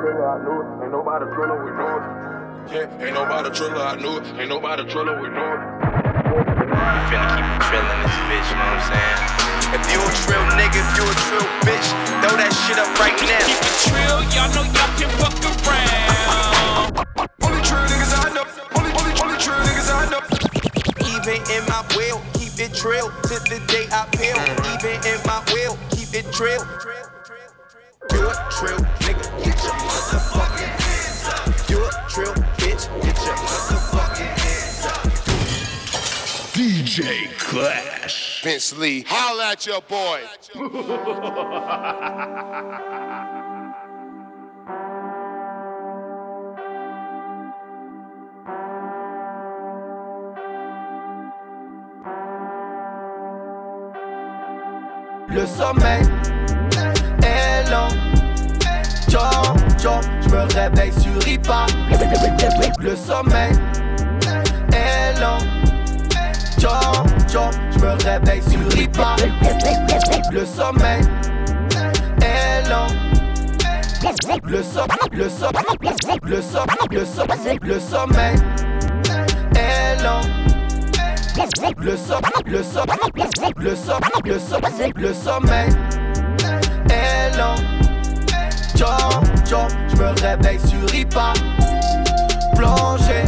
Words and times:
driller, 0.00 0.28
I 0.28 0.36
knew 0.44 0.56
it. 0.60 0.66
Ain't 0.84 0.92
nobody 0.92 1.24
driller, 1.32 1.58
we 1.64 1.70
know 1.72 1.96
it. 1.96 2.04
Yeah, 2.72 3.04
ain't 3.04 3.14
nobody 3.14 3.50
driller, 3.50 3.82
I 3.82 3.96
knew 3.96 4.18
it. 4.18 4.24
Ain't 4.38 4.48
nobody 4.48 4.82
driller, 4.84 5.16
we 5.22 5.28
know 5.28 5.52
it. 5.54 5.60
We 6.36 7.00
finna 7.08 7.28
keep 7.32 7.46
it 7.46 7.60
trillin' 7.66 7.98
this 8.04 8.16
bitch, 8.28 8.48
you 8.50 8.56
know 8.56 8.68
what 8.68 8.78
I'm 8.78 8.90
saying? 8.90 9.36
If 9.74 9.82
you 9.90 9.98
a 9.98 10.10
trill 10.22 10.44
nigga, 10.54 10.78
if 10.78 10.90
you 10.94 11.04
a 11.06 11.14
trill 11.26 11.46
bitch, 11.66 11.88
throw 12.22 12.34
that 12.38 12.52
shit 12.64 12.78
up 12.78 12.90
right 13.00 13.16
now. 13.18 13.42
Keep 13.46 13.58
it 13.58 13.76
trill, 13.90 14.20
y'all 14.34 14.50
know 14.54 14.66
y'all 14.70 14.92
can 14.94 15.10
fuck 15.18 15.34
around. 15.42 17.02
Only 17.42 17.60
true 17.66 17.82
niggas 17.90 18.14
I 18.14 18.30
know. 18.34 18.46
Only, 18.78 18.92
only, 18.94 19.12
only 19.22 19.38
true 19.42 19.58
niggas 19.66 19.90
I 19.90 20.06
know. 20.12 20.22
Even 21.02 21.42
in 21.50 21.62
my 21.66 21.82
will, 21.98 22.22
keep 22.38 22.54
it 22.62 22.74
trill 22.74 23.10
till 23.26 23.42
the 23.50 23.58
day 23.66 23.86
I 23.90 24.06
peel. 24.14 24.38
Even 24.70 24.96
in 25.06 25.18
my 25.26 25.42
will, 25.50 25.74
keep 25.90 26.14
it 26.14 26.30
trill. 26.30 26.62
You 28.14 28.30
a 28.30 28.34
trill 28.54 28.78
nigga, 29.02 29.18
get 29.18 29.25
a 32.18 32.20
bitch. 32.56 32.88
DJ 36.54 37.28
Clash. 37.38 38.42
Vince 38.42 38.72
Lee, 38.78 39.04
holla 39.06 39.50
at 39.52 39.66
your 39.66 39.82
boy. 39.82 40.20
Le 55.28 55.44
sommeil 55.44 56.02
est 57.22 57.68
lent. 57.70 58.05
Chom, 59.86 60.00
je 60.20 60.28
me 60.30 60.40
réveille 60.52 60.92
sur 60.92 61.28
IPA. 61.28 61.66
Le 62.80 62.96
sommeil 62.96 63.52
est 64.72 65.20
lent. 65.20 65.38
Chom, 66.58 67.50
je 67.70 67.78
me 67.78 67.92
réveille 68.04 68.42
sur 68.42 68.76
IPA. 68.76 69.14
Le 70.32 70.44
sommeil 70.44 71.02
est 72.20 72.68
lent. 72.68 72.88
Le 74.02 74.10
som, 74.22 74.40
le 74.48 74.62
som, 74.64 74.86
le 75.12 75.28
som, 75.28 75.52
le 76.24 76.42
som, 76.42 76.66
le 77.62 77.78
sommeil 77.78 78.36
est 79.54 80.02
lent. 80.02 80.20
Le 81.80 81.96
som, 81.96 82.20
le 82.46 82.62
som, 82.62 82.86
le 83.54 83.76
som, 83.76 84.00
le 84.24 84.38
som, 84.40 84.60
le 84.96 85.14
sommeil 85.14 85.68
est 86.90 87.36
lent. 87.36 87.54
Chom, 89.48 89.68
je 89.88 89.96
me 89.96 90.08
réveille 90.20 90.60
sur 90.60 90.94
IPA. 90.94 91.32
Plongé 92.54 93.24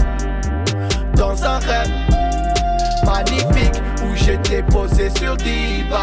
dans 1.14 1.44
un 1.44 1.58
rêve 1.58 1.91
magnifique 3.05 3.83
où 4.02 4.14
j'étais 4.14 4.62
posé 4.62 5.10
sur 5.10 5.33
le 5.33 5.38
divan. 5.38 5.98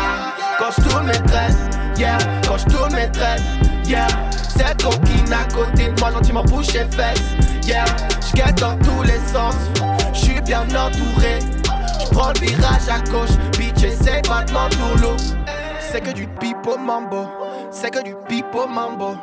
Quand 0.59 0.71
je 0.77 0.89
tourne 0.89 1.07
mes 1.07 1.23
tresses, 1.27 1.69
yeah, 1.97 2.17
quand 2.47 2.57
je 2.57 2.65
tourne 2.65 2.93
mes 2.93 3.11
tresses, 3.11 3.41
yeah. 3.85 4.07
Cette 4.31 4.83
coquine 4.83 5.33
à 5.33 5.43
côté 5.53 5.89
de 5.89 5.99
moi, 5.99 6.11
gentiment 6.11 6.43
bouche 6.43 6.75
et 6.75 6.85
fesses, 6.95 7.35
yeah. 7.67 7.85
Je 8.35 8.61
dans 8.61 8.77
tous 8.79 9.03
les 9.03 9.19
sens, 9.31 9.55
je 10.13 10.19
suis 10.19 10.41
bien 10.41 10.63
entouré. 10.63 11.39
Prends 12.11 12.31
le 12.33 12.47
virage 12.47 12.89
à 12.89 12.99
gauche, 13.09 13.35
bitch, 13.57 13.83
essaie 13.83 14.21
pas 14.21 14.43
de 14.43 14.51
m'entourlouper. 14.51 15.23
C'est 15.79 16.01
que 16.01 16.11
du 16.11 16.27
pipo 16.27 16.77
mambo, 16.77 17.25
c'est 17.71 17.91
que 17.91 18.03
du 18.03 18.15
pipo 18.27 18.67
mambo, 18.67 19.15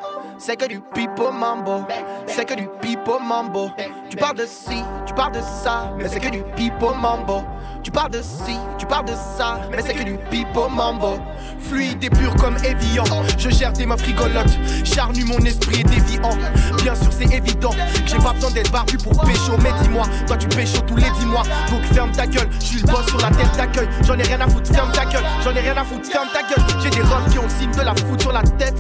c'est 0.44 0.56
que 0.56 0.66
du 0.66 0.80
pipo 0.80 1.30
mambo, 1.30 1.84
c'est 2.26 2.44
que 2.44 2.54
du 2.54 2.68
pipo 2.80 3.20
mambo. 3.20 3.70
Tu 4.10 4.16
parles 4.16 4.38
de 4.38 4.44
ci, 4.46 4.82
tu 5.06 5.14
parles 5.14 5.34
de 5.34 5.40
ça, 5.40 5.94
mais 5.96 6.08
c'est 6.08 6.18
que 6.18 6.30
du 6.30 6.42
pipo 6.56 6.92
mambo. 6.94 7.44
Tu 7.82 7.90
parles 7.90 8.10
de 8.10 8.22
ci, 8.22 8.56
tu 8.78 8.86
parles 8.86 9.06
de 9.06 9.14
ça, 9.36 9.60
mais 9.70 9.82
c'est 9.84 9.94
que 9.94 10.04
du 10.04 10.16
pipo 10.30 10.68
mambo. 10.68 11.18
Fluide 11.58 12.02
et 12.02 12.10
pur 12.10 12.34
comme 12.36 12.56
Evian, 12.64 13.04
je 13.38 13.48
gère 13.50 13.72
des 13.72 13.86
meufs 13.86 14.02
rigolotes. 14.02 14.58
Charnu, 14.84 15.24
mon 15.24 15.38
esprit 15.38 15.82
déviant. 15.84 16.36
Bien 16.82 16.94
sûr, 16.94 17.10
c'est 17.10 17.32
évident 17.32 17.70
que 17.70 17.76
j'ai 18.06 18.18
pas 18.18 18.32
besoin 18.32 18.50
d'être 18.50 18.70
barbu 18.70 18.96
pour 18.98 19.24
pécho. 19.24 19.56
Mais 19.62 19.72
dis-moi, 19.82 20.04
toi 20.26 20.36
tu 20.36 20.48
pécho 20.48 20.80
tous 20.86 20.96
les 20.96 21.10
dix 21.18 21.26
mois. 21.26 21.42
Donc 21.70 21.82
ferme 21.92 22.12
ta 22.12 22.26
gueule, 22.26 22.48
je 22.60 22.78
le 22.78 22.92
boss 22.92 23.06
sur 23.06 23.18
la 23.18 23.30
tête 23.30 23.56
d'accueil. 23.56 23.88
J'en 24.04 24.18
ai 24.18 24.22
rien 24.22 24.40
à 24.40 24.48
foutre, 24.48 24.72
ferme 24.72 24.92
ta 24.92 25.04
gueule. 25.04 25.24
J'en 25.42 25.54
ai 25.54 25.60
rien 25.60 25.76
à 25.76 25.84
foutre, 25.84 26.08
ferme 26.10 26.28
ta 26.32 26.42
gueule. 26.42 26.66
J'ai 26.82 26.90
des 26.90 27.02
refs 27.02 27.30
qui 27.30 27.38
ont 27.38 27.44
le 27.44 27.48
signe 27.48 27.72
de 27.72 27.82
la 27.82 27.94
foutre 27.94 28.22
sur 28.22 28.32
la 28.32 28.42
tête. 28.42 28.78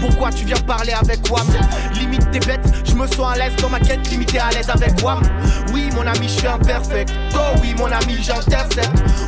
Pourquoi 0.00 0.30
tu 0.30 0.44
viens 0.44 0.60
parler 0.66 0.92
avec 0.92 1.20
Wam? 1.30 1.46
Limite 1.94 2.30
tes 2.30 2.40
bêtes, 2.40 2.66
je 2.84 2.94
me 2.94 3.06
sens 3.06 3.32
à 3.32 3.36
l'aise 3.36 3.56
dans 3.60 3.70
ma 3.70 3.80
quête, 3.80 4.08
limité 4.10 4.38
à 4.38 4.50
l'aise 4.50 4.70
avec 4.70 4.92
Wam. 5.02 5.22
Oui, 5.72 5.88
mon 5.94 6.06
ami, 6.06 6.28
je 6.28 6.38
suis 6.38 6.46
imperfect. 6.46 7.12
Oh 7.34 7.58
oui, 7.60 7.74
mon 7.78 7.86
ami, 7.86 8.18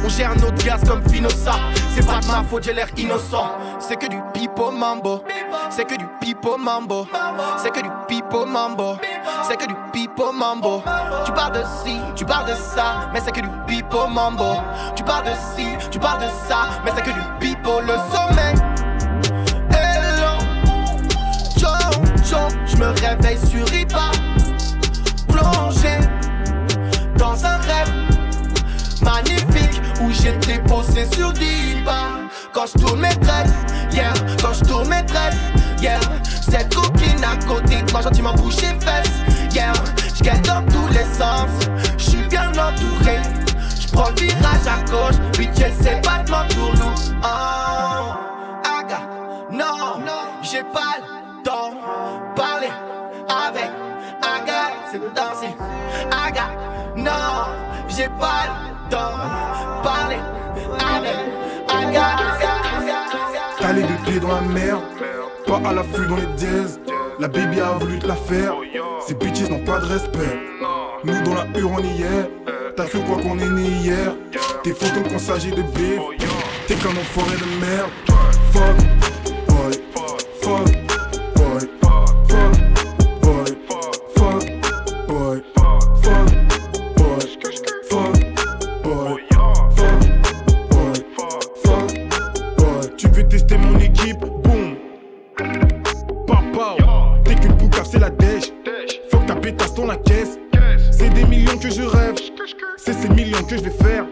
On 0.04 0.09
gère 0.09 0.34
notre 0.37 0.65
gaz 0.65 0.82
comme 0.87 1.03
Finosa. 1.09 1.53
C'est 1.94 2.06
pas 2.06 2.21
de 2.21 2.27
ma 2.27 2.43
faute, 2.49 2.65
j'ai 2.65 2.72
l'air 2.72 2.88
innocent. 2.97 3.50
C'est 3.78 3.97
que 3.97 4.06
du 4.09 4.19
pipo 4.32 4.71
mambo. 4.71 5.22
C'est 5.71 5.84
que 5.84 5.97
du 5.97 6.06
pipo 6.21 6.56
mambo. 6.56 7.06
C'est 7.56 7.71
que 7.71 7.81
du 7.81 7.91
pipo 8.09 8.47
mambo. 8.47 8.97
C'est 9.49 9.56
que 9.56 9.66
du 9.66 9.75
pipo 9.93 10.32
mambo. 10.32 10.82
Tu 11.25 11.32
parles 11.32 11.53
de 11.53 11.62
ci, 11.82 11.99
tu 12.15 12.25
parles 12.25 12.47
de 12.49 12.54
ça, 12.54 13.10
mais 13.12 13.21
c'est 13.25 13.32
que 13.32 13.41
du 13.41 13.49
pipo 13.66 14.06
mambo. 14.06 14.56
Tu 14.94 15.03
parles 15.03 15.25
de 15.25 15.33
ci, 15.54 15.66
tu 15.91 15.98
parles 15.98 16.21
de 16.21 16.28
ça, 16.48 16.69
mais 16.84 16.93
c'est 16.94 17.03
que 17.03 17.10
du 17.10 17.22
pipo. 17.41 17.81
Le 17.81 17.94
sommeil 18.12 18.54
lent. 20.21 20.38
Chom, 21.59 22.04
chom, 22.25 22.48
je 22.66 22.77
me 22.77 22.87
réveille 22.87 23.38
sur 23.38 23.72
IPA. 23.72 24.10
Magnifique 30.26 30.37
où 30.42 30.47
j'étais 30.47 30.59
posé 30.62 31.06
sur 31.14 31.32
Diva. 31.32 32.09
Quand 32.53 32.66
je 32.66 32.78
tourne 32.78 33.00
mes 33.00 33.14
traits, 33.16 33.48
yeah, 33.92 34.12
quand 34.41 34.53
je 34.53 34.64
tourne 34.64 34.88
mes 34.88 35.04
traits, 35.06 35.34
yeah. 35.81 36.00
Cette 36.25 36.75
coquine 36.75 37.25
à 37.25 37.37
côté 37.47 37.82
de 37.82 37.92
moi, 37.92 38.03
gentiment 38.03 38.34
bouche 38.34 38.59
et 38.59 38.84
fesses, 38.84 39.54
yeah. 39.54 39.72
J'gagne 40.15 40.42
dans 40.42 40.62
tous 40.66 40.88
les 40.88 41.04
sens, 41.04 41.50
j'suis 41.98 42.26
bien 42.28 42.50
entouré. 42.50 43.20
J'prends 43.78 44.10
le 44.10 44.22
virage 44.22 44.66
à 44.66 44.82
gauche, 44.91 45.16
puis 45.32 45.48
j'essaie 45.54 46.00
pas 46.03 46.22
de 46.22 46.31
m'entourlouper. 46.31 47.16
Oh, 47.22 48.12
aga, 48.65 49.00
non, 49.50 50.03
j'ai 50.42 50.62
pas 50.62 50.98
le 50.98 51.42
temps. 51.42 51.75
Parler 52.34 52.70
avec 53.28 53.70
Aga, 54.22 54.72
c'est 54.91 55.15
danser. 55.15 55.54
Aga, 56.10 56.48
non, 56.97 57.47
j'ai 57.88 58.09
pas 58.09 58.44
le 58.44 58.70
temps. 58.70 58.75
T'as 63.58 63.72
les 63.72 63.82
deux 63.82 63.97
pieds 64.04 64.20
dans 64.20 64.34
la 64.34 64.41
merde, 64.42 64.82
pas 65.47 65.60
à 65.69 65.72
l'affût 65.72 66.06
dans 66.08 66.16
les 66.16 66.26
dièses. 66.36 66.80
La 67.19 67.28
baby 67.28 67.60
a 67.60 67.72
voulu 67.78 67.98
te 67.98 68.06
la 68.06 68.14
faire, 68.14 68.54
ces 69.06 69.14
bitches 69.14 69.48
n'ont 69.50 69.64
pas 69.64 69.78
de 69.78 69.86
respect. 69.86 70.38
Nous 71.04 71.22
dans 71.22 71.34
la 71.34 71.47
hure 71.58 71.72
on 71.72 71.78
y 71.80 72.04
t'as 72.76 72.84
cru 72.84 73.00
quoi 73.00 73.16
qu'on 73.16 73.38
est 73.38 73.48
né 73.48 73.69
hier? 73.82 74.14
Tes 74.62 74.72
photos 74.72 75.03
qu'on 75.08 75.18
s'agit 75.18 75.50
de 75.50 75.62
bif, 75.62 76.00
t'es 76.68 76.74
comme 76.76 76.97
un 76.98 77.04
forêt 77.04 77.36
de 77.36 77.47
merde. 77.60 77.91
Fuck, 78.53 78.76
boy, 79.48 79.72
fuck, 80.42 80.85
c'est 97.91 97.98
la 97.98 98.10
dèche. 98.10 98.53
Faut 99.10 99.18
que 99.18 99.50
ta 99.50 99.68
dans 99.68 99.86
la 99.86 99.97
caisse. 99.97 100.38
C'est 100.91 101.10
des 101.10 101.24
millions 101.24 101.59
que 101.59 101.71
je 101.71 101.83
rêve. 101.83 102.15
C'est 102.77 102.92
ces 102.92 103.09
millions 103.09 103.42
que 103.42 103.56
je 103.56 103.62
vais 103.62 103.71
faire. 103.71 104.06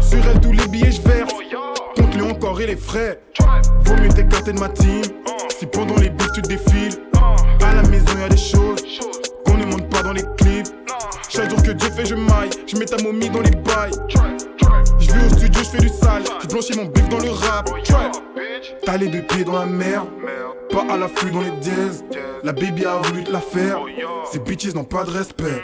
Sur 0.00 0.18
elle, 0.30 0.40
tous 0.40 0.52
les 0.52 0.66
billets, 0.68 0.92
je 0.92 1.02
verse. 1.02 1.32
Compte-les 1.96 2.22
encore 2.22 2.60
et 2.60 2.66
les 2.66 2.76
frais. 2.76 3.20
Vaut 3.84 3.96
mieux 3.96 4.08
t'écarter 4.08 4.52
de 4.52 4.60
ma 4.60 4.68
team. 4.68 5.02
Si 5.58 5.66
pendant 5.66 5.96
les 5.96 6.10
bus 6.10 6.28
tu 6.34 6.42
défiles. 6.42 7.00
À 7.64 7.74
la 7.74 7.82
maison, 7.88 8.12
y 8.18 8.24
a 8.24 8.28
des 8.28 8.36
choses 8.36 9.13
dans 10.04 10.12
les 10.12 10.22
clips. 10.36 10.68
Chaque 11.28 11.50
jour 11.50 11.62
que 11.62 11.72
Dieu 11.72 11.90
fait, 11.90 12.06
je 12.06 12.14
maille. 12.14 12.50
Je 12.66 12.76
mets 12.76 12.84
ta 12.84 13.02
momie 13.02 13.30
dans 13.30 13.40
les 13.40 13.50
bails. 13.50 13.92
Je 14.98 15.10
vais 15.10 15.26
au 15.26 15.30
studio, 15.30 15.62
je 15.64 15.68
fais 15.70 15.78
du 15.78 15.88
sale. 15.88 16.22
Je 16.42 16.46
blanchis 16.46 16.76
mon 16.76 16.84
bif 16.84 17.08
dans 17.08 17.18
le 17.18 17.30
rap. 17.30 17.70
T'as 18.84 18.96
les 18.96 19.08
deux 19.08 19.22
pieds 19.22 19.44
dans 19.44 19.58
la 19.58 19.66
merde. 19.66 20.06
Pas 20.70 20.84
à 20.92 20.96
l'affût 20.96 21.30
dans 21.30 21.40
les 21.40 21.50
dièses. 21.52 22.04
La 22.42 22.52
baby 22.52 22.84
a 22.84 22.96
voulu 22.96 23.24
te 23.24 23.32
la 23.32 23.40
faire. 23.40 23.78
Ces 24.30 24.38
bitches 24.38 24.74
n'ont 24.74 24.84
pas 24.84 25.04
de 25.04 25.10
respect. 25.10 25.62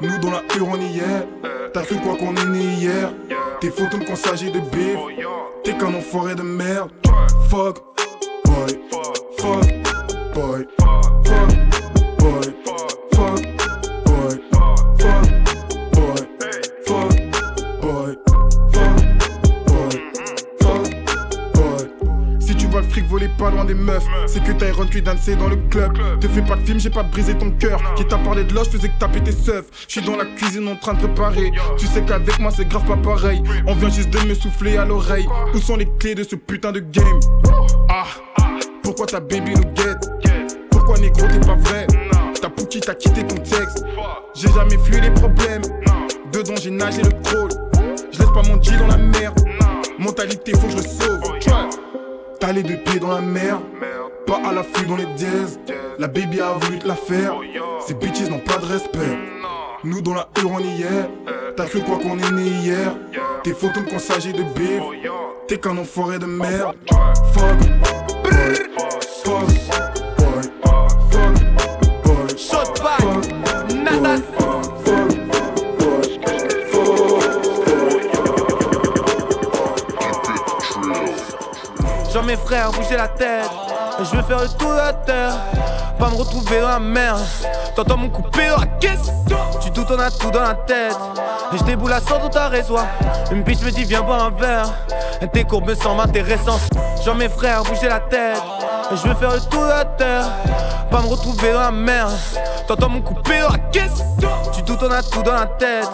Nous 0.00 0.18
dans 0.18 0.30
la 0.30 0.42
hure 0.56 0.68
on 0.68 0.80
y 0.80 0.98
est. 0.98 1.28
T'as 1.72 1.82
cru 1.82 1.96
quoi 1.96 2.16
qu'on 2.16 2.34
est 2.34 2.46
né 2.46 2.64
hier? 2.78 3.12
Tes 3.60 3.70
photos 3.70 4.00
qu'on 4.06 4.16
s'agit 4.16 4.50
de 4.50 4.60
bif. 4.60 4.98
T'es 5.62 5.76
comme 5.76 5.94
un 5.94 6.00
forêt 6.00 6.34
de 6.34 6.42
merde. 6.42 6.90
Fuck, 7.50 7.78
boy. 8.44 8.80
Fuck, 9.38 9.64
boy. 10.34 10.66
Fuck, 10.78 11.65
des 23.66 23.74
meufs. 23.74 24.04
C'est 24.26 24.42
que 24.42 24.52
Tyron 24.52 24.86
qui 24.86 25.02
dansé 25.02 25.36
dans 25.36 25.48
le 25.48 25.56
club. 25.70 25.92
Te 26.20 26.28
fais 26.28 26.42
pas 26.42 26.56
de 26.56 26.64
film, 26.64 26.78
j'ai 26.78 26.90
pas 26.90 27.02
brisé 27.02 27.34
ton 27.34 27.50
cœur. 27.50 27.80
Qui 27.96 28.04
t'a 28.04 28.18
parlé 28.18 28.44
de 28.44 28.54
l'os, 28.54 28.68
faisait 28.68 28.88
que 28.88 28.98
taper 28.98 29.20
tes 29.20 29.32
seufs. 29.32 29.66
J'suis 29.88 30.02
dans 30.02 30.16
la 30.16 30.24
cuisine 30.24 30.68
en 30.68 30.76
train 30.76 30.94
de 30.94 30.98
préparer. 30.98 31.52
Tu 31.78 31.86
sais 31.86 32.02
qu'avec 32.02 32.38
moi 32.38 32.50
c'est 32.54 32.68
grave 32.68 32.84
pas 32.86 32.96
pareil. 32.96 33.42
On 33.66 33.74
vient 33.74 33.90
juste 33.90 34.10
de 34.10 34.20
me 34.26 34.34
souffler 34.34 34.76
à 34.76 34.84
l'oreille. 34.84 35.26
Où 35.54 35.58
sont 35.58 35.76
les 35.76 35.88
clés 35.98 36.14
de 36.14 36.24
ce 36.24 36.36
putain 36.36 36.72
de 36.72 36.80
game? 36.80 37.20
Ah, 37.88 38.04
pourquoi 38.82 39.06
ta 39.06 39.20
baby 39.20 39.54
nous 39.54 39.72
guette? 39.74 40.10
Pourquoi 40.70 40.98
négro 40.98 41.26
t'es 41.26 41.40
pas 41.40 41.56
vrai? 41.56 41.86
Ta 42.40 42.48
pouki 42.48 42.80
t'a 42.80 42.94
quitté 42.94 43.26
ton 43.26 43.36
texte. 43.36 43.84
J'ai 44.34 44.48
jamais 44.52 44.78
fui 44.78 45.00
les 45.00 45.10
problèmes. 45.10 45.62
Dedans 46.32 46.54
j'ai 46.60 46.70
nagé 46.70 47.02
le 47.02 47.10
crawl. 47.22 47.50
Je 48.12 48.18
laisse 48.18 48.30
pas 48.30 48.42
mon 48.48 48.62
G 48.62 48.76
dans 48.76 48.86
la 48.88 48.98
merde. 48.98 49.40
Mentalité, 49.98 50.52
faut 50.52 50.66
que 50.66 50.72
je 50.72 50.76
le 50.76 50.82
sauve. 50.82 51.85
T'as 52.46 52.52
les 52.52 52.62
deux 52.62 52.76
pieds 52.76 53.00
dans 53.00 53.10
la 53.10 53.20
mer. 53.20 53.60
Pas 54.24 54.40
à 54.48 54.52
l'affût 54.52 54.86
dans 54.86 54.94
les 54.94 55.06
dièses. 55.16 55.58
La 55.98 56.06
baby 56.06 56.40
a 56.40 56.52
voulu 56.52 56.78
te 56.78 56.86
la 56.86 56.94
faire. 56.94 57.34
Ces 57.84 57.94
bitches 57.94 58.30
n'ont 58.30 58.38
pas 58.38 58.58
de 58.58 58.66
respect. 58.66 59.18
Nous 59.82 60.00
dans 60.00 60.14
la 60.14 60.28
on 60.44 60.60
hier. 60.60 61.08
T'as 61.56 61.64
cru 61.64 61.80
quoi 61.80 61.98
qu'on 61.98 62.16
est 62.16 62.30
né 62.30 62.44
hier? 62.62 62.94
Tes 63.42 63.52
photos 63.52 63.82
me 63.92 63.98
s'agit 63.98 64.32
de 64.32 64.44
bif. 64.44 64.80
T'es 65.48 65.58
qu'un 65.58 65.76
enfoiré 65.76 66.20
de 66.20 66.26
merde. 66.26 66.76
Fuck. 67.32 67.58
Fuck. 67.82 68.14
Boy. 68.22 68.54
Fuck. 70.94 71.64
Fuck. 72.30 72.80
Boy. 73.10 74.16
Fuck. 74.22 74.35
Mes 82.26 82.36
frères, 82.36 82.72
bouger 82.72 82.96
la 82.96 83.08
tête. 83.08 83.48
Je 83.98 84.16
veux 84.16 84.22
faire 84.22 84.40
le 84.40 84.48
tour 84.48 84.72
de 84.72 84.76
la 84.76 84.92
terre. 84.92 85.32
Pas 85.98 86.10
me 86.10 86.16
retrouver 86.16 86.60
dans 86.60 86.68
la 86.68 86.80
merde. 86.80 87.20
T'entends 87.74 87.96
mon 87.96 88.10
coupé 88.10 88.48
dans 88.48 88.58
la 88.58 88.66
caisse. 88.66 89.12
Tu 89.62 89.70
doutes, 89.70 89.90
on 89.90 89.98
a 89.98 90.10
tout 90.10 90.30
dans 90.30 90.42
la 90.42 90.54
tête. 90.54 90.96
Et 91.54 91.58
je 91.58 91.62
déboule 91.62 91.92
à 91.92 92.00
100 92.00 92.18
dans 92.18 92.28
ta 92.28 92.48
résoie. 92.48 92.84
Une 93.30 93.42
bitch 93.42 93.62
me 93.62 93.70
dit, 93.70 93.84
viens 93.84 94.02
boire 94.02 94.24
un 94.24 94.30
verre. 94.30 94.72
Tes 95.32 95.44
courbes 95.44 95.68
me 95.68 95.74
semblent 95.74 96.02
intéressantes. 96.02 96.68
Genre 97.04 97.14
mes 97.14 97.28
frères, 97.28 97.62
bouger 97.62 97.88
la 97.88 98.00
tête. 98.00 98.42
Je 98.90 99.08
veux 99.08 99.14
faire 99.14 99.32
le 99.32 99.40
tour 99.40 99.62
de 99.62 99.68
la 99.68 99.84
terre. 99.84 100.24
Pas 100.90 101.02
me 101.02 101.06
retrouver 101.06 101.52
dans 101.52 101.60
la 101.60 101.70
merde. 101.70 102.12
T'entends 102.66 102.88
mon 102.88 103.00
coupé 103.00 103.40
dans 103.40 103.50
la 103.50 103.58
caisse. 103.70 104.02
Tu 104.52 104.62
doutes, 104.62 104.82
on 104.82 104.90
a 104.90 105.00
tout 105.00 105.22
dans 105.22 105.34
la 105.34 105.46
tête. 105.46 105.88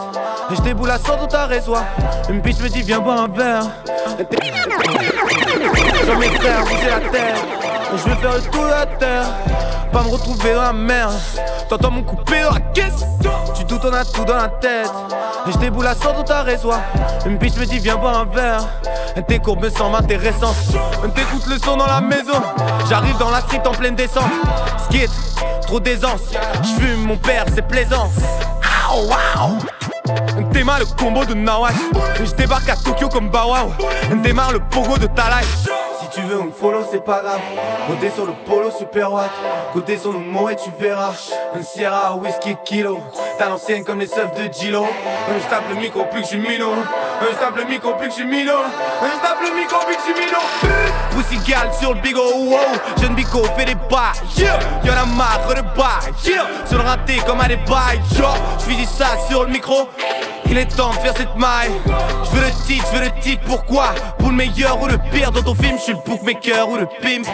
Et 0.51 0.57
je 0.57 0.63
déboule 0.63 0.91
à 0.91 0.99
100 0.99 1.17
dans 1.19 1.27
ta 1.27 1.47
résoie. 1.47 1.85
Une 2.31 2.41
bitch 2.41 2.61
me 2.61 2.69
dit, 2.69 2.81
viens 2.81 3.01
boire 3.01 3.21
un 3.21 3.29
verre. 3.29 3.65
Genre 6.07 6.19
mes 6.19 6.29
frères, 6.29 6.65
la 6.89 7.11
tête. 7.11 7.62
Je 7.97 8.09
veux 8.09 8.17
faire 8.17 8.35
le 8.35 8.43
tour 8.43 8.65
de 8.65 8.71
la 8.71 8.87
terre. 8.87 9.27
Pas 9.93 10.03
me 10.03 10.09
retrouver 10.09 10.55
dans 10.55 10.63
la 10.63 10.73
merde. 10.73 11.15
T'entends 11.69 11.91
mon 11.91 12.03
coupé 12.03 12.43
dans 12.43 12.53
la 12.53 12.61
caisse. 12.61 13.05
Tu 13.55 13.65
doutes, 13.65 13.85
on 13.85 13.93
a 13.93 14.05
tout 14.05 14.25
dans 14.25 14.37
la 14.37 14.49
tête. 14.49 14.91
Et 15.47 15.53
je 15.53 15.59
déboule 15.59 15.87
à 15.87 15.95
100 15.95 16.13
dans 16.15 16.23
ta 16.23 16.43
résoie. 16.43 16.81
Une 17.27 17.37
bitch 17.37 17.57
me 17.57 17.67
dit, 17.67 17.79
viens 17.79 17.97
boire 17.97 18.19
un 18.19 18.25
verre. 18.25 18.67
Tes 19.29 19.39
courbes 19.39 19.63
me 19.63 19.71
semblent 19.71 19.97
intéressantes. 19.97 20.57
T'écoutes 21.15 21.47
le 21.47 21.59
son 21.59 21.77
dans 21.77 21.87
la 21.87 22.01
maison. 22.01 22.41
J'arrive 22.89 23.17
dans 23.19 23.31
la 23.31 23.41
street 23.41 23.63
en 23.67 23.73
pleine 23.73 23.95
descente. 23.95 24.31
Skid, 24.85 25.11
trop 25.67 25.81
d'aisance. 25.81 26.23
J'fume 26.63 27.07
mon 27.07 27.17
père, 27.17 27.45
c'est 27.55 27.67
plaisant. 27.67 28.11
Ow, 28.95 29.09
wow. 29.09 29.59
Démarre 30.53 30.81
le 30.81 30.85
combo 30.85 31.25
de 31.25 31.35
Nawash 31.35 31.75
Je 32.23 32.33
débarque 32.33 32.69
à 32.69 32.77
Tokyo 32.77 33.09
comme 33.09 33.31
Bawao 33.31 33.73
Démarre 34.23 34.53
le 34.53 34.59
pogo 34.59 34.99
de 34.99 35.07
ta 35.07 35.29
life 35.31 35.59
Si 35.65 35.71
tu 36.15 36.21
veux 36.23 36.43
me 36.43 36.51
follow 36.51 36.85
c'est 36.91 37.05
pas 37.05 37.21
grave. 37.23 37.41
Côté 37.87 38.11
sur 38.11 38.27
le 38.27 38.33
polo 38.47 38.71
super 38.71 39.13
watt 39.13 39.31
Côté 39.73 39.97
sur 39.97 40.13
mots 40.13 40.49
et 40.49 40.57
tu 40.57 40.71
verras. 40.79 41.13
Un 41.55 41.63
Sierra 41.63 42.15
whisky 42.17 42.57
kilo. 42.65 43.01
T'as 43.39 43.49
l'ancienne 43.49 43.85
comme 43.85 44.01
les 44.01 44.07
seufs 44.07 44.35
de 44.35 44.53
Gilo. 44.53 44.87
Je 45.29 45.49
tape 45.49 45.69
le 45.71 45.77
micro 45.77 46.05
plus 46.05 46.21
que 46.21 46.27
je 46.27 46.31
suis 46.31 46.43
Je 46.43 47.39
tape 47.39 47.57
le 47.57 47.65
micro 47.65 47.95
plus 47.95 48.09
que 48.09 48.15
je 48.15 48.21
suis 48.21 48.45
Je 48.45 49.23
tape 49.23 49.41
le 49.43 49.57
micro 49.57 49.79
plus 49.87 49.97
que 49.97 50.03
je 50.03 50.13
suis 50.13 50.33
sur 51.81 51.95
le 51.95 52.01
bigo 52.01 52.21
wow. 52.21 52.59
Jeune 53.01 53.15
bico 53.15 53.43
fait 53.57 53.65
des 53.65 53.75
bails 53.75 54.21
yeah. 54.37 54.59
Y'en 54.85 54.93
a 54.95 55.07
marre 55.07 55.47
de 55.49 55.63
bails 55.77 56.13
yeah. 56.25 56.47
Sur 56.67 56.79
le 56.79 56.85
raté 56.85 57.17
comme 57.27 57.41
à 57.41 57.49
des 57.49 57.57
bails. 57.57 58.01
Yo. 58.19 58.27
Je 58.59 58.85
ça 58.87 59.17
sur 59.29 59.45
le 59.45 59.53
micro 59.53 59.89
il 60.53 60.59
est 60.59 60.67
temps 60.67 60.91
de 60.91 60.97
faire 60.97 61.17
cette 61.17 61.35
maille. 61.35 61.73
Je 62.25 62.31
veux 62.37 62.45
le 62.45 62.53
titre, 62.67 62.85
je 62.93 62.99
veux 62.99 63.05
le 63.07 63.21
titre, 63.23 63.43
pourquoi? 63.47 63.95
Pour 64.19 64.29
le 64.29 64.37
meilleur 64.37 64.81
ou 64.83 64.87
le 64.87 64.99
pire 65.11 65.31
dans 65.33 65.43
ton 65.43 65.55
film, 65.55 65.79
je 65.79 65.83
suis 65.83 65.93
le 65.95 65.99
bookmaker 66.05 66.69
ou 66.69 66.77
le 66.77 66.87
pimp. 67.01 67.27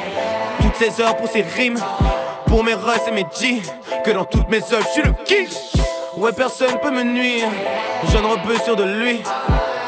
Toutes 0.62 0.76
ces 0.76 1.02
heures 1.02 1.16
pour 1.16 1.28
ces 1.28 1.42
rimes, 1.42 1.78
pour 2.46 2.62
mes 2.62 2.74
runs 2.74 2.94
et 3.08 3.10
mes 3.10 3.26
G. 3.36 3.60
Que 4.04 4.12
dans 4.12 4.24
toutes 4.24 4.48
mes 4.48 4.58
œuvres, 4.72 4.86
je 4.86 5.00
suis 5.00 5.02
le 5.02 5.14
king. 5.24 5.48
Ouais, 6.16 6.30
personne 6.32 6.78
peut 6.80 6.92
me 6.92 7.02
nuire. 7.02 7.48
Jeune 8.12 8.24
rebeu 8.24 8.56
sur 8.64 8.76
de 8.76 8.84
lui. 8.84 9.20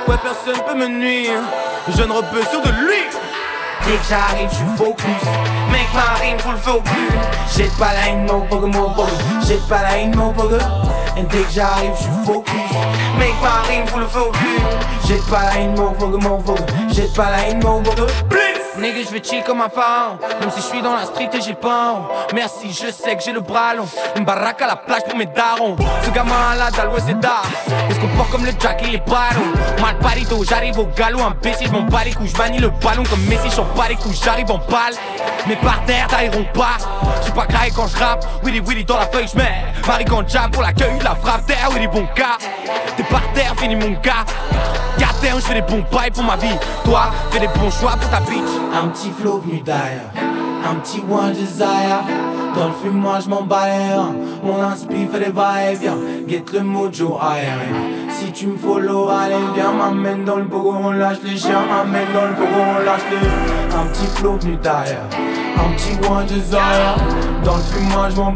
Ouais, 0.08 0.16
personne 0.20 0.60
peut 0.66 0.74
me 0.74 0.88
nuire. 0.88 1.38
Jeune 1.96 2.10
rebeu 2.10 2.42
sur 2.50 2.60
de 2.60 2.70
lui. 2.80 2.98
Dès 3.90 3.96
que 3.96 4.04
j'arrive, 4.08 4.48
je 4.52 4.84
focus. 4.84 5.28
Mec, 5.72 5.88
ma 5.92 6.20
rime, 6.20 6.38
faut 6.38 6.52
le 6.52 6.58
focus. 6.58 6.92
Jette 7.56 7.76
pas 7.76 7.92
la 7.92 8.10
haine, 8.10 8.24
mon 8.24 8.42
pogo, 8.42 8.68
mon 8.68 8.90
pogo. 8.90 9.08
Jette 9.44 9.66
pas 9.66 9.82
la 9.82 9.98
haine, 9.98 10.14
mon 10.14 10.32
pogo. 10.32 10.58
Et 11.16 11.22
dès 11.22 11.38
que 11.38 11.50
j'arrive, 11.52 11.90
je 12.00 12.24
focus. 12.24 12.54
Mec, 13.18 13.34
ma 13.42 13.68
rime, 13.68 13.88
faut 13.88 13.98
le 13.98 14.06
focus. 14.06 14.60
Jette 15.08 15.26
pas 15.26 15.42
la 15.42 15.58
haine, 15.58 15.74
mon 15.76 15.90
pogo, 15.90 16.18
mon 16.18 16.40
pogo. 16.40 16.64
Jette 16.88 17.12
pas 17.14 17.30
la 17.32 17.48
haine, 17.48 17.60
mon 17.64 17.82
pogo. 17.82 18.06
Nigga, 18.80 19.02
je 19.04 19.10
vais 19.10 19.22
chill 19.22 19.42
comme 19.44 19.60
un 19.60 19.68
pharaon. 19.68 20.18
Même 20.40 20.50
si 20.50 20.62
je 20.62 20.66
suis 20.66 20.80
dans 20.80 20.94
la 20.94 21.04
street 21.04 21.28
et 21.34 21.40
j'ai 21.42 21.52
pain. 21.52 22.08
Merci, 22.34 22.72
je 22.72 22.90
sais 22.90 23.14
que 23.14 23.22
j'ai 23.22 23.32
le 23.32 23.40
bras 23.40 23.74
long. 23.74 23.86
Une 24.16 24.24
baraque 24.24 24.62
à 24.62 24.68
la 24.68 24.76
plage 24.76 25.02
pour 25.04 25.18
mes 25.18 25.26
darons. 25.26 25.76
Ce 26.02 26.08
gamin 26.10 26.54
là, 26.56 26.70
dans 26.70 26.90
l'ouest 26.90 27.04
c'est 27.06 27.20
d'art. 27.20 27.44
Il 27.90 27.94
se 27.94 28.00
comporte 28.00 28.30
comme 28.30 28.46
le 28.46 28.52
Jack 28.58 28.82
et 28.82 28.92
les 28.92 28.98
ballons. 28.98 29.52
Mal 29.82 29.98
parito, 29.98 30.42
j'arrive 30.44 30.78
au 30.78 30.86
galop. 30.96 31.20
Imbécile, 31.20 31.66
je 31.66 31.72
m'en 31.72 31.82
bats 31.82 32.04
les 32.04 32.14
couilles. 32.14 32.28
Je 32.28 32.60
le 32.60 32.68
ballon 32.68 33.02
comme 33.02 33.22
Messi, 33.28 33.54
j'en 33.54 33.64
bats 33.76 33.88
les. 33.88 33.98
J'arrive 34.24 34.50
en 34.50 34.58
balle. 34.58 34.94
Mes 35.46 35.56
partenaires 35.56 36.06
tailleront 36.08 36.46
pas. 36.54 36.78
Je 37.18 37.24
suis 37.24 37.32
pas 37.32 37.46
graillé 37.46 37.72
quand 37.76 37.86
je 37.86 37.98
rappe. 37.98 38.24
Willy 38.42 38.60
Willy 38.60 38.84
dans 38.86 38.96
la 38.96 39.06
feuille, 39.06 39.28
je 39.30 39.36
mets. 39.36 39.64
Marie 39.86 40.06
jam 40.26 40.50
pour 40.50 40.62
l'accueil, 40.62 40.98
la 41.04 41.14
frappe 41.16 41.44
terre. 41.44 41.68
Les 41.78 41.86
bons 41.86 42.08
cas. 42.14 42.38
T'es 42.96 43.02
par 43.02 43.22
terre, 43.34 43.54
fini 43.58 43.76
mon 43.76 43.90
gars. 44.00 44.24
Goddamn, 44.98 45.36
je 45.36 45.44
fais 45.44 45.54
des 45.54 45.62
bons 45.62 45.84
bails 45.92 46.10
pour 46.10 46.24
ma 46.24 46.36
vie. 46.36 46.56
Toi, 46.84 47.10
fais 47.30 47.40
des 47.40 47.48
bons 47.48 47.70
choix 47.70 47.92
pour 47.92 48.10
ta 48.10 48.20
bitch. 48.20 48.69
Un 48.72 48.88
petit 48.88 49.10
flow 49.10 49.38
venu 49.38 49.60
d'ailleurs, 49.60 50.12
un 50.68 50.76
petit 50.76 51.02
one 51.10 51.32
desire. 51.32 52.02
Dans 52.56 52.68
le 52.68 52.74
film, 52.82 52.94
moi 52.94 53.18
je 53.22 53.28
m'en 53.28 53.46
reins. 53.48 54.14
Mon 54.42 54.62
inspi 54.62 55.06
fait 55.06 55.20
des 55.20 55.30
va-et-vient. 55.30 55.98
Get 56.26 56.44
le 56.52 56.60
mojo 56.60 57.18
aérien. 57.20 58.08
Si 58.08 58.32
tu 58.32 58.46
me 58.48 58.56
follow, 58.56 59.08
allez, 59.08 59.36
viens, 59.54 59.72
m'amène 59.72 60.24
dans 60.24 60.36
le 60.36 60.44
bogo, 60.44 60.74
on 60.82 60.90
lâche 60.90 61.18
les 61.22 61.36
chiens. 61.36 61.62
M'amène 61.68 62.08
dans 62.12 62.26
le 62.26 62.34
bogo, 62.34 62.60
on 62.76 62.84
lâche 62.84 63.02
les. 63.10 63.76
Un 63.76 63.86
petit 63.86 64.06
flow 64.06 64.36
venu 64.40 64.56
d'ailleurs, 64.62 65.08
un 65.56 65.72
petit 65.74 65.96
one 66.08 66.26
desire. 66.26 66.96
Dans 67.44 67.56
le 67.56 67.62
film, 67.62 67.88
moi 67.92 68.08
je 68.10 68.16
m'en. 68.16 68.32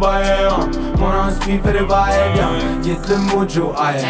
Mon 0.99 1.11
inspi 1.27 1.59
fait 1.65 1.73
des 1.73 1.85
va-et-vient. 1.85 2.83
Get 2.83 2.99
le 3.09 3.17
mojo 3.35 3.73
aérien. 3.77 4.07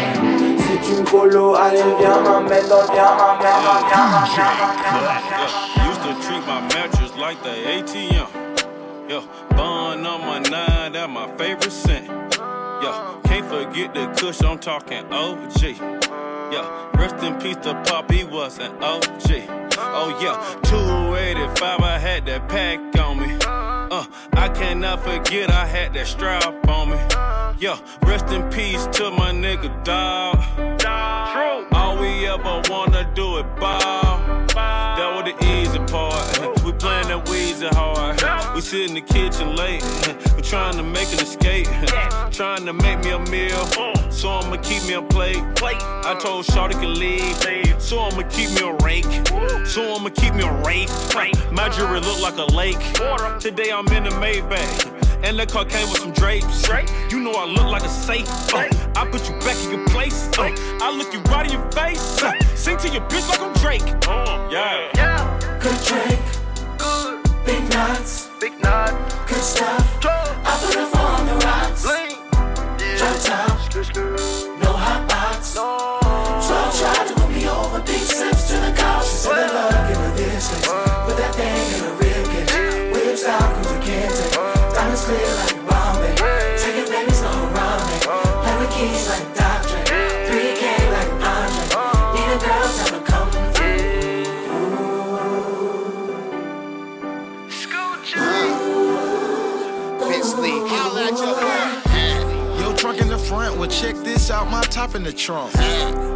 Si 0.59 0.77
tu 0.87 1.01
me 1.01 1.05
follow, 1.05 1.55
allez, 1.55 1.83
viens, 1.99 2.21
m'amène 2.21 2.67
dans 2.69 2.81
le 2.81 2.93
viens, 2.93 3.15
dans 3.17 3.33
le 3.33 3.39
viens, 3.39 3.59
dans 3.63 3.79
le 3.79 3.85
viens. 3.87 4.95
Used 5.45 5.73
to 5.73 5.74
treat 6.21 6.45
my 6.45 6.61
mattress 6.73 7.15
like 7.17 7.41
the 7.43 7.49
ATM. 7.49 9.09
Yeah, 9.09 9.25
bun 9.49 10.05
on 10.05 10.21
my 10.21 10.39
nine, 10.39 10.93
that 10.93 11.09
my 11.09 11.27
favorite 11.37 11.71
scent. 11.71 12.07
Yeah, 12.07 13.19
can't 13.23 13.45
forget 13.45 13.93
the 13.93 14.07
kush, 14.19 14.41
I'm 14.41 14.59
talking 14.59 15.05
OG. 15.11 15.61
Yeah, 16.51 16.91
rest 16.95 17.23
in 17.23 17.35
peace 17.39 17.57
to 17.63 17.73
Pop, 17.85 18.11
he 18.11 18.23
was 18.23 18.59
an 18.59 18.71
OG. 18.83 19.65
Oh 19.77 20.17
yeah, 20.21 20.59
285, 20.63 21.79
I 21.81 21.97
had 21.97 22.25
that 22.25 22.47
pack 22.49 22.79
on 22.99 23.19
me. 23.19 23.37
Uh, 23.45 24.05
I 24.33 24.49
cannot 24.49 25.03
forget 25.03 25.51
I 25.51 25.65
had 25.65 25.93
that 25.93 26.07
strap 26.07 26.67
on 26.67 26.89
me. 26.89 26.97
Yeah, 27.59 27.77
rest 28.03 28.27
in 28.29 28.49
peace 28.49 28.85
to 28.97 29.11
my 29.11 29.31
nigga 29.31 29.83
dog. 29.83 30.37
All 31.73 31.97
we 31.97 32.27
ever 32.27 32.61
wanna 32.69 33.09
do 33.13 33.37
is 33.37 33.45
ball. 33.59 34.04
Playing 36.85 37.07
that 37.07 37.25
Weezy 37.25 37.67
hard. 37.73 38.21
We 38.53 38.61
sit 38.61 38.89
in 38.89 38.93
the 38.93 39.01
kitchen 39.01 39.55
late. 39.55 39.83
We 40.35 40.41
trying 40.41 40.77
to 40.77 40.83
make 40.83 41.11
an 41.13 41.19
escape. 41.19 41.67
Trying 42.31 42.65
to 42.65 42.73
make 42.73 42.99
me 43.05 43.11
a 43.11 43.19
meal. 43.31 43.65
So 44.11 44.29
I'ma 44.29 44.57
keep 44.57 44.83
me 44.83 44.93
a 44.93 45.01
plate. 45.01 45.41
I 45.63 46.15
told 46.21 46.45
Shawty 46.45 46.73
can 46.73 46.93
leave. 46.99 47.81
So 47.81 48.01
I'ma 48.01 48.23
keep 48.29 48.49
me 48.51 48.61
a 48.67 48.73
rake. 48.83 49.09
So 49.65 49.95
I'ma 49.95 50.09
keep 50.09 50.33
me 50.35 50.43
a 50.43 50.53
rake. 50.63 50.89
My 51.51 51.69
jewelry 51.69 52.01
look 52.01 52.19
like 52.21 52.37
a 52.37 52.49
lake. 52.53 52.81
Today 53.39 53.71
I'm 53.71 53.87
in 53.87 54.03
the 54.03 54.15
Maybach. 54.23 54.95
And 55.23 55.39
the 55.39 55.45
car 55.47 55.65
came 55.65 55.89
with 55.89 56.01
some 56.01 56.11
drapes. 56.11 56.67
You 57.09 57.19
know 57.21 57.31
I 57.31 57.45
look 57.45 57.65
like 57.65 57.83
a 57.83 57.89
safe. 57.89 58.27
Uh, 58.53 58.67
I 58.95 59.07
put 59.09 59.27
you 59.27 59.35
back 59.39 59.57
in 59.63 59.71
your 59.71 59.87
place. 59.87 60.29
Uh, 60.37 60.53
I 60.81 60.91
look 60.95 61.13
you 61.13 61.21
right 61.31 61.47
in 61.47 61.53
your 61.53 61.71
face. 61.71 62.21
Uh, 62.21 62.33
sing 62.55 62.77
to 62.77 62.89
your 62.89 63.01
bitch 63.09 63.27
like 63.29 63.41
I'm 63.41 63.53
Drake. 63.53 63.87
Yeah. 64.51 64.91
Good 65.65 65.83
drink, 65.83 66.19
big 67.45 67.69
nuts, 67.69 68.29
Big 68.39 68.59
knot, 68.61 68.93
good 69.27 69.37
stuff. 69.41 69.85
I 70.03 70.57
put 70.61 70.75
a 70.75 70.85
four 70.87 71.01
on 71.01 71.25
the 71.27 71.35
rocks. 71.45 71.85
lean. 71.85 72.17
Drop 72.97 73.17
top, 73.21 74.59
no 74.61 74.71
hot 74.73 75.07
box. 75.07 75.55
No. 75.55 75.99
12 76.45 76.79
tried 76.79 77.07
to 77.07 77.13
put 77.13 77.29
me 77.29 77.47
over, 77.47 77.79
big 77.81 78.01
sips 78.01 78.47
to 78.49 78.53
the 78.55 78.73
couch. 78.75 79.05
She 79.05 79.15
said 79.15 79.35
that 79.35 79.53
love 79.53 79.87
give 79.89 79.97
her 79.97 80.15
this. 80.15 80.49
Put 81.05 81.17
that 81.17 81.35
thing 81.35 81.73
in 81.75 81.83
her 81.85 82.04
check 103.67 103.95
this 103.95 104.29
out, 104.31 104.49
my 104.49 104.61
top 104.61 104.95
in 104.95 105.03
the 105.03 105.13
trunk. 105.13 105.53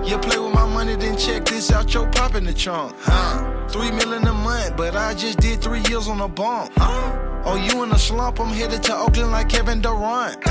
You 0.07 0.17
play 0.17 0.37
with 0.37 0.53
my 0.53 0.65
money, 0.65 0.95
then 0.95 1.17
check 1.17 1.45
this 1.45 1.71
out, 1.71 1.93
your 1.93 2.07
pop 2.11 2.35
in 2.35 2.45
the 2.45 2.53
trunk. 2.53 2.95
Huh? 2.99 3.67
Three 3.67 3.91
million 3.91 4.27
a 4.27 4.33
month, 4.33 4.75
but 4.77 4.95
I 4.95 5.13
just 5.13 5.39
did 5.39 5.61
three 5.61 5.81
years 5.89 6.07
on 6.07 6.21
a 6.21 6.27
bump. 6.27 6.71
Huh? 6.75 7.43
Oh, 7.45 7.55
you 7.55 7.83
in 7.83 7.91
a 7.91 7.97
slump, 7.97 8.39
I'm 8.39 8.53
headed 8.53 8.83
to 8.83 8.95
Oakland 8.95 9.31
like 9.31 9.49
Kevin 9.49 9.81
Durant. 9.81 10.43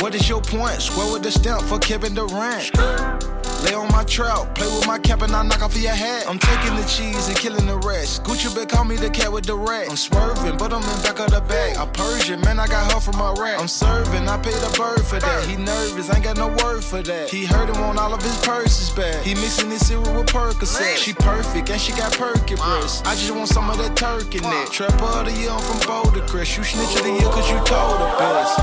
What 0.00 0.14
is 0.14 0.28
your 0.28 0.40
point? 0.40 0.80
Square 0.80 1.12
with 1.12 1.22
the 1.22 1.30
stamp 1.30 1.62
for 1.62 1.78
Kevin 1.78 2.14
Durant. 2.14 3.37
Lay 3.64 3.74
on 3.74 3.90
my 3.90 4.04
trout, 4.04 4.54
play 4.54 4.66
with 4.66 4.86
my 4.86 4.98
cap 4.98 5.22
and 5.22 5.34
I 5.34 5.42
knock 5.42 5.62
off 5.62 5.76
your 5.76 5.92
hat. 5.92 6.24
I'm 6.28 6.38
taking 6.38 6.76
the 6.76 6.84
cheese 6.84 7.28
and 7.28 7.36
killing 7.36 7.66
the 7.66 7.76
rest. 7.78 8.22
Gucci 8.22 8.54
bet 8.54 8.68
call 8.68 8.84
me 8.84 8.96
the 8.96 9.10
cat 9.10 9.32
with 9.32 9.46
the 9.46 9.56
rat. 9.56 9.88
I'm 9.90 9.96
swerving, 9.96 10.56
but 10.56 10.72
I'm 10.72 10.82
in 10.82 11.02
back 11.02 11.18
of 11.18 11.30
the 11.30 11.40
bag. 11.40 11.76
I 11.76 11.86
Persian, 11.86 12.40
man, 12.42 12.60
I 12.60 12.66
got 12.66 12.92
her 12.92 13.00
from 13.00 13.20
Iraq. 13.20 13.60
I'm 13.60 13.68
serving, 13.68 14.28
I 14.28 14.36
paid 14.38 14.62
a 14.62 14.70
bird 14.78 15.04
for 15.04 15.18
that. 15.18 15.44
He 15.44 15.56
nervous, 15.56 16.08
ain't 16.14 16.24
got 16.24 16.36
no 16.36 16.48
word 16.64 16.84
for 16.84 17.02
that. 17.02 17.30
He 17.30 17.44
heard 17.44 17.68
him 17.68 17.80
want 17.80 17.98
all 17.98 18.14
of 18.14 18.22
his 18.22 18.36
purses 18.46 18.90
back. 18.90 19.22
He 19.24 19.34
mixing 19.34 19.70
his 19.70 19.86
cereal 19.86 20.14
with 20.14 20.26
Percocet. 20.26 20.96
She 20.96 21.12
perfect 21.12 21.70
and 21.70 21.80
she 21.80 21.92
got 21.92 22.12
perky 22.12 22.54
breasts. 22.54 23.02
I 23.04 23.14
just 23.14 23.30
want 23.34 23.48
some 23.48 23.68
of 23.70 23.78
that 23.78 23.96
turkey 23.96 24.40
neck. 24.40 24.70
Trapper 24.70 25.04
of 25.04 25.26
the 25.26 25.32
year, 25.32 25.50
I'm 25.50 25.60
from 25.60 25.80
Boulder 25.86 26.26
Crest. 26.26 26.56
You 26.56 26.62
snitch 26.64 26.96
of 26.96 27.02
the 27.02 27.10
year 27.10 27.30
cause 27.30 27.50
you 27.50 27.58
told 27.66 27.98
the 28.00 28.08
best. 28.18 28.54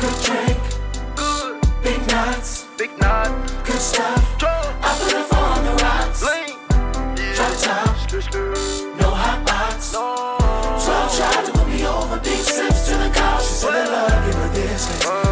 Good 0.00 0.16
drink, 0.24 1.16
Good, 1.16 1.60
big 1.82 2.06
nuts, 2.08 2.66
knot, 3.02 3.64
good 3.64 3.80
stuff. 3.80 4.22
I 4.42 4.90
put 5.00 5.12
a 5.12 5.24
four 5.24 5.38
on 5.38 5.64
the 5.64 5.74
rocks. 5.82 6.22
lean. 6.22 6.56
Drop 7.36 7.54
top, 7.66 7.92
no 9.00 9.10
hot 9.10 9.44
box. 9.46 9.92
No. 9.92 10.36
12 10.84 11.16
tried 11.16 11.44
to 11.46 11.52
put 11.52 11.68
me 11.68 11.86
over, 11.86 12.18
big 12.20 12.38
sips 12.38 12.86
to 12.88 12.94
the 12.96 13.10
couch. 13.10 13.42
She 13.42 13.54
said 13.54 13.88
love 13.90 14.34
her 14.34 14.48
this 14.54 14.86
face. 15.04 15.31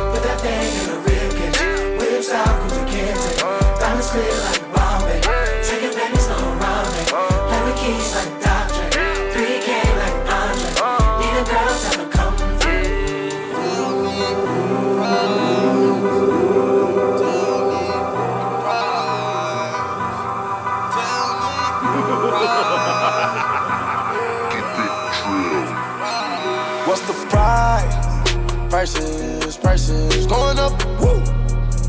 Prices, 28.81 29.59
prices 29.59 30.27
going 30.27 30.59
up. 30.59 30.73
Woo. 31.03 31.21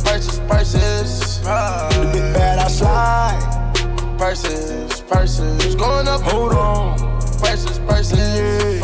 Prices, 0.03 0.39
prices. 0.39 1.39
The 1.39 2.09
big 2.11 2.33
bad 2.33 2.59
I 2.59 2.67
slide. 2.67 4.17
Prices, 4.17 4.99
prices 4.99 5.73
going 5.75 6.09
up. 6.09 6.19
Hold 6.23 6.51
on. 6.51 6.97
Prices, 7.39 7.79
prices. 7.79 8.81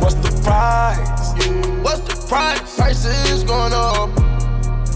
What's 0.00 0.14
the 0.14 0.30
price? 0.44 1.34
What's 1.82 2.02
the 2.02 2.14
price? 2.28 2.76
Prices 2.76 3.42
going 3.42 3.72
up. 3.72 4.14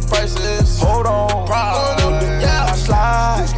Prices. 0.09 0.79
Hold 0.81 1.07
on. 1.07 1.29
Going 1.29 2.15
up. 2.15 2.23
Yeah, 2.41 2.71
I 2.71 2.77
slide. 2.77 3.49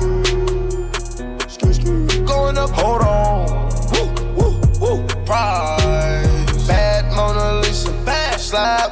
Going 2.27 2.57
up. 2.57 2.71
Hold 2.71 3.03
on. 3.03 3.69
Woo, 3.93 4.09
woo, 4.37 4.59
woo. 4.81 5.07
Price. 5.27 5.84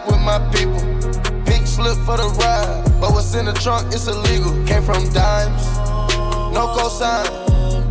With 0.07 0.21
my 0.21 0.39
people. 0.55 0.81
Pink 1.47 1.67
slip 1.67 1.97
for 2.07 2.17
the 2.17 2.29
ride. 2.41 2.85
But 3.01 3.13
what's 3.13 3.35
in 3.35 3.47
the 3.47 3.53
trunk 3.53 3.95
is 3.95 4.09
illegal. 4.09 4.53
Came 4.67 4.83
from 4.83 5.09
dimes. 5.13 5.65
No 6.55 6.75
cosign. 6.77 7.27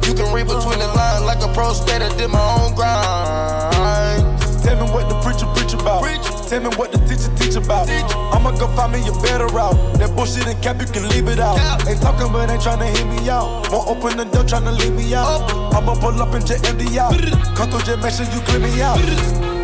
You 0.07 0.13
can 0.13 0.33
read 0.33 0.47
between 0.47 0.79
the 0.79 0.87
lines 0.95 1.23
like 1.23 1.41
a 1.43 1.51
pro 1.53 1.73
skater. 1.73 2.09
Did 2.17 2.29
my 2.29 2.41
own 2.59 2.75
grind. 2.75 4.39
Tell 4.63 4.75
me 4.75 4.91
what 4.91 5.09
the 5.09 5.15
preacher 5.21 5.47
preach 5.55 5.73
about. 5.73 6.03
Preach. 6.03 6.21
Tell 6.49 6.59
me 6.59 6.69
what 6.75 6.91
the 6.91 6.97
teacher 7.07 7.31
teach 7.37 7.55
about. 7.55 7.89
I'ma 7.89 8.51
go 8.51 8.67
find 8.75 8.91
me 8.91 8.99
a 9.07 9.11
better 9.21 9.47
route. 9.47 9.75
That 9.99 10.13
bullshit 10.15 10.45
and 10.47 10.61
cap, 10.61 10.81
you 10.81 10.87
can 10.87 11.07
leave 11.09 11.27
it 11.29 11.39
out. 11.39 11.57
Ain't 11.87 12.01
talking, 12.01 12.31
but 12.31 12.49
ain't 12.49 12.61
tryna 12.61 12.95
hear 12.95 13.05
me 13.05 13.29
out. 13.29 13.71
Won't 13.71 13.87
open 13.87 14.17
the 14.17 14.25
door, 14.25 14.43
tryna 14.43 14.77
leave 14.77 14.93
me 14.93 15.15
out. 15.15 15.49
I'ma 15.73 15.95
pull 15.95 16.21
up 16.21 16.33
and 16.33 16.45
just 16.45 16.67
empty 16.67 16.99
out. 16.99 17.15
Come 17.55 17.71
through, 17.71 17.81
just 17.81 18.03
make 18.03 18.13
sure 18.13 18.25
you 18.35 18.41
clear 18.41 18.59
me 18.59 18.81
out. 18.81 19.60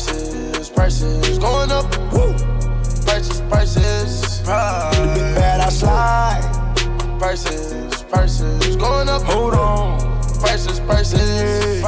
Prices, 0.00 0.70
prices 0.70 1.38
going 1.38 1.70
up. 1.70 1.84
Woo. 2.10 2.32
Prices, 3.04 3.42
prices. 3.50 4.40
The 4.40 5.12
big 5.14 5.34
bad 5.34 5.60
I 5.60 5.68
slide. 5.68 6.40
Prices, 7.18 8.02
prices 8.04 8.76
going 8.76 9.10
up. 9.10 9.20
Hold 9.24 9.52
on. 9.52 10.00
Prices, 10.40 10.80
prices. 10.80 11.82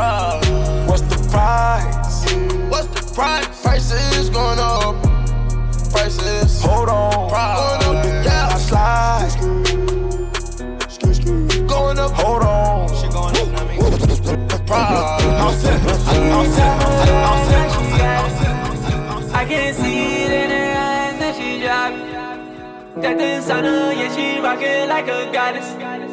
What's 0.86 1.00
the 1.08 1.26
price? 1.30 2.34
What's 2.68 2.88
the 2.88 3.14
price? 3.14 3.62
Prices 3.62 4.28
going 4.28 4.58
up. 4.58 5.02
Prices. 5.90 6.60
Hold 6.62 6.90
on. 6.90 7.30
Going 7.30 7.96
up. 7.96 8.04
Yeah, 8.26 8.50
I 8.52 8.58
slide. 8.58 9.30
going 11.66 11.98
up. 11.98 12.10
Hold 12.12 12.42
on. 12.42 12.72
I 19.42 19.44
can 19.44 19.74
see 19.74 20.22
it 20.22 20.30
in 20.30 20.50
her 20.50 20.70
eyes 20.78 21.18
that 21.18 21.34
she 21.34 21.58
driving. 21.58 22.06
That 23.02 23.18
designer, 23.18 23.90
yeah, 23.90 24.14
she 24.14 24.38
rockin' 24.38 24.88
like 24.88 25.08
a 25.08 25.32
goddess. 25.32 25.66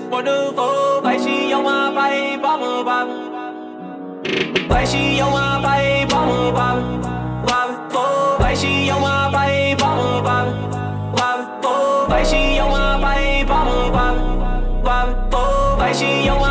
Wonderful, 0.10 1.02
like 1.04 1.20
she 1.20 1.54
on 1.54 1.64
my 1.64 2.10
a 2.10 2.38
bop. 2.40 3.08
Like 4.68 4.88
she 4.88 5.22
on 5.22 5.32
my 5.32 6.08
oh, 7.94 8.38
like 8.40 8.58
she 8.58 8.90
on 8.90 9.00
my 9.00 9.46
a 9.46 9.76
bop. 9.76 10.26
Bop, 11.16 11.62
oh, 11.66 12.08
like 12.10 12.26
she 12.26 12.58
on 12.58 12.72
my 13.00 13.20
a 13.20 13.46
bop. 13.46 13.94
Bop, 14.84 15.34
oh, 15.36 15.76
like 15.78 15.94
she 15.94 16.28
on 16.30 16.40
my 16.40 16.49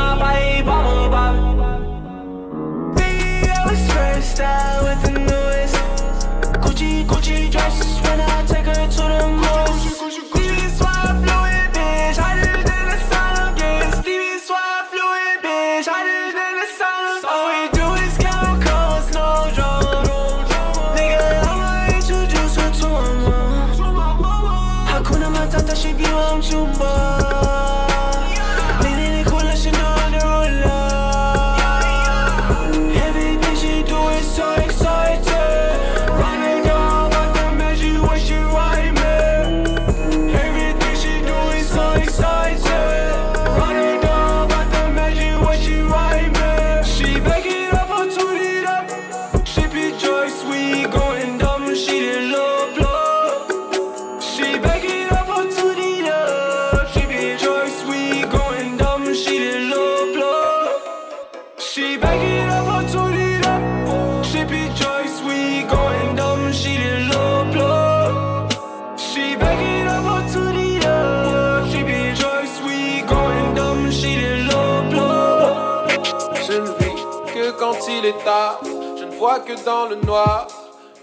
vois 79.29 79.41
que 79.41 79.63
dans 79.65 79.87
le 79.87 79.97
noir. 80.07 80.47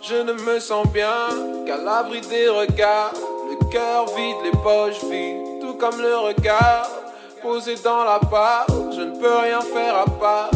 Je 0.01 0.15
ne 0.15 0.33
me 0.33 0.59
sens 0.59 0.87
bien 0.87 1.27
qu'à 1.67 1.77
l'abri 1.77 2.21
des 2.21 2.49
regards. 2.49 3.13
Le 3.49 3.57
cœur 3.69 4.05
vide, 4.15 4.37
les 4.43 4.57
poches 4.65 5.03
vides, 5.11 5.61
tout 5.61 5.75
comme 5.75 5.99
le 6.01 6.17
regard. 6.17 6.89
Posé 7.43 7.75
dans 7.83 8.03
la 8.03 8.19
part, 8.19 8.65
je 8.95 9.01
ne 9.01 9.15
peux 9.19 9.37
rien 9.47 9.61
faire 9.61 9.95
à 9.95 10.05
part. 10.05 10.49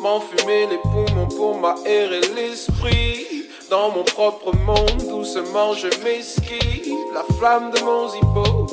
M'enfumer 0.00 0.68
les 0.72 0.78
poumons 0.78 1.26
pour 1.36 1.58
m'aérer 1.58 2.20
l'esprit. 2.36 3.46
Dans 3.68 3.90
mon 3.90 4.04
propre 4.04 4.54
monde, 4.54 5.00
doucement 5.08 5.72
je 5.74 5.88
m'esquive. 6.04 6.94
La 7.14 7.24
flamme 7.36 7.72
de 7.72 7.80
mon 7.80 8.08
zippo 8.08 8.66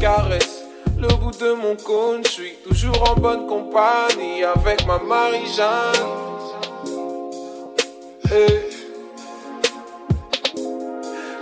caresse 0.00 0.62
le 1.00 1.08
bout 1.16 1.36
de 1.36 1.52
mon 1.52 1.74
cône. 1.74 2.22
Je 2.24 2.30
suis 2.30 2.54
toujours 2.68 3.10
en 3.10 3.14
bonne 3.20 3.46
compagnie 3.48 4.44
avec 4.44 4.86
ma 4.86 4.98
Marie-Jeanne. 4.98 6.27
Eh. 8.30 8.70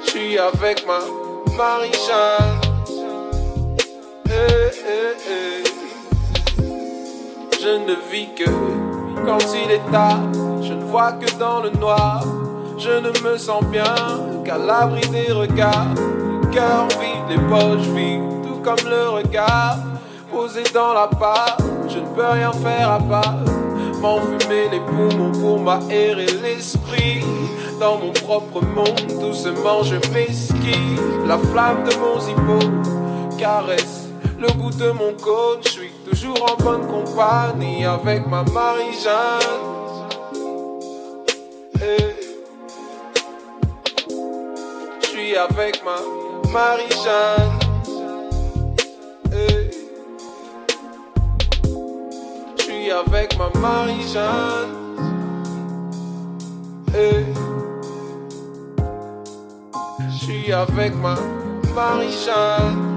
Je 0.05 0.11
suis 0.11 0.39
avec 0.39 0.87
ma 0.87 1.01
Marie-Jeanne. 1.57 2.61
Eh, 4.29 4.71
eh, 4.89 5.65
je 7.61 7.69
ne 7.69 7.95
vis 8.11 8.29
que 8.37 8.51
quand 9.25 9.39
il 9.65 9.73
est 9.73 9.91
tard. 9.91 10.21
Je 10.63 10.75
ne 10.75 10.85
vois 10.85 11.13
que 11.13 11.29
dans 11.39 11.61
le 11.61 11.71
noir. 11.71 12.23
Je 12.79 12.91
ne 12.91 13.11
me 13.29 13.37
sens 13.37 13.65
bien 13.65 13.95
qu'à 14.45 14.57
l'abri 14.57 15.09
des 15.09 15.33
regards. 15.33 15.93
Le 15.97 16.47
cœur 16.55 16.87
vide, 17.01 17.29
les 17.31 17.49
poches 17.49 17.89
vides, 17.97 18.23
tout 18.45 18.61
comme 18.63 18.89
le 18.89 19.09
regard. 19.09 19.79
Posé 20.31 20.63
dans 20.73 20.93
la 20.93 21.09
part, 21.09 21.57
je 21.89 21.99
ne 21.99 22.07
peux 22.15 22.27
rien 22.27 22.53
faire 22.53 22.93
à 22.93 23.01
part. 23.01 23.66
M'enfumer 24.07 24.69
les 24.71 24.79
poumons 24.79 25.33
pour 25.33 25.59
m'aérer 25.59 26.29
l'esprit. 26.41 27.25
Dans 27.81 27.99
mon 27.99 28.13
propre 28.13 28.65
monde, 28.65 29.21
doucement 29.21 29.83
je 29.83 29.97
m'esquive. 30.13 31.27
La 31.27 31.37
flamme 31.37 31.83
de 31.83 31.93
mon 31.97 32.21
zippo 32.21 32.61
caresse 33.37 34.07
le 34.39 34.47
bout 34.53 34.71
de 34.71 34.93
mon 34.93 35.13
cône. 35.15 35.59
Je 35.65 35.71
suis 35.71 35.91
toujours 36.09 36.41
en 36.41 36.55
bonne 36.63 36.87
compagnie 36.87 37.85
avec 37.85 38.29
ma 38.29 38.45
Marie-Jeanne. 38.45 39.41
Je 45.03 45.07
suis 45.09 45.37
avec 45.37 45.83
ma 45.85 45.97
Marie-Jeanne. 46.53 47.66
Je 52.87 52.91
suis 52.93 52.99
avec 53.01 53.37
ma 53.37 53.51
Marie-Jeanne. 53.59 54.71
Eh. 56.95 57.25
Je 60.09 60.25
suis 60.25 60.53
avec 60.53 60.95
ma 60.95 61.17
Marie-Jeanne. 61.75 62.96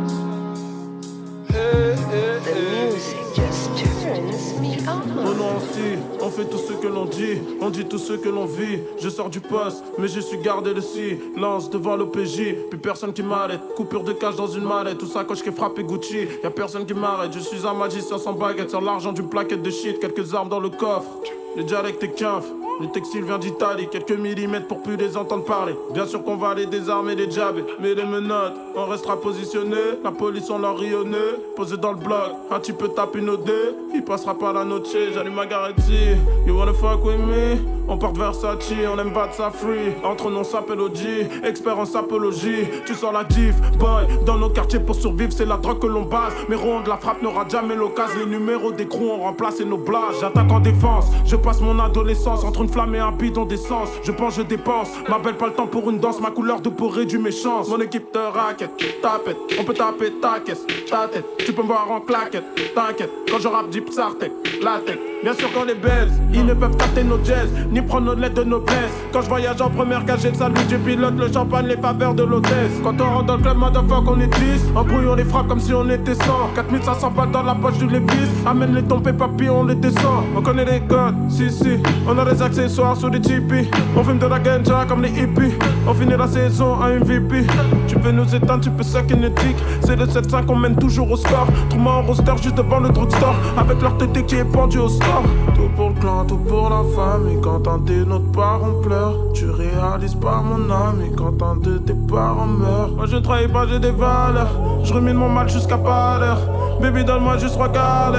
Fait 6.40 6.50
tout 6.50 6.58
ce 6.58 6.74
que 6.74 6.88
l'on 6.88 7.06
dit, 7.06 7.38
on 7.60 7.70
dit 7.70 7.86
tout 7.86 7.98
ce 7.98 8.14
que 8.14 8.30
l'on 8.30 8.46
vit. 8.46 8.80
Je 9.00 9.10
sors 9.10 9.30
du 9.30 9.42
poste, 9.42 9.84
mais 9.98 10.08
je 10.08 10.20
suis 10.20 10.38
gardé 10.38 10.74
de 10.74 10.82
silence 10.82 11.70
devant 11.70 11.96
l'OPJ. 11.96 12.56
Plus 12.70 12.80
personne 12.80 13.14
qui 13.14 13.24
m'arrête, 13.24 13.60
coupure 13.76 14.04
de 14.04 14.14
cash 14.14 14.36
dans 14.36 14.48
une 14.48 14.64
mallette, 14.64 14.98
tout 14.98 15.08
ça 15.08 15.24
coche 15.24 15.44
qui 15.44 15.52
frappe 15.52 15.80
Gucci. 15.80 16.28
Y 16.44 16.46
a 16.46 16.52
personne 16.52 16.86
qui 16.86 16.94
m'arrête, 16.94 17.34
je 17.34 17.40
suis 17.40 17.66
un 17.68 17.74
magicien 17.74 18.18
sans 18.18 18.34
baguette, 18.34 18.70
sans 18.70 18.82
l'argent 18.82 19.12
d'une 19.12 19.30
plaquette 19.30 19.62
de 19.62 19.70
shit, 19.70 20.00
quelques 20.00 20.34
armes 20.34 20.50
dans 20.50 20.60
le 20.60 20.70
coffre. 20.70 21.10
Le 21.58 21.64
dialecte 21.64 22.04
est 22.04 22.14
quinf, 22.14 22.46
le 22.80 22.88
textile 22.88 23.26
vient 23.26 23.40
d'Italie, 23.40 23.88
quelques 23.92 24.12
millimètres 24.18 24.68
pour 24.68 24.82
plus 24.82 24.96
les 24.96 25.18
entendre 25.18 25.44
parler. 25.44 25.76
Bien 25.94 26.06
sûr 26.06 26.24
qu'on 26.24 26.38
va 26.38 26.54
les 26.54 26.66
désarmer, 26.66 27.16
les 27.16 27.30
jabs, 27.30 27.58
mais 27.80 27.94
les 27.94 28.06
menottes, 28.06 28.54
on 28.76 28.86
restera 28.86 29.20
positionné. 29.20 29.76
La 30.04 30.12
police, 30.12 30.50
on 30.50 30.60
leur 30.60 30.78
rit 30.78 30.94
au 30.94 31.04
nez, 31.04 31.18
posé 31.56 31.76
dans 31.76 31.92
le 31.92 31.98
bloc. 31.98 32.32
Un 32.52 32.60
peu 32.60 32.88
taper 32.90 33.22
nos 33.22 33.38
deux, 33.38 33.76
il 33.94 34.04
passera 34.04 34.38
pas 34.38 34.54
la 34.54 34.64
noche. 34.64 34.96
J'allume 35.14 35.34
ma 35.34 35.46
Garetti, 35.46 36.16
you 36.46 36.56
wanna 36.56 36.74
fuck 36.74 37.04
with 37.04 37.18
me? 37.18 37.79
On 37.92 37.98
porte 37.98 38.18
Versace, 38.18 38.72
on 38.72 39.00
aime 39.00 39.12
battre 39.12 39.34
ça 39.34 39.50
free. 39.50 39.96
Entre 40.04 40.30
nous, 40.30 40.38
on 40.38 40.44
s'appelle 40.44 40.80
OG, 40.80 41.44
expert 41.44 41.80
en 41.80 41.86
sapologie. 41.86 42.68
Tu 42.86 42.94
sors 42.94 43.12
la 43.12 43.24
diff, 43.24 43.56
boy. 43.80 44.06
Dans 44.28 44.38
nos 44.38 44.50
quartiers 44.50 44.80
pour 44.80 44.96
survivre, 44.96 45.32
c'est 45.36 45.46
la 45.46 45.58
drogue 45.58 45.80
que 45.80 45.88
l'on 45.88 46.04
base. 46.04 46.34
Mais 46.50 46.56
ronde, 46.56 46.86
la 46.86 46.98
frappe 46.98 47.24
n'aura 47.24 47.48
jamais 47.50 47.76
l'occasion. 47.76 48.20
Les 48.20 48.38
numéros 48.38 48.72
des 48.72 48.88
crews 48.88 49.10
ont 49.10 49.24
remplacé 49.24 49.66
nos 49.66 49.80
blagues. 49.80 50.14
J'attaque 50.22 50.52
en 50.52 50.60
défense, 50.60 51.08
je 51.26 51.36
passe 51.36 51.62
mon 51.62 51.80
adolescence 51.80 52.44
entre 52.44 52.62
une 52.62 52.70
flamme 52.70 52.94
et 52.94 53.00
un 53.00 53.12
bidon 53.12 53.46
d'essence. 53.46 53.90
Je 54.04 54.12
pense, 54.12 54.36
je 54.36 54.44
dépense. 54.44 54.90
M'appelle 55.08 55.36
pas 55.36 55.48
le 55.48 55.54
temps 55.54 55.68
pour 55.68 55.90
une 55.90 55.98
danse, 55.98 56.22
ma 56.22 56.30
couleur 56.30 56.62
de 56.62 56.70
peau 56.70 56.90
réduit 56.90 57.18
mes. 57.18 57.32
Mon 57.70 57.80
équipe 57.80 58.12
te 58.12 58.18
raquette, 58.18 58.72
tapette. 59.02 59.38
On 59.60 59.64
peut 59.64 59.74
taper 59.74 60.12
ta 60.22 60.40
caisse, 60.40 60.66
ta 60.90 61.08
tête. 61.08 61.26
Tu 61.40 61.54
peux 61.54 61.62
me 61.62 61.68
voir 61.68 61.90
en 61.90 62.02
claquette, 62.02 62.44
t'inquiète. 62.76 63.12
Quand 63.32 63.40
je 63.40 63.48
rappe, 63.48 63.68
sartek, 63.92 64.32
la 64.62 64.80
tête. 64.80 65.00
Bien 65.24 65.34
sûr 65.34 65.52
qu'on 65.52 65.64
les 65.64 65.76
baise, 65.76 66.12
ils 66.34 66.46
ne 66.46 66.54
peuvent 66.54 66.78
capter 66.78 67.04
nos 67.04 67.24
jazz, 67.24 67.50
prendre 67.82 68.08
nos 68.08 68.16
lettres 68.16 68.44
de 68.44 68.44
noblesse. 68.44 68.92
Quand 69.12 69.22
je 69.22 69.30
voyage 69.30 69.62
en 69.62 69.70
première 69.70 70.06
cagée 70.06 70.32
de 70.32 70.36
salut, 70.36 70.56
je 70.70 70.76
pilote 70.78 71.18
le 71.18 71.32
champagne, 71.32 71.68
les 71.68 71.78
faveurs 71.78 72.14
de 72.14 72.24
l'hôtesse. 72.24 72.72
Quand 72.84 73.00
on 73.00 73.10
rentre 73.10 73.26
dans 73.26 73.38
le 73.38 73.42
club, 73.42 73.58
motherfuck, 73.58 74.04
on 74.08 74.20
est 74.20 74.28
10. 74.28 74.72
En 74.76 74.84
bruit, 74.84 75.06
on 75.10 75.16
les 75.16 75.24
frappe 75.24 75.48
comme 75.48 75.60
si 75.60 75.74
on 75.74 75.90
était 75.90 76.16
100. 76.16 76.24
4500 76.56 77.12
balles 77.12 77.32
dans 77.32 77.44
la 77.44 77.56
poche 77.56 77.78
du 77.78 77.88
l'épice. 77.88 78.30
Amène 78.46 78.76
les 78.76 78.84
tombés 78.84 79.14
papiers, 79.14 79.50
on 79.50 79.64
les 79.64 79.76
descend. 79.76 80.24
On 80.36 80.42
connaît 80.42 80.66
les 80.66 80.82
codes, 80.82 81.16
si, 81.30 81.50
si. 81.50 81.78
On 82.08 82.18
a 82.18 82.26
des 82.26 82.42
accessoires 82.42 82.98
sur 82.98 83.10
des 83.10 83.22
tipis. 83.22 83.70
On 83.96 84.04
fume 84.04 84.20
de 84.20 84.28
la 84.28 84.40
ganja 84.40 84.86
comme 84.88 85.02
les 85.02 85.10
hippies. 85.10 85.54
On 85.88 85.94
finit 85.94 86.18
la 86.18 86.28
saison 86.28 86.80
à 86.82 86.90
MVP. 86.90 87.46
Tu 87.88 87.96
peux 87.96 88.12
nous 88.12 88.36
éteindre, 88.36 88.64
tu 88.64 88.70
peux 88.70 88.84
ça 88.84 89.02
kinétique. 89.02 89.58
C'est 89.82 89.96
le 89.96 90.06
7-5, 90.06 90.44
on 90.48 90.56
mène 90.56 90.76
toujours 90.76 91.12
au 91.12 91.18
score. 91.18 91.48
Trouve-moi 91.70 91.94
en 91.94 92.02
roster 92.04 92.34
juste 92.42 92.56
devant 92.56 92.80
le 92.80 92.90
drugstore. 92.90 93.36
Avec 93.58 93.82
leur 93.82 93.98
tête 93.98 94.26
qui 94.26 94.36
est 94.36 94.46
pendu 94.46 94.80
au 94.80 94.90
score. 94.90 95.24
Tout 95.56 95.70
pour 95.76 95.90
le 95.90 95.96
clan, 95.96 96.26
tout 96.26 96.38
pour 96.38 96.70
la 96.70 96.84
famille. 96.96 97.40
Quand 97.42 97.68
un 97.70 97.78
de 97.78 98.04
notre 98.04 98.32
parents 98.32 98.82
pleure, 98.82 99.16
tu 99.34 99.50
réalises 99.50 100.16
pas 100.16 100.42
mon 100.42 100.70
âme. 100.72 101.02
Et 101.06 101.16
quand 101.16 101.42
un 101.44 101.56
de 101.58 101.78
tes 101.78 101.94
parents 101.94 102.46
meurt, 102.46 102.92
moi 102.96 103.06
je 103.06 103.16
ne 103.18 103.22
trahis 103.22 103.48
pas, 103.48 103.68
j'ai 103.68 103.80
des 103.80 103.92
valeurs. 103.92 104.50
Je 104.84 104.94
rumine 104.94 105.16
mon 105.16 105.30
mal 105.30 105.50
jusqu'à 105.50 105.78
pas 105.78 106.18
l'heure. 106.20 106.42
Baby, 106.82 107.04
donne-moi 107.04 107.38
juste 107.38 107.54
trois 107.54 107.70
quarts. 107.70 108.14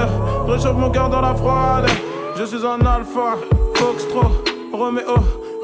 Réchauffe 0.46 0.76
mon 0.76 0.90
cœur 0.90 1.08
dans 1.08 1.20
la 1.20 1.34
froide. 1.34 1.86
Je 2.36 2.44
suis 2.44 2.64
un 2.64 2.80
alpha, 2.86 3.36
Foxtrot, 3.74 4.30
Romeo, 4.72 5.16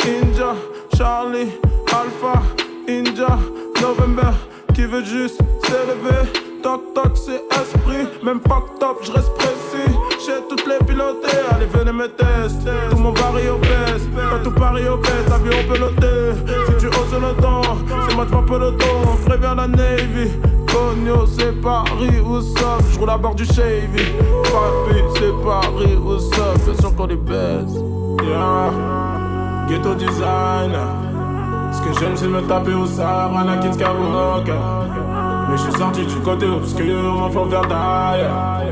Ninja, 0.04 0.54
Charlie, 0.96 1.48
Alpha, 1.86 2.42
Ninja, 2.88 3.38
November, 3.80 4.32
qui 4.74 4.84
veut 4.84 5.04
juste 5.04 5.40
s'élever? 5.64 6.45
Toc 6.66 6.94
toc, 6.94 7.12
c'est 7.14 7.44
esprit, 7.60 8.08
même 8.24 8.40
pas 8.40 8.60
top, 8.80 8.98
je 9.04 9.12
reste 9.12 9.32
précis. 9.34 9.96
J'ai 10.18 10.42
toutes 10.48 10.66
les 10.66 10.84
pilotées, 10.84 11.38
allez 11.52 11.66
venez 11.66 11.92
me 11.92 12.08
tester. 12.08 12.70
Tout 12.90 12.96
mon 12.96 13.12
baril 13.12 13.50
obèse, 13.50 14.08
pas 14.12 14.40
tout 14.42 14.50
Paris 14.50 14.88
obèse, 14.88 15.32
avion 15.32 15.62
piloté. 15.72 16.34
Si 16.66 16.76
tu 16.78 16.86
oses 16.88 17.22
le 17.22 17.40
temps, 17.40 17.62
c'est 18.08 18.16
moi 18.16 18.24
devant 18.24 18.42
peloton. 18.42 18.84
Préviens 19.26 19.54
la 19.54 19.68
Navy, 19.68 20.28
Cogno, 20.66 21.24
c'est 21.26 21.52
Paris, 21.62 22.18
où 22.18 22.40
ça 22.40 22.78
Je 22.92 22.98
roule 22.98 23.10
à 23.10 23.16
bord 23.16 23.36
du 23.36 23.44
Chevy. 23.44 24.02
Papi, 24.42 25.04
c'est 25.14 25.44
Paris, 25.44 25.96
où 25.96 26.18
ça 26.18 26.54
Bien 26.64 26.80
sûr 26.80 26.96
qu'on 26.96 27.06
est 27.06 27.14
baise. 27.14 27.80
Yeah. 28.24 28.72
Ghetto 29.68 29.94
design. 29.94 30.72
Ce 31.70 31.80
que 31.80 32.00
j'aime, 32.00 32.16
c'est 32.16 32.26
me 32.26 32.40
taper 32.42 32.74
au 32.74 32.86
Anakin 33.00 33.72
Skywalker. 33.72 35.15
Mais 35.48 35.56
je 35.56 35.62
suis 35.62 35.72
sorti 35.72 36.04
du 36.04 36.16
côté 36.20 36.46
obscur, 36.46 37.02
mon 37.14 37.30
flow 37.30 37.44
vers 37.44 37.62
d'ailleurs. 37.62 38.62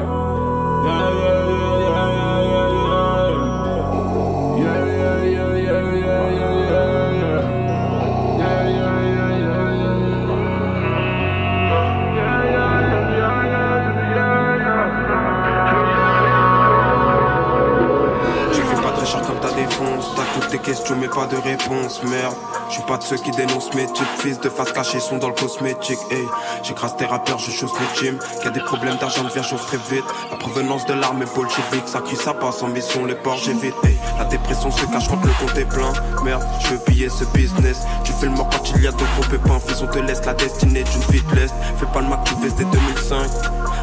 Je 18.53 18.61
fais 18.61 18.83
pas 18.83 18.91
très 18.91 19.07
cher 19.07 19.23
comme 19.23 19.39
ta 19.39 19.53
défense. 19.53 20.13
T'as 20.17 20.23
toutes 20.35 20.49
tes 20.51 20.59
questions 20.59 20.97
mais 21.01 21.09
pas 21.09 21.27
de 21.27 21.37
réponse. 21.37 22.03
Merde, 22.05 22.35
suis 22.75 22.83
pas 22.83 22.99
de 22.99 23.05
ceux 23.05 23.17
qui 23.17 23.31
dénoncent 23.31 23.73
mes 23.75 23.87
types. 23.87 24.07
Fils 24.19 24.41
de 24.41 24.49
face 24.49 24.73
cachée 24.73 24.99
sont 24.99 25.19
dans 25.19 25.29
le 25.29 25.35
cosmétique. 25.35 25.99
Hey, 26.11 26.27
j'écrase 26.65 26.97
tes 26.97 27.05
rappeurs, 27.05 27.39
je 27.39 27.53
chausse 27.53 27.73
les 27.79 28.01
teams. 28.01 28.19
Qu'il 28.19 28.45
y 28.45 28.49
a 28.49 28.51
des 28.51 28.61
problèmes 28.61 28.97
d'argent, 28.97 29.23
devient 29.23 29.47
chauffe 29.49 29.67
très 29.67 29.77
vite. 29.77 30.05
La 30.31 30.37
provenance 30.37 30.85
de 30.87 30.95
l'arme 30.95 31.23
est 31.23 31.35
bolchevique. 31.35 31.87
Ça 31.87 32.01
crie, 32.01 32.17
ça 32.17 32.35
passe 32.35 32.63
en 32.63 32.69
mission, 32.69 33.05
les 33.05 33.15
ports 33.15 33.37
j'évite. 33.37 33.75
Hey, 33.85 33.97
la 34.19 34.25
dépression 34.25 34.73
se 34.73 34.85
cache 34.87 35.09
quand 35.09 35.25
le 35.25 35.33
compte 35.39 35.57
est 35.57 35.69
plein. 35.69 35.93
Merde, 36.25 36.45
je 36.61 36.69
veux 36.71 36.79
piller 36.79 37.09
ce 37.09 37.25
business. 37.27 37.83
Tu 38.03 38.13
fais 38.13 38.27
le 38.27 38.33
mort 38.33 38.49
quand 38.51 38.69
il 38.75 38.83
y 38.83 38.89
a 38.89 38.93
de 38.93 38.97
gros 38.97 39.31
pépins. 39.31 39.61
Fils, 39.61 39.81
on 39.83 39.87
te 39.87 40.01
laisse 40.01 40.25
la 40.25 40.35
destinée 40.35 40.83
d'une 40.83 41.03
vie 41.13 41.23
de 41.31 41.37
l'Est. 41.37 41.55
Fais 41.79 41.87
pas 41.93 42.01
le 42.01 42.09
mac, 42.09 42.25
tu 42.25 42.35
dès 42.35 42.65
2005. 42.65 43.31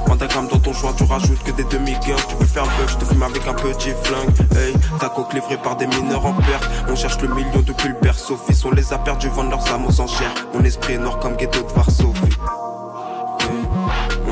Pentagramme 0.05 0.47
dans 0.47 0.59
ton 0.59 0.73
choix, 0.73 0.93
tu 0.95 1.03
rajoutes 1.03 1.43
que 1.43 1.51
des 1.51 1.63
demi-15. 1.63 2.27
Tu 2.27 2.35
peux 2.35 2.45
faire 2.45 2.63
bœuf, 2.63 2.91
je 2.91 2.97
te 2.97 3.05
fume 3.05 3.23
avec 3.23 3.47
un 3.47 3.53
petit 3.53 3.93
flingue. 4.03 4.57
Hey, 4.57 4.73
ta 4.99 5.09
coque 5.09 5.33
livrée 5.33 5.57
par 5.57 5.75
des 5.75 5.87
mineurs 5.87 6.25
en 6.25 6.33
perte. 6.33 6.69
On 6.89 6.95
cherche 6.95 7.19
le 7.21 7.27
million 7.29 7.61
depuis 7.65 7.89
le 7.89 7.95
berceau. 8.01 8.37
Fils, 8.37 8.63
on 8.65 8.71
les 8.71 8.93
a 8.93 8.97
perdus, 8.97 9.29
vendent 9.29 9.51
leurs 9.51 9.67
âmes 9.73 9.85
aux 9.85 10.01
enchères. 10.01 10.33
Mon 10.53 10.63
esprit 10.63 10.93
est 10.93 10.97
noir 10.97 11.19
comme 11.19 11.35
ghetto 11.35 11.61
de 11.61 11.71
Varsovie. 11.73 12.37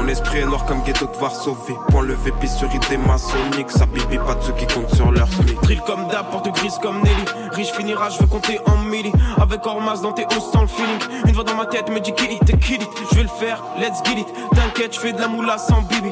Mon 0.09 0.13
esprit 0.13 0.39
est 0.39 0.45
noir 0.47 0.65
comme 0.65 0.81
ghetto 0.81 1.05
de 1.05 1.15
Varsovie. 1.19 1.75
Point 1.89 2.01
levé, 2.01 2.31
pisse 2.41 2.57
sur 2.57 2.67
idée 2.73 2.97
maçonnique. 2.97 3.69
Ça 3.69 3.85
bibi 3.85 4.17
pas 4.17 4.33
de 4.33 4.41
ceux 4.41 4.53
qui 4.53 4.65
comptent 4.65 4.95
sur 4.95 5.11
leur 5.11 5.27
SMIC. 5.27 5.61
Drill 5.61 5.81
comme 5.81 6.07
d'hab, 6.07 6.31
porte 6.31 6.49
grise 6.51 6.79
comme 6.81 7.03
Nelly. 7.03 7.25
Riche 7.51 7.71
finira, 7.73 8.09
je 8.09 8.17
veux 8.17 8.25
compter 8.25 8.59
en 8.65 8.77
milli. 8.77 9.11
Avec 9.39 9.63
Ormas 9.67 10.01
dans 10.01 10.11
tes 10.11 10.25
hausses 10.25 10.51
sans 10.51 10.61
le 10.61 10.67
feeling. 10.67 10.97
Une 11.27 11.33
voix 11.33 11.43
dans 11.43 11.53
ma 11.53 11.67
tête 11.67 11.91
me 11.91 11.99
dit 11.99 12.11
kill 12.13 12.31
it, 12.31 12.59
kill 12.59 12.81
it. 12.81 12.89
Je 13.11 13.17
vais 13.17 13.21
le 13.21 13.29
faire, 13.29 13.61
let's 13.77 14.01
get 14.03 14.19
it. 14.19 14.27
T'inquiète, 14.55 14.95
je 14.95 14.99
fais 14.99 15.13
de 15.13 15.19
la 15.19 15.27
moula 15.27 15.59
sans 15.59 15.83
bibi. 15.83 16.09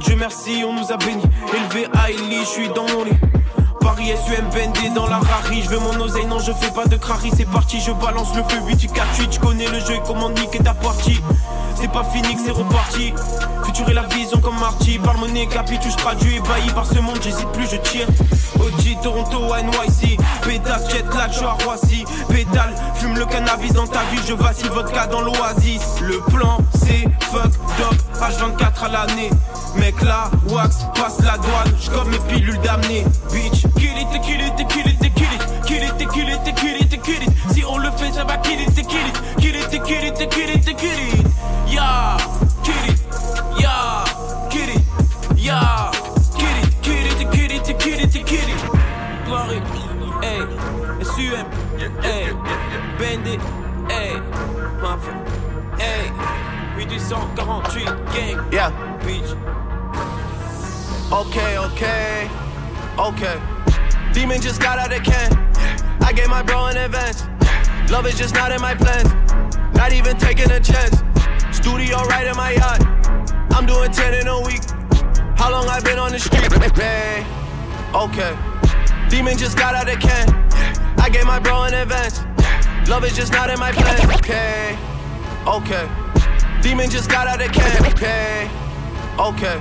Dieu 0.00 0.16
merci, 0.18 0.64
on 0.66 0.72
nous 0.72 0.90
a 0.90 0.96
bénis. 0.96 1.22
Élevé 1.54 1.86
à 1.94 2.08
je 2.10 2.44
suis 2.44 2.68
dans 2.70 2.88
mon 2.88 3.04
lit. 3.04 3.12
Paris 3.90 4.14
SUM 4.24 4.48
vendé 4.50 4.88
dans 4.94 5.08
la 5.08 5.18
rari, 5.18 5.62
je 5.64 5.68
veux 5.68 5.80
mon 5.80 6.00
oseille, 6.00 6.26
non 6.26 6.38
je 6.38 6.52
fais 6.52 6.70
pas 6.70 6.86
de 6.86 6.94
crari, 6.94 7.32
c'est 7.36 7.44
parti, 7.44 7.80
je 7.80 7.90
balance 7.90 8.28
le 8.36 8.44
feu 8.44 8.60
8 8.64 8.76
tu 8.76 8.86
4 8.86 9.18
8, 9.18 9.32
je 9.32 9.40
connais 9.40 9.66
le 9.66 9.80
jeu 9.80 9.94
et 9.94 10.02
comment 10.06 10.30
niquer 10.30 10.60
ta 10.60 10.74
partie? 10.74 11.20
C'est 11.80 11.90
pas 11.90 12.04
fini 12.04 12.34
que 12.36 12.40
c'est 12.44 12.52
reparti. 12.52 13.14
Futur 13.64 13.88
et 13.88 13.94
la 13.94 14.02
vision 14.02 14.38
comme 14.38 14.58
Marty. 14.58 14.98
Parle 14.98 15.16
monnaie, 15.16 15.46
capitu, 15.46 15.88
je 15.90 16.28
ébahi 16.28 16.70
par 16.74 16.84
ce 16.84 16.98
monde, 16.98 17.18
j'hésite 17.22 17.48
plus, 17.52 17.70
je 17.70 17.76
tire. 17.76 18.06
OG, 18.56 19.00
Toronto, 19.02 19.40
NYC. 19.56 20.18
Pétasse, 20.42 20.90
jet 20.90 21.06
lag, 21.16 21.32
je 21.32 21.42
à 21.42 21.56
Roissy. 21.64 22.04
Pétale, 22.28 22.74
fume 22.96 23.16
le 23.16 23.24
cannabis 23.24 23.72
dans 23.72 23.86
ta 23.86 24.00
vie, 24.12 24.20
je 24.28 24.34
vacille 24.34 24.68
vodka 24.68 25.06
dans 25.06 25.22
l'oasis. 25.22 25.82
Le 26.02 26.18
plan, 26.30 26.58
c'est 26.74 27.08
fuck, 27.32 27.50
dog, 27.78 27.96
H24 28.20 28.84
à 28.84 28.88
l'année. 28.88 29.30
Mec 29.76 30.02
là, 30.02 30.30
wax, 30.50 30.84
passe 30.94 31.20
la 31.20 31.38
douane, 31.38 31.74
j'comme 31.80 32.10
mes 32.10 32.18
pilules 32.18 32.60
damnées. 32.60 33.06
Bitch, 33.32 33.66
it, 34.00 34.22
kill 34.22 34.40
it, 34.40 34.56
kill 34.68 34.86
it, 34.86 35.14
kill 35.14 35.32
it. 35.34 35.40
Kill 35.66 35.82
it, 35.82 35.98
kill 36.12 36.28
it, 36.28 36.56
kill 36.56 36.76
it, 36.80 37.02
kill 37.02 37.22
it. 37.22 37.30
Si 37.52 37.64
on 37.64 37.78
le 37.78 37.90
fait, 37.92 38.12
ça 38.12 38.24
va 38.24 38.36
kill 38.38 38.60
it, 38.60 38.74
kill 38.74 39.06
it. 39.06 39.14
Kill 39.38 39.54
it, 39.56 39.70
kill 39.70 40.04
it, 40.04 40.30
kill 40.30 40.50
it, 40.50 40.64
kill 40.64 41.00
it. 41.00 41.26
Yeah, 41.68 42.16
kill 42.64 42.84
it. 42.88 42.98
Yeah, 43.58 44.04
kill 44.50 44.68
it. 44.68 44.82
Yeah, 45.36 45.90
kill 46.36 46.56
it, 46.58 46.82
kill 46.82 47.06
it, 47.06 47.30
kill 47.30 47.50
it, 47.50 47.78
kill 47.78 48.00
it, 48.00 48.26
kill 48.26 48.48
it. 48.48 48.60
Glory, 49.26 49.60
hey, 50.22 50.40
SUM, 51.04 51.46
hey, 52.02 52.32
Bandit, 52.98 53.40
hey, 53.88 54.18
Mafia, 54.82 55.14
hey, 55.78 56.10
848 56.76 57.86
gang, 58.12 58.52
Yeah. 58.52 58.70
bitch. 59.04 59.30
Okay, 61.12 61.58
okay, 61.58 62.28
okay. 62.98 63.40
Demon 64.12 64.40
just 64.40 64.60
got 64.60 64.78
out 64.78 64.92
of 64.92 65.02
can. 65.02 65.32
I 66.02 66.12
gave 66.12 66.28
my 66.28 66.42
bro 66.42 66.66
an 66.66 66.76
advance. 66.76 67.24
Love 67.90 68.06
is 68.06 68.18
just 68.18 68.34
not 68.34 68.52
in 68.52 68.60
my 68.60 68.74
plans. 68.74 69.12
Not 69.74 69.92
even 69.92 70.16
taking 70.16 70.50
a 70.50 70.60
chance. 70.60 71.02
Studio 71.52 72.02
right 72.04 72.26
in 72.26 72.36
my 72.36 72.52
yacht. 72.52 72.82
I'm 73.52 73.66
doing 73.66 73.90
10 73.90 74.14
in 74.14 74.26
a 74.26 74.40
week. 74.40 74.62
How 75.36 75.50
long 75.50 75.68
I 75.68 75.80
been 75.80 75.98
on 75.98 76.12
the 76.12 76.18
street? 76.18 76.52
Hey, 76.76 77.24
okay. 77.94 78.36
Demon 79.08 79.36
just 79.36 79.56
got 79.56 79.74
out 79.74 79.88
of 79.88 79.98
can. 80.00 80.28
I 80.98 81.08
gave 81.08 81.24
my 81.24 81.38
bro 81.38 81.64
an 81.64 81.74
advance. 81.74 82.20
Love 82.88 83.04
is 83.04 83.14
just 83.16 83.32
not 83.32 83.50
in 83.50 83.58
my 83.58 83.72
plans. 83.72 84.04
Okay, 84.16 84.78
okay. 85.46 85.88
Demon 86.62 86.90
just 86.90 87.08
got 87.10 87.26
out 87.26 87.40
of 87.40 87.50
can. 87.52 87.86
Okay, 87.86 88.50
okay. 89.18 89.60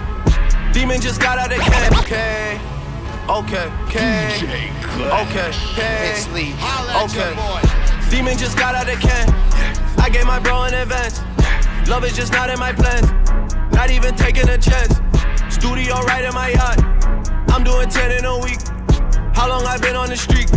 Demon 0.74 1.00
just 1.02 1.22
got 1.22 1.38
out 1.38 1.52
of 1.52 1.60
can. 1.60 1.94
Okay, 2.00 2.60
okay, 3.30 3.70
okay, 3.86 4.42
okay, 4.42 4.72
okay, 5.22 5.52
okay. 7.04 8.10
Demon 8.10 8.38
just 8.38 8.58
got 8.58 8.76
out 8.76 8.90
of 8.90 9.00
can. 9.00 9.30
I 10.00 10.10
gave 10.10 10.26
my 10.26 10.40
bro 10.40 10.64
an 10.64 10.74
advance. 10.74 11.22
Love 11.88 12.04
is 12.06 12.16
just 12.16 12.34
not 12.34 12.50
in 12.50 12.60
my 12.60 12.74
plans. 12.74 13.12
Not 13.72 13.92
even 13.92 14.16
taking 14.16 14.50
a 14.50 14.58
chance. 14.58 15.00
Studio 15.50 15.96
right 16.06 16.26
in 16.26 16.34
my 16.34 16.50
yacht. 16.50 16.80
I'm 17.50 17.64
doing 17.64 17.90
10 17.90 18.12
in 18.18 18.26
a 18.26 18.38
week. 18.40 18.60
How 19.36 19.48
long 19.48 19.66
I 19.66 19.78
been 19.78 19.96
on 19.96 20.10
the 20.10 20.18
street? 20.18 20.50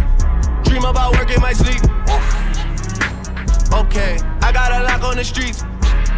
Dream 0.65 0.85
about 0.85 1.13
work 1.13 1.31
in 1.31 1.41
my 1.41 1.53
sleep. 1.53 1.83
Okay, 3.73 4.19
I 4.43 4.53
got 4.53 4.73
a 4.73 4.85
lock 4.85 5.03
on 5.03 5.17
the 5.17 5.25
streets. 5.25 5.65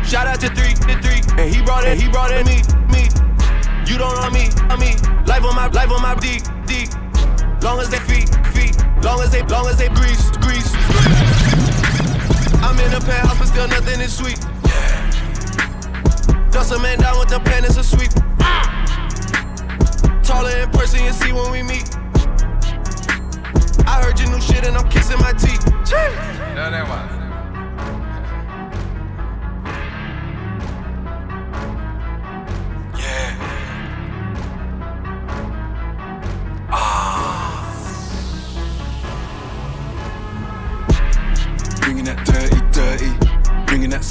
Shout 0.04 0.26
out 0.26 0.40
to 0.40 0.48
three, 0.48 0.74
to 0.74 1.02
three, 1.02 1.22
and 1.38 1.54
he 1.54 1.62
brought 1.62 1.84
it, 1.84 2.00
he 2.00 2.08
brought 2.08 2.30
it 2.30 2.44
me, 2.46 2.62
me. 2.92 3.23
You 3.86 3.98
don't 3.98 4.14
know 4.16 4.30
me, 4.30 4.48
I 4.70 4.76
me. 4.76 4.96
Life 5.26 5.44
on 5.44 5.54
my, 5.54 5.68
life 5.68 5.90
on 5.90 6.00
my 6.00 6.14
D, 6.16 6.40
D. 6.66 6.88
Long 7.62 7.80
as 7.80 7.90
they 7.90 7.98
feet, 7.98 8.28
feet. 8.52 8.76
Long 9.04 9.20
as 9.20 9.30
they, 9.30 9.42
long 9.42 9.66
as 9.66 9.76
they 9.76 9.88
grease, 9.88 10.30
grease. 10.40 10.72
I'm 12.64 12.78
in 12.80 12.92
a 12.94 13.00
penthouse, 13.00 13.38
but 13.38 13.46
still 13.48 13.68
nothing 13.68 14.00
is 14.00 14.16
sweet. 14.16 14.40
Dust 16.50 16.72
a 16.72 16.78
man 16.78 16.98
down 16.98 17.18
with 17.18 17.28
the 17.28 17.40
pen, 17.40 17.64
it's 17.64 17.76
a 17.76 17.84
sweep. 17.84 18.10
Taller 20.22 20.56
in 20.56 20.70
person, 20.70 21.04
you 21.04 21.12
see 21.12 21.32
when 21.32 21.52
we 21.52 21.62
meet. 21.62 21.94
I 23.86 24.00
heard 24.02 24.18
your 24.18 24.30
new 24.30 24.40
shit 24.40 24.64
and 24.66 24.76
I'm 24.76 24.88
kissing 24.88 25.18
my 25.18 25.32
teeth. 25.32 25.64
No, 26.54 26.70
that 26.70 26.88
was. 26.88 27.13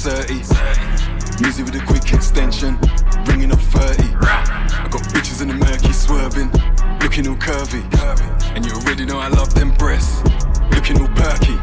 30. 0.04 0.34
Music 1.40 1.64
with 1.64 1.80
a 1.80 1.84
quick 1.86 2.12
extension, 2.12 2.76
bringing 3.24 3.50
up 3.50 3.58
30. 3.72 4.04
I 4.20 4.86
got 4.90 5.00
bitches 5.16 5.40
in 5.40 5.48
the 5.48 5.54
murky 5.54 5.94
swerving, 5.94 6.52
looking 7.00 7.26
all 7.26 7.40
curvy. 7.40 7.80
And 8.54 8.66
you 8.66 8.72
already 8.72 9.06
know 9.06 9.18
I 9.18 9.28
love 9.28 9.54
them 9.54 9.72
breasts, 9.80 10.20
looking 10.76 11.00
all 11.00 11.08
perky. 11.16 11.56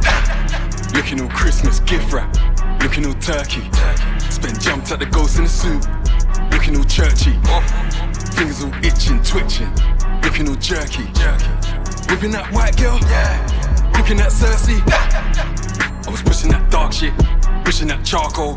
Looking 0.98 1.22
all 1.22 1.30
Christmas 1.30 1.82
gift 1.82 2.12
wrap, 2.12 2.34
looking 2.82 3.06
all 3.06 3.14
turkey. 3.22 3.62
Spent 4.34 4.60
jumped 4.60 4.92
at 4.92 4.98
the 4.98 5.06
ghost 5.06 5.38
in 5.38 5.44
the 5.44 5.50
suit, 5.50 5.86
looking 6.50 6.76
all 6.76 6.84
churchy. 6.90 7.38
Fingers 8.34 8.64
all 8.66 8.74
itching, 8.82 9.22
twitching, 9.22 9.70
looking 10.26 10.50
all 10.50 10.58
jerky. 10.58 11.06
Whipping 12.10 12.32
that 12.32 12.50
white 12.52 12.76
girl, 12.76 12.98
cooking 13.94 14.20
at 14.20 14.34
Cersei. 14.34 14.82
I 14.82 16.10
was 16.10 16.24
pushing 16.24 16.50
that 16.50 16.72
dark 16.72 16.92
shit, 16.92 17.14
pushing 17.64 17.88
that 17.88 18.04
charcoal. 18.06 18.56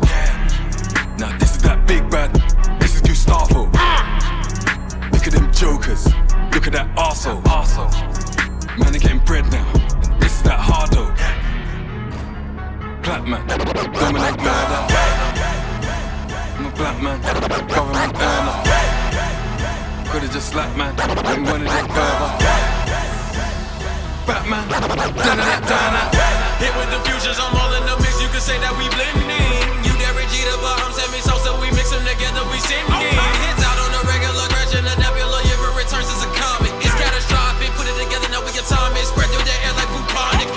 Now 1.17 1.35
this 1.37 1.55
is 1.55 1.61
that 1.63 1.85
big 1.87 2.09
bad, 2.09 2.33
this 2.79 2.95
is 2.95 3.01
Gustavo. 3.01 3.69
Ah. 3.75 5.09
Look 5.13 5.27
at 5.27 5.33
them 5.33 5.51
jokers, 5.51 6.05
look 6.53 6.67
at 6.67 6.73
that 6.73 6.93
arsehole. 6.95 7.43
Man, 8.77 8.91
they 8.91 8.99
getting 8.99 9.19
bread 9.19 9.49
now, 9.51 9.65
and 10.03 10.21
this 10.21 10.37
is 10.37 10.43
that 10.43 10.59
hardo. 10.59 11.05
Black 13.03 13.25
man, 13.27 13.47
dominate 13.47 14.37
murder. 14.37 14.81
I'm 16.57 16.65
a 16.65 16.71
black 16.75 17.01
man, 17.01 17.21
government 17.21 18.15
earner. 18.15 18.55
Could've 20.09 20.31
just 20.31 20.49
slapped 20.49 20.77
man, 20.77 20.95
we 20.95 21.43
wanted 21.49 21.67
it 21.67 21.87
further. 21.91 22.31
Batman, 24.25 24.67
done 24.69 25.39
it, 25.39 25.67
done. 25.67 25.95
Hit 26.57 26.73
with 26.77 26.89
the 26.89 26.99
futures, 27.09 27.37
I'm 27.39 27.55
all 27.55 27.73
in 27.73 27.85
the 27.85 27.95
mix. 27.97 28.04
You 28.04 28.04
could 28.04 28.04
say 28.45 28.61
that 28.61 28.77
we 28.77 28.85
blending. 28.93 29.25
You 29.81 29.93
Derek 29.97 30.29
Jeter, 30.29 30.53
but 30.61 30.77
I'm 30.77 30.93
Sammy 30.93 31.17
Sosa. 31.17 31.57
We 31.57 31.73
mix 31.73 31.89
them 31.89 32.05
together, 32.05 32.45
we 32.53 32.61
sending. 32.61 32.93
Hits 32.93 33.65
out 33.65 33.73
on 33.81 33.89
the 33.89 34.05
regular, 34.05 34.45
Gretchen, 34.53 34.85
the 34.85 34.93
nebula. 35.01 35.41
It 35.49 35.57
returns 35.73 36.05
as 36.13 36.21
a 36.21 36.29
comet. 36.37 36.69
It's 36.85 36.93
catastrophic. 36.93 37.73
Put 37.73 37.89
it 37.89 37.97
together, 37.97 38.29
now 38.29 38.45
we. 38.45 38.53
It 38.53 38.63
spread 38.69 39.29
through 39.33 39.45
the 39.49 39.57
air 39.65 39.73
like 39.73 39.89
bubonic. 39.89 40.49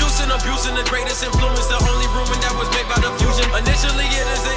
Juice 0.00 0.24
and 0.24 0.32
abuse 0.32 0.64
and 0.64 0.80
the 0.80 0.86
greatest 0.88 1.20
influence. 1.28 1.68
The 1.68 1.76
only 1.76 2.08
ruin 2.16 2.40
that 2.40 2.56
was 2.56 2.72
made 2.72 2.88
by 2.88 2.96
the 3.04 3.12
fusion. 3.20 3.44
Initially, 3.52 4.08
it 4.08 4.26
is 4.32 4.55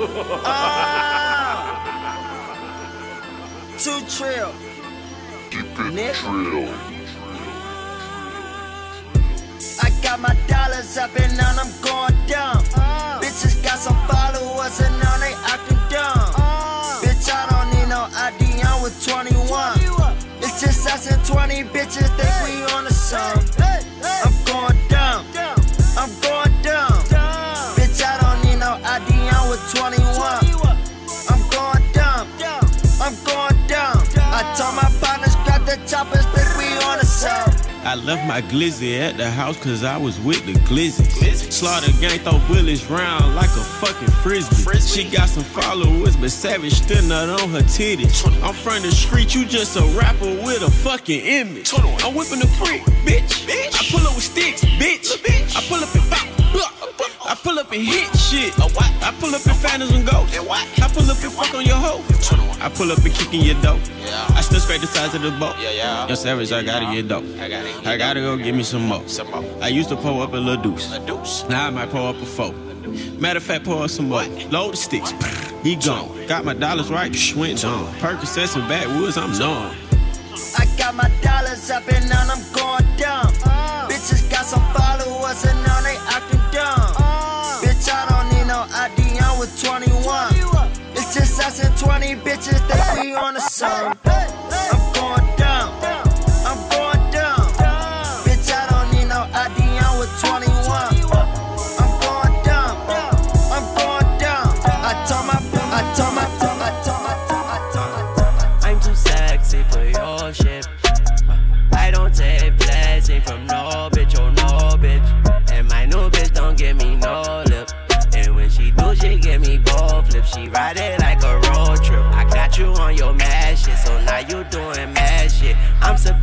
Ah. 0.00 1.74
Two 3.78 4.00
trill. 4.06 4.52
Keep 5.50 5.78
it 5.78 5.92
Nick. 5.94 6.16
I 9.82 9.90
got 10.02 10.20
my 10.20 10.36
dollars 10.46 10.96
up 10.98 11.16
and 11.18 11.36
now 11.36 11.52
I'm 11.58 11.72
I 37.88 37.94
left 37.94 38.28
my 38.28 38.42
glizzy 38.42 39.00
at 39.00 39.16
the 39.16 39.30
house 39.30 39.56
cause 39.56 39.82
I 39.82 39.96
was 39.96 40.20
with 40.20 40.44
the 40.44 40.52
glizzy. 40.68 41.08
Slaughter 41.50 41.90
gang 41.98 42.18
throw 42.18 42.38
bullets 42.46 42.84
round 42.90 43.34
like 43.34 43.48
a 43.48 43.64
fucking 43.80 44.10
frisbee. 44.22 44.78
She 44.78 45.08
got 45.08 45.30
some 45.30 45.42
followers, 45.42 46.14
but 46.14 46.30
savage 46.30 46.74
still 46.74 47.02
not 47.04 47.40
on 47.40 47.48
her 47.48 47.64
titties. 47.64 48.26
I'm 48.44 48.52
from 48.52 48.82
the 48.82 48.90
street, 48.90 49.34
you 49.34 49.46
just 49.46 49.74
a 49.78 49.84
rapper 49.98 50.28
with 50.44 50.60
a 50.60 50.70
fucking 50.70 51.20
image. 51.20 51.72
I'm 51.72 52.14
whipping 52.14 52.40
the 52.40 52.50
brick, 52.60 52.82
bitch. 53.08 53.48
bitch. 53.48 53.72
I 53.72 53.88
pull 53.90 54.06
up 54.06 54.14
with 54.16 54.24
sticks, 54.24 54.60
bitch. 54.76 55.56
I 55.56 55.62
pull 55.66 55.82
up 55.82 55.94
and 55.94 56.10
bop, 56.10 56.27
up 57.68 57.74
and 57.74 57.82
hit 57.82 58.16
shit. 58.16 58.52
I 58.58 59.14
pull 59.20 59.34
up 59.34 59.44
and 59.46 59.56
phantoms 59.56 59.92
and 59.92 60.06
ghosts. 60.06 60.36
I 60.38 60.88
pull 60.88 61.10
up 61.10 61.22
and 61.22 61.32
fuck 61.32 61.54
on 61.54 61.64
your 61.64 61.76
hoe. 61.76 62.02
I 62.60 62.68
pull 62.68 62.90
up 62.90 62.98
and 62.98 63.14
kick 63.14 63.32
in 63.34 63.42
your 63.42 63.60
dough. 63.62 63.80
I 64.34 64.40
still 64.40 64.60
scrape 64.60 64.80
the 64.80 64.86
sides 64.86 65.14
of 65.14 65.22
the 65.22 65.30
boat. 65.32 65.54
Yo, 65.58 66.14
savage, 66.14 66.52
I 66.52 66.62
gotta 66.62 66.94
get 66.94 67.08
dope. 67.08 67.24
I 67.38 67.48
gotta, 67.48 67.88
I 67.88 67.96
gotta 67.96 68.20
go 68.20 68.36
get 68.36 68.54
me 68.54 68.62
some 68.62 68.82
more. 68.82 69.02
I 69.60 69.68
used 69.68 69.88
to 69.90 69.96
pull 69.96 70.22
up 70.22 70.32
a 70.32 70.36
little 70.36 70.62
deuce. 70.62 70.92
A 70.92 71.00
deuce. 71.00 71.44
Now 71.48 71.66
I 71.66 71.70
might 71.70 71.90
pull 71.90 72.06
up 72.06 72.16
a 72.16 72.26
four. 72.26 72.52
Matter 73.18 73.36
of 73.36 73.42
fact, 73.42 73.64
pull 73.64 73.82
up 73.82 73.90
some 73.90 74.08
more. 74.08 74.24
Load 74.50 74.72
the 74.72 74.76
sticks. 74.76 75.12
He 75.62 75.76
gone. 75.76 76.26
Got 76.26 76.44
my 76.44 76.54
dollars 76.54 76.90
right. 76.90 77.12
Went 77.36 77.64
on. 77.64 77.92
Percocets 77.94 78.56
and 78.56 78.66
backwoods, 78.68 79.18
I'm 79.18 79.38
known. 79.38 79.74
I 80.56 80.64
got 80.78 80.94
my 80.94 81.10
dollars 81.20 81.70
up 81.70 81.86
and 81.88 82.08
now 82.08 82.22
I'm 82.22 82.42
going 82.52 82.96
dumb. 82.96 83.34
Uh. 83.44 83.88
Bitches 83.90 84.30
got 84.30 84.46
some 84.46 84.62
followers 84.72 85.44
and 85.44 85.62
now 85.64 85.80
they 85.82 85.96
acting 86.08 86.40
dumb. 86.52 87.07
21. 89.56 90.34
It's 90.92 91.14
just 91.14 91.40
us 91.40 91.64
and 91.64 91.76
20 91.78 92.14
bitches 92.16 92.66
that 92.68 92.98
we 93.00 93.14
on 93.14 93.34
the 93.34 93.40
song. 93.40 93.96
I'm 94.04 94.92
going 94.94 95.37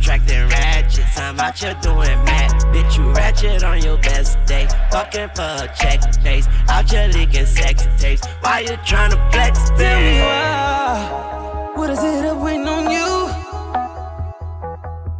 I'm 0.08 0.20
ratchets, 0.48 1.18
I'm 1.18 1.40
out 1.40 1.58
here 1.58 1.74
doing 1.82 2.24
mad. 2.24 2.52
Bitch, 2.72 2.96
you 2.96 3.12
ratchet 3.12 3.64
on 3.64 3.82
your 3.82 3.98
best 3.98 4.38
day. 4.46 4.68
Fucking 4.90 5.30
for 5.34 5.42
a 5.42 5.72
check 5.76 6.00
face. 6.22 6.46
Out 6.68 6.90
here 6.90 7.08
leaking 7.12 7.46
sex 7.46 7.86
tapes. 7.98 8.26
Why 8.40 8.60
you 8.60 8.76
tryna 8.88 9.18
flex, 9.32 9.70
babe? 9.70 9.78
Tell 9.78 10.00
me 10.00 10.20
why. 10.20 11.72
What 11.74 11.90
is 11.90 12.02
it 12.02 12.24
up 12.24 12.38
waiting 12.38 12.68
on 12.68 12.90
you? 12.90 13.28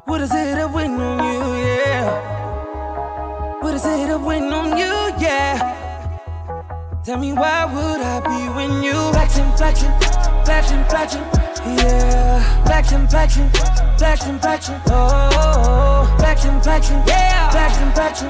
What 0.05 0.21
is 0.21 0.33
it 0.33 0.59
up 0.59 0.73
waiting 0.73 1.01
on 1.01 1.19
you? 1.19 1.41
Yeah. 1.67 3.61
What 3.61 3.75
is 3.75 3.85
it 3.85 4.11
up 4.11 4.23
waiting 4.23 4.53
on 4.53 4.79
you? 4.79 4.93
Yeah. 5.19 5.87
Tell 7.03 7.19
me 7.19 7.33
why 7.33 7.65
would 7.65 8.01
I 8.01 8.21
be 8.21 8.49
when 8.55 8.83
you 8.83 8.93
flexing, 9.13 9.51
flexing, 9.57 9.93
flexing, 10.45 10.85
flexing, 10.85 11.25
yeah, 11.79 12.65
flexing, 12.65 13.07
flexing, 13.09 13.51
flexing, 13.99 14.39
flexing, 14.39 14.81
oh, 14.87 16.15
flexing, 16.19 16.61
flexing, 16.61 17.03
yeah, 17.07 17.51
flexing, 17.51 17.93
flexing, 17.93 18.29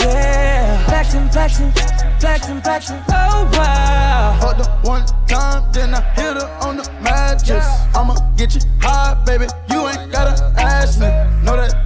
yeah, 0.00 0.84
flexing, 0.86 1.28
flexing, 1.30 1.72
flexing, 2.20 2.60
flexing, 2.62 3.02
oh 3.10 3.50
wow. 3.52 4.38
Fucked 4.40 4.66
her 4.66 4.80
one 4.82 5.06
time, 5.26 5.70
then 5.72 5.94
I 5.94 6.00
hit 6.14 6.36
her 6.36 6.58
on 6.62 6.76
the 6.76 6.90
mattress. 7.00 7.66
I'ma 7.94 8.14
get 8.36 8.54
you 8.54 8.60
high, 8.80 9.14
baby. 9.24 9.46
You 9.70 9.88
ain't 9.88 10.10
gotta 10.10 10.51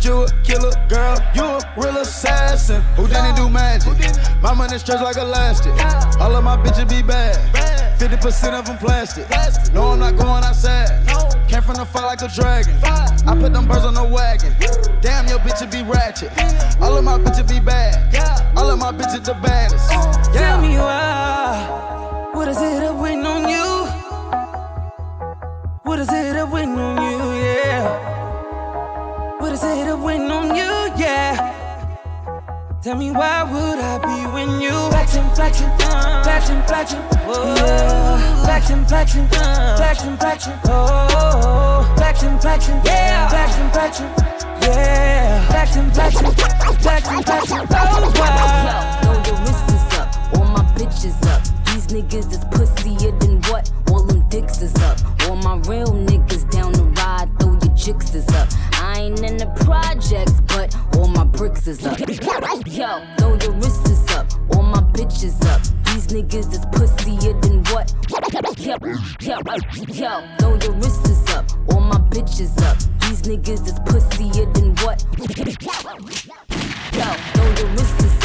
you 0.06 0.22
a 0.22 0.30
killer, 0.42 0.72
girl. 0.88 1.18
You 1.34 1.42
a 1.42 1.60
real 1.76 1.98
assassin. 1.98 2.80
Who 2.96 3.08
didn't 3.08 3.34
do 3.34 3.50
magic? 3.50 3.98
My 4.40 4.54
money 4.54 4.78
stretch 4.78 5.02
like 5.02 5.16
elastic. 5.16 5.72
All 6.20 6.34
of 6.34 6.44
my 6.44 6.56
bitches 6.56 6.88
be 6.88 7.02
bad. 7.02 7.36
50% 7.98 8.52
of 8.58 8.66
them 8.66 8.78
plastic. 8.78 9.28
No, 9.74 9.88
I'm 9.88 9.98
not 9.98 10.16
going 10.16 10.44
outside. 10.44 10.88
Came 11.48 11.62
from 11.62 11.76
the 11.76 11.84
fire 11.84 12.06
like 12.06 12.22
a 12.22 12.28
dragon. 12.28 12.74
I 12.84 13.36
put 13.38 13.52
them 13.52 13.66
birds 13.66 13.84
on 13.84 13.94
the 13.94 14.04
wagon. 14.04 14.54
Damn, 15.00 15.26
your 15.26 15.38
bitches 15.40 15.70
be 15.70 15.82
ratchet. 15.82 16.30
All 16.80 16.96
of 16.96 17.04
my 17.04 17.18
bitches 17.18 17.48
be 17.48 17.58
bad. 17.58 18.14
All 18.56 18.70
of 18.70 18.78
my 18.78 18.92
bitches 18.92 19.24
the 19.24 19.34
baddest. 19.34 19.90
Uh, 19.90 20.32
tell 20.32 20.60
me 20.60 20.76
why. 20.76 22.30
What 22.32 22.48
is 22.48 22.60
it 22.60 22.82
up 22.82 22.96
waiting 22.96 23.26
on 23.26 23.48
you? 23.48 23.66
What 25.82 25.98
is 25.98 26.12
it 26.12 26.36
up 26.36 26.52
waiting 26.52 26.78
on 26.78 27.02
you? 27.02 27.35
Is 29.56 29.62
it 29.62 29.88
up 29.88 30.00
waiting 30.00 30.30
on 30.30 30.54
you? 30.54 30.70
Yeah. 31.00 31.32
Tell 32.82 32.94
me 32.94 33.10
why 33.10 33.42
would 33.42 33.78
I 33.78 33.96
be 34.04 34.18
when 34.34 34.60
you 34.60 34.68
flexing, 34.90 35.24
flexing, 35.34 35.70
flexing, 35.78 36.62
flexing, 36.68 37.00
yeah, 37.00 38.44
flexing, 38.44 38.84
flexing, 38.84 39.26
flexing, 39.28 40.16
flexing, 40.18 40.52
oh, 40.66 41.94
flexing, 41.96 42.38
flexing, 42.38 42.80
yeah, 42.84 43.28
flexing, 43.30 43.70
flexing, 43.70 44.10
yeah, 44.60 45.48
flexing, 45.48 45.90
flexing, 45.90 46.32
flexing, 46.84 47.22
flexing, 47.22 47.66
oh 47.70 48.12
wow. 48.20 49.00
Yo, 49.04 49.22
throw 49.22 49.32
your 49.32 49.40
wrists 49.40 49.96
up, 49.96 50.08
all 50.36 50.44
my 50.44 50.64
bitches 50.76 51.16
up. 51.32 51.40
These 51.72 51.86
niggas 51.86 52.30
is 52.30 52.44
pussier 52.52 53.18
than 53.20 53.40
what? 53.50 53.72
All 53.88 54.02
them 54.02 54.20
dicks 54.28 54.60
is 54.60 54.74
up. 54.82 54.98
All 55.22 55.36
my 55.36 55.56
real 55.66 55.94
niggas 55.94 56.44
down 56.50 56.72
the 56.72 56.82
ride, 56.82 57.05
chicks 57.76 58.14
is 58.14 58.26
up. 58.28 58.48
I 58.72 59.00
ain't 59.00 59.22
in 59.22 59.36
the 59.36 59.46
projects, 59.64 60.40
but 60.48 60.74
all 60.96 61.08
my 61.08 61.24
bricks 61.24 61.66
is 61.66 61.84
up. 61.86 61.98
Yo, 61.98 63.02
throw 63.18 63.38
your 63.38 63.52
wrists 63.52 63.90
is 63.90 64.10
up, 64.16 64.26
all 64.54 64.62
my 64.62 64.80
bitches 64.92 65.44
up. 65.46 65.60
These 65.86 66.06
niggas 66.08 66.52
is 66.52 66.64
pussier 66.74 67.40
than 67.42 67.62
what? 67.72 67.92
Yo, 68.58 68.76
yo, 69.20 69.56
yo, 69.88 70.36
throw 70.38 70.58
your 70.62 70.72
wrists 70.72 71.34
up, 71.34 71.44
all 71.70 71.80
my 71.80 71.98
bitches 72.10 72.60
up. 72.62 72.78
These 73.02 73.22
niggas 73.22 73.66
is 73.66 73.78
pussier 73.80 74.52
than 74.54 74.74
what? 74.84 76.45
Yo, 76.92 77.08
throw 77.34 77.48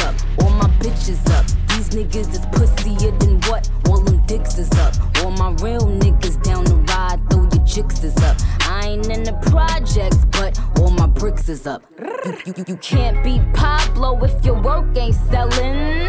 up, 0.06 0.14
all 0.40 0.50
my 0.50 0.68
bitches 0.80 1.22
up. 1.30 1.46
These 1.68 1.90
niggas 1.90 2.32
is 2.32 2.46
pussier 2.52 3.18
than 3.20 3.40
what? 3.50 3.70
All 3.88 4.00
them 4.00 4.24
dicks 4.26 4.58
is 4.58 4.70
up. 4.72 4.94
All 5.18 5.30
my 5.30 5.50
real 5.62 5.82
niggas 5.82 6.42
down 6.42 6.64
the 6.64 6.76
ride, 6.76 7.20
throw 7.30 7.42
your 7.42 7.62
up. 8.22 8.36
I 8.68 8.88
ain't 8.88 9.08
in 9.08 9.22
the 9.22 9.32
projects, 9.50 10.24
but 10.32 10.60
all 10.78 10.90
my 10.90 11.06
bricks 11.06 11.48
is 11.48 11.66
up. 11.66 11.82
You, 12.00 12.36
you, 12.56 12.64
you 12.68 12.76
can't 12.76 13.22
beat 13.24 13.42
Pablo 13.54 14.22
if 14.24 14.44
your 14.44 14.60
work 14.60 14.96
ain't 14.96 15.14
selling. 15.14 16.08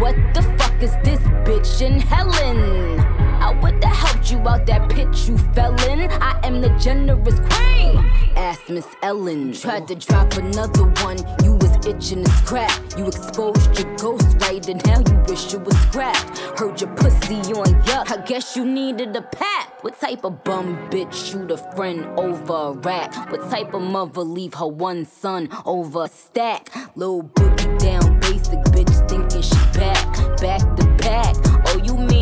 What 0.00 0.16
the 0.34 0.42
fuck 0.58 0.82
is 0.82 0.94
this 1.04 1.20
bitch 1.46 1.80
in 1.80 2.00
Helen? 2.00 3.00
I 3.40 3.58
would've 3.60 3.82
helped 3.84 4.30
you 4.30 4.38
out 4.48 4.66
that 4.66 4.90
pit 4.90 5.08
you 5.26 5.38
fell 5.54 5.74
in. 5.88 6.10
I 6.10 6.37
am 6.48 6.62
the 6.62 6.70
generous 6.78 7.38
queen. 7.50 7.96
Ask 8.36 8.70
Miss 8.70 8.86
Ellen. 9.02 9.52
Tried 9.52 9.86
to 9.88 9.94
drop 9.94 10.32
another 10.34 10.84
one, 11.04 11.18
you 11.44 11.52
was 11.52 11.74
itching 11.86 12.24
to 12.24 12.30
scrap. 12.30 12.72
You 12.96 13.06
exposed 13.06 13.78
your 13.78 13.94
ghost 13.96 14.36
right, 14.40 14.66
and 14.66 14.84
now 14.86 15.00
you 15.08 15.16
wish 15.28 15.52
you 15.52 15.58
was 15.58 15.76
scrapped. 15.82 16.38
Heard 16.58 16.80
your 16.80 16.90
pussy 16.96 17.36
on 17.52 17.70
yuck. 17.84 18.10
I 18.10 18.24
guess 18.24 18.56
you 18.56 18.64
needed 18.64 19.14
a 19.14 19.22
pap. 19.22 19.82
What 19.82 20.00
type 20.00 20.24
of 20.24 20.42
bum 20.42 20.76
bitch 20.90 21.12
shoot 21.12 21.50
a 21.50 21.58
friend 21.76 22.06
over 22.18 22.54
a 22.54 22.72
rack? 22.72 23.30
What 23.30 23.50
type 23.50 23.74
of 23.74 23.82
mother 23.82 24.22
leave 24.22 24.54
her 24.54 24.66
one 24.66 25.04
son 25.04 25.48
over 25.66 26.04
a 26.04 26.08
stack? 26.08 26.68
Little 26.96 27.24
boogie 27.24 27.78
down 27.78 28.20
basic 28.20 28.60
bitch 28.74 28.94
thinking 29.08 29.42
she 29.42 29.78
back, 29.78 30.40
back 30.40 30.62
to 30.76 30.84
back. 30.96 31.36
Oh, 31.68 31.80
you 31.84 31.94
mean 31.94 32.17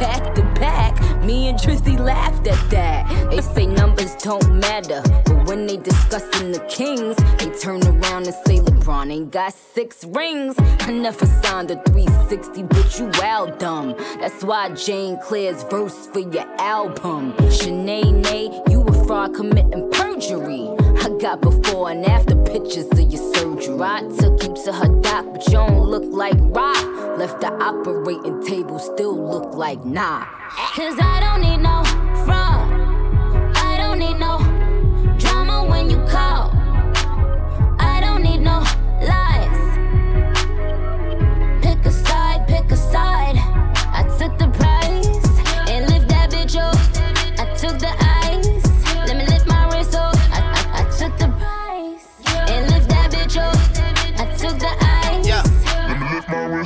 back 0.00 0.34
to 0.34 0.42
back. 0.58 0.94
Me 1.22 1.48
and 1.48 1.58
Drizzy 1.58 1.98
laughed 1.98 2.46
at 2.46 2.70
that. 2.70 3.30
They 3.30 3.42
say 3.42 3.66
numbers 3.66 4.16
don't 4.16 4.54
matter, 4.58 5.02
but 5.26 5.46
when 5.46 5.66
they 5.66 5.76
discussing 5.76 6.52
the 6.52 6.60
Kings, 6.60 7.16
they 7.38 7.50
turn 7.58 7.86
around 7.86 8.26
and 8.26 8.34
say 8.46 8.58
LeBron 8.58 9.12
ain't 9.12 9.30
got 9.30 9.52
six 9.52 10.04
rings. 10.04 10.56
I 10.58 10.92
never 10.92 11.26
signed 11.26 11.70
a 11.70 11.76
360, 11.82 12.62
bitch, 12.64 12.98
you 12.98 13.10
wild 13.20 13.58
dumb. 13.58 13.94
That's 14.20 14.42
why 14.42 14.70
Jane 14.70 15.18
Claire's 15.18 15.62
verse 15.64 16.06
for 16.06 16.20
your 16.20 16.48
album. 16.58 17.34
Shanae, 17.58 18.70
you 18.70 18.82
a 18.82 19.04
fraud 19.04 19.34
committing 19.34 19.90
perjury. 19.90 20.79
Got 21.18 21.42
before 21.42 21.90
and 21.90 22.06
after 22.06 22.34
pictures 22.44 22.86
of 22.92 23.00
your 23.00 23.34
surgery. 23.34 23.78
I 23.82 24.00
took 24.18 24.42
you 24.42 24.54
to 24.64 24.72
her 24.72 24.88
doc, 25.02 25.26
but 25.32 25.46
you 25.46 25.52
don't 25.52 25.80
look 25.82 26.04
like 26.04 26.36
rock. 26.38 26.82
Left 27.18 27.40
the 27.40 27.52
operating 27.62 28.42
table, 28.42 28.78
still 28.78 29.18
look 29.28 29.54
like 29.54 29.84
nah. 29.84 30.24
Cause 30.74 30.98
I 30.98 31.20
don't 31.20 31.42
need 31.42 31.58
no 31.58 31.82
fraud. 32.24 32.72
I 33.54 33.76
don't 33.76 33.98
need 33.98 34.18
no 34.18 34.38
drama 35.18 35.64
when 35.68 35.90
you 35.90 35.98
call. 36.06 36.52
I 37.78 38.00
don't 38.00 38.22
need 38.22 38.38
no 38.38 38.60
lies. 39.02 39.60
Pick 41.62 41.84
a 41.84 41.92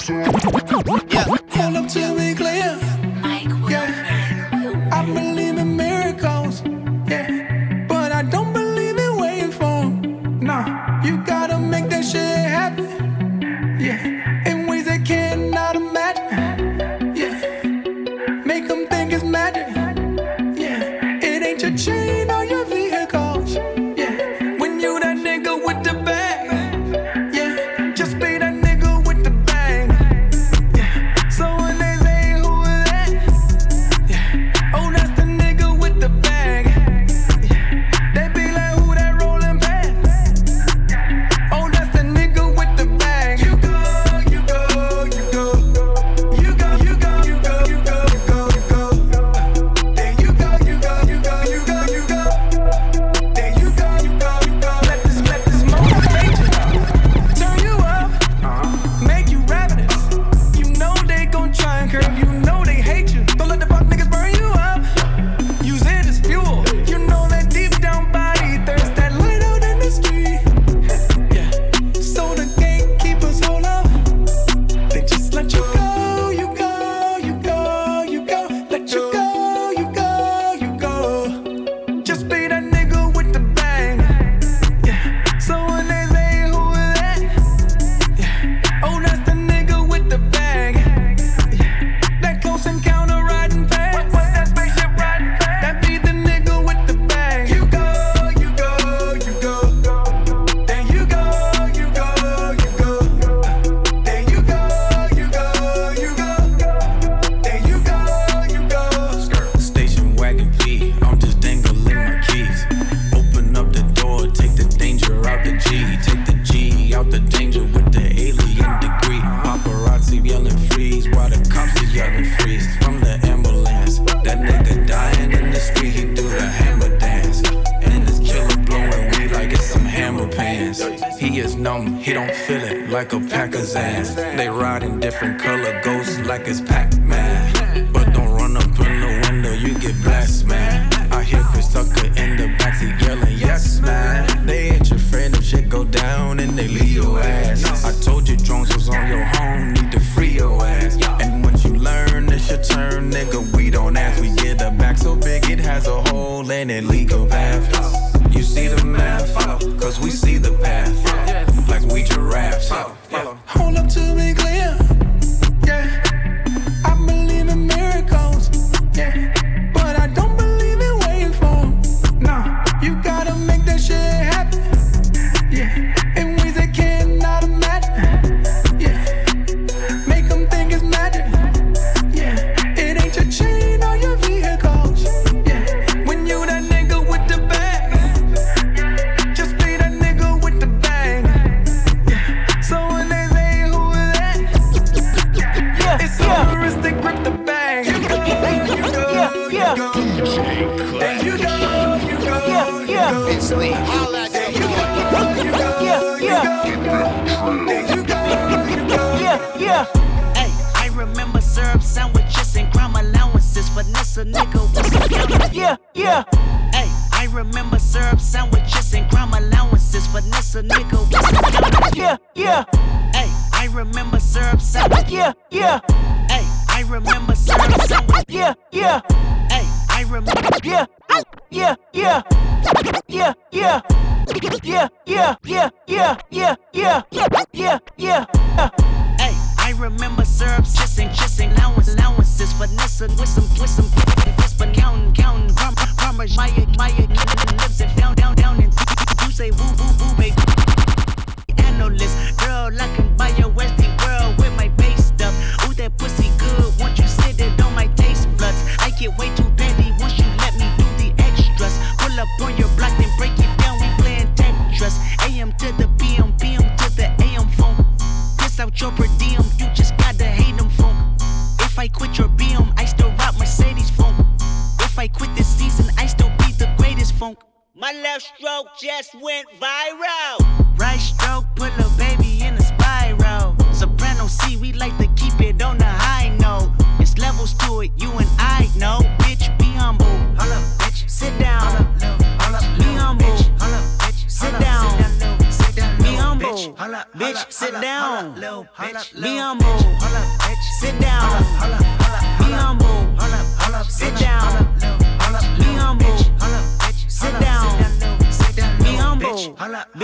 Yeah. 0.07 0.29
Up 1.77 1.89
to 1.89 2.04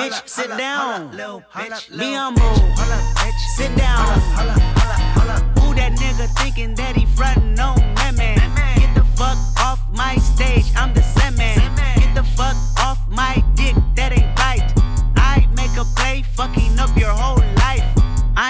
Bitch, 0.01 0.27
sit 0.27 0.49
down. 0.57 1.11
Be 1.11 2.15
humble. 2.15 2.55
Sit 3.57 3.77
down. 3.77 4.07
Who 5.61 5.75
that 5.75 5.93
nigga 5.93 6.27
thinking 6.39 6.75
that 6.77 6.97
he 6.97 7.05
frontin' 7.05 7.61
on 7.61 7.77
that 7.97 8.15
man? 8.17 8.39
Get 8.79 8.95
the 8.95 9.05
fuck 9.15 9.37
off 9.61 9.81
my 9.93 10.17
stage, 10.17 10.73
I'm 10.75 10.95
the 10.95 11.03
Sandman. 11.03 11.59
Get 11.97 12.15
the 12.15 12.23
fuck 12.23 12.57
off 12.79 12.99
my 13.11 13.45
dick, 13.55 13.75
that 13.97 14.13
ain't 14.13 14.39
right. 14.39 14.73
I 15.17 15.47
make 15.55 15.77
a 15.77 15.85
play, 15.97 16.23
fucking 16.23 16.79
up 16.79 16.97
your 16.97 17.11
whole. 17.11 17.40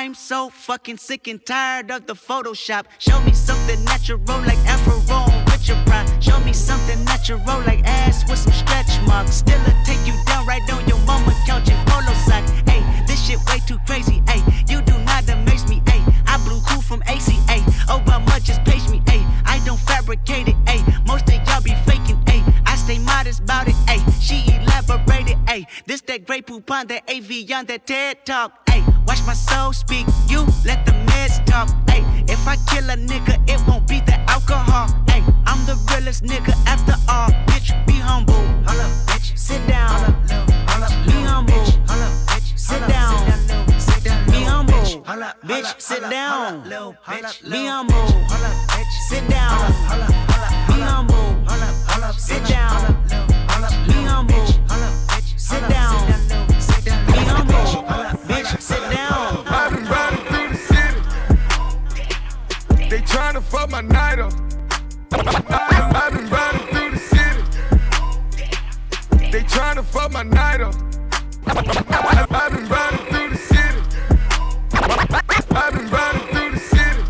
I'm 0.01 0.14
so 0.14 0.48
fucking 0.48 0.96
sick 0.96 1.28
and 1.28 1.44
tired 1.44 1.90
of 1.90 2.07
the 2.07 2.14
Photoshop. 2.14 2.86
Show 2.98 3.20
me 3.20 3.34
something 3.34 3.84
natural 3.84 4.18
like 4.48 4.57
Afro 4.66 4.96
with 5.44 5.68
your 5.68 5.76
pride. 5.84 6.09
Show 6.24 6.40
me 6.40 6.55
something 6.55 7.05
natural 7.05 7.38
like 7.66 7.82
ass 7.84 8.26
with 8.26 8.38
some 8.38 8.55
stretch 8.55 8.98
marks. 9.07 9.34
Still 9.34 9.61
a 9.61 9.74
take 9.84 10.01
you 10.07 10.14
down 10.24 10.46
right 10.46 10.62
on 10.72 10.88
your 10.88 10.96
mama 11.05 11.34
couch 11.46 11.68
in 11.68 11.76
polo 11.84 12.14
sock. 12.14 12.48
Hey, 12.66 12.82
this 13.07 13.26
shit 13.26 13.38
way 13.51 13.59
too 13.66 13.76
crazy. 13.86 14.22
Hey, 14.26 14.40
you 14.72 14.80
do 14.80 14.96
not 15.01 15.28
amaze 15.28 15.68
me. 15.68 15.82
Hey, 15.86 16.03
I 16.26 16.38
blew 16.46 16.62
cool 16.66 16.80
from 16.80 17.03
ACA. 17.03 17.61
Obama 17.92 18.42
just 18.42 18.64
page 18.64 18.88
me. 18.88 19.03
Hey, 19.07 19.22
I 19.44 19.61
don't 19.66 19.80
fabricate 19.80 20.48
it. 20.48 20.57
Hey, 20.66 20.82
most 21.07 21.28
of 21.28 21.34
y'all 21.46 21.61
be 21.61 21.74
faking. 21.84 22.16
Hey, 22.26 22.42
I 22.64 22.74
stay 22.76 22.98
modest 23.01 23.40
about 23.40 23.68
it. 23.68 23.74
Hey, 23.86 24.01
she. 24.18 24.69
Hey, 25.51 25.66
this 25.84 26.01
that 26.03 26.26
Grey 26.26 26.42
Poupon 26.42 26.86
that 26.86 27.11
Evian 27.11 27.53
on 27.53 27.66
that 27.66 27.84
TED 27.84 28.24
talk. 28.24 28.53
Hey, 28.70 28.84
watch 29.05 29.18
my 29.26 29.32
soul 29.32 29.72
speak. 29.72 30.07
You 30.28 30.46
let 30.64 30.86
the 30.86 30.92
meds 31.11 31.44
talk. 31.44 31.68
Hey, 31.90 32.05
if 32.32 32.46
I 32.46 32.55
kill 32.70 32.88
a 32.88 32.94
nigga, 32.94 33.34
it 33.51 33.61
won't 33.66 33.84
be 33.88 33.98
the 33.98 34.14
alcohol. 34.30 34.86
Hey, 35.09 35.24
I'm 35.46 35.59
the 35.66 35.74
realest 35.90 36.22
nigga 36.22 36.55
after 36.68 36.94
all. 37.11 37.30
Bitch, 37.51 37.74
be 37.84 37.94
humble. 37.94 38.34
Hold 38.62 38.78
up, 38.78 38.92
bitch. 39.11 39.36
Sit 39.36 39.66
down. 39.66 39.90
Hold 39.90 40.84
up, 40.84 40.92
low. 40.94 41.11
Be 41.11 41.18
humble. 41.26 41.64
Holla, 41.90 42.09
bitch. 42.30 42.57
Sit 42.57 42.86
down. 42.86 43.11
Be 44.30 44.44
humble. 44.44 44.74
Bitch, 45.42 45.80
sit 45.80 46.05
down. 46.14 46.62
Be 46.62 46.78
humble. 47.66 48.14
Holla, 48.22 48.55
bitch. 48.70 49.01
Sit 49.01 49.28
down. 49.28 49.59
Be 50.70 50.78
humble. 50.78 51.26
Sit 52.20 52.46
down. 52.46 52.94
Be 53.88 53.94
humble. 54.07 55.09
Sit 55.51 55.68
down. 55.68 56.07
Be 56.86 57.18
humble. 57.26 57.82
Bitch, 58.28 58.61
sit 58.61 58.82
down. 58.92 59.42
I've 59.48 59.72
been 59.74 59.84
riding 59.84 60.24
through 60.26 60.48
the 60.51 60.55
city. 60.55 61.01
They 62.88 63.01
tryna 63.01 63.42
fuck 63.42 63.68
my 63.68 63.80
night 63.80 64.20
up. 64.20 64.32
I've 65.12 66.12
been 66.12 66.30
riding 66.30 66.66
through 66.68 66.90
the 66.92 66.98
city. 66.98 67.42
They 69.32 69.42
tryna 69.42 69.82
fuck 69.82 70.12
my 70.12 70.22
night 70.22 70.61
up. 70.61 70.76
I've 71.48 72.53
been 72.53 72.68
riding 72.68 73.07
through 73.07 73.30
the 73.30 73.36
city. 73.36 73.82
I've 75.51 75.72
been 75.74 75.90
riding 75.90 76.26
through 76.28 76.51
the 76.53 76.61
city. 76.61 77.03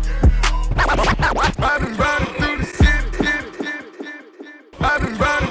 I've 1.59 1.79
been 1.79 1.95
riding 1.95 2.33
through 2.39 2.57
the 2.57 2.65
city. 2.65 2.89
I've 4.79 5.01
been 5.03 5.15
riding. 5.19 5.50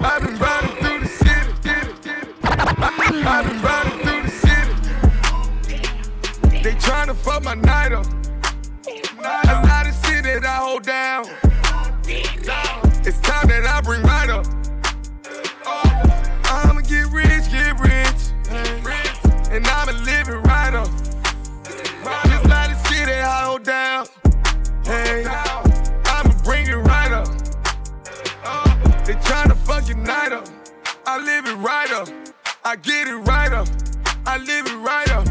I've 0.00 0.22
been 0.22 0.38
riding 0.38 0.76
through 0.76 1.00
the 1.00 1.08
city. 1.08 1.28
I've 2.44 3.46
been 3.46 3.62
riding 3.62 3.98
through 4.00 4.22
the 4.22 4.30
city. 4.30 4.72
They 6.62 6.74
tryna 6.74 7.16
fuck 7.16 7.42
my 7.42 7.54
night 7.54 7.92
up. 7.92 8.06
A 8.86 9.62
lot 9.66 9.86
of 9.86 9.94
shit 10.04 10.24
that 10.24 10.44
I 10.44 10.56
hold 10.56 10.84
down. 10.84 11.26
It's 13.06 13.20
time 13.20 13.48
that 13.48 13.66
I 13.66 13.80
bring 13.80 14.02
right 14.02 14.30
up. 14.30 14.46
I'ma 16.44 16.80
get 16.82 17.10
rich, 17.12 17.50
get 17.50 17.78
rich. 17.80 18.32
And 19.50 19.66
I'ma 19.66 19.92
live 20.04 20.28
it 20.28 20.47
night 29.96 30.32
up. 30.32 30.46
I 31.06 31.18
live 31.18 31.46
it 31.46 31.56
right 31.56 31.90
up. 31.92 32.08
I 32.64 32.76
get 32.76 33.08
it 33.08 33.14
right 33.14 33.52
up. 33.52 33.68
I 34.26 34.36
live 34.38 34.66
it 34.66 34.76
right 34.76 35.10
up. 35.10 35.26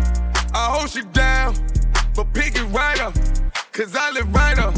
I 0.53 0.69
hold 0.71 0.95
you 0.95 1.03
down, 1.13 1.55
but 2.15 2.33
pick 2.33 2.55
it 2.55 2.63
right 2.73 2.99
up. 2.99 3.13
Cause 3.71 3.95
I 3.95 4.09
live 4.11 4.33
right 4.33 4.57
up. 4.57 4.73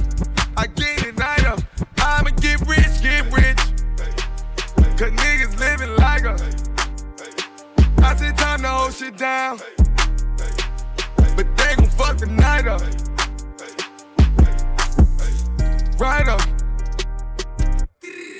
I 0.58 0.68
get 0.68 1.06
it 1.06 1.18
right 1.18 1.46
up. 1.46 1.62
I'ma 1.98 2.32
get 2.32 2.60
rich, 2.68 3.02
get 3.02 3.32
rich. 3.32 3.58
Cause 4.98 5.12
niggas 5.12 5.58
living 5.60 5.96
like 5.96 6.26
us. 6.26 6.42
I 8.04 8.16
said 8.16 8.38
time 8.38 8.62
to 8.64 8.68
hold 8.68 8.94
shit 8.94 9.18
down. 9.18 9.60
But 11.36 11.48
they 11.56 11.76
gon' 11.76 11.90
fuck 11.90 12.18
the 12.18 12.26
night 12.26 12.68
up. 12.68 12.82
Right 15.98 16.28
up. 16.28 16.59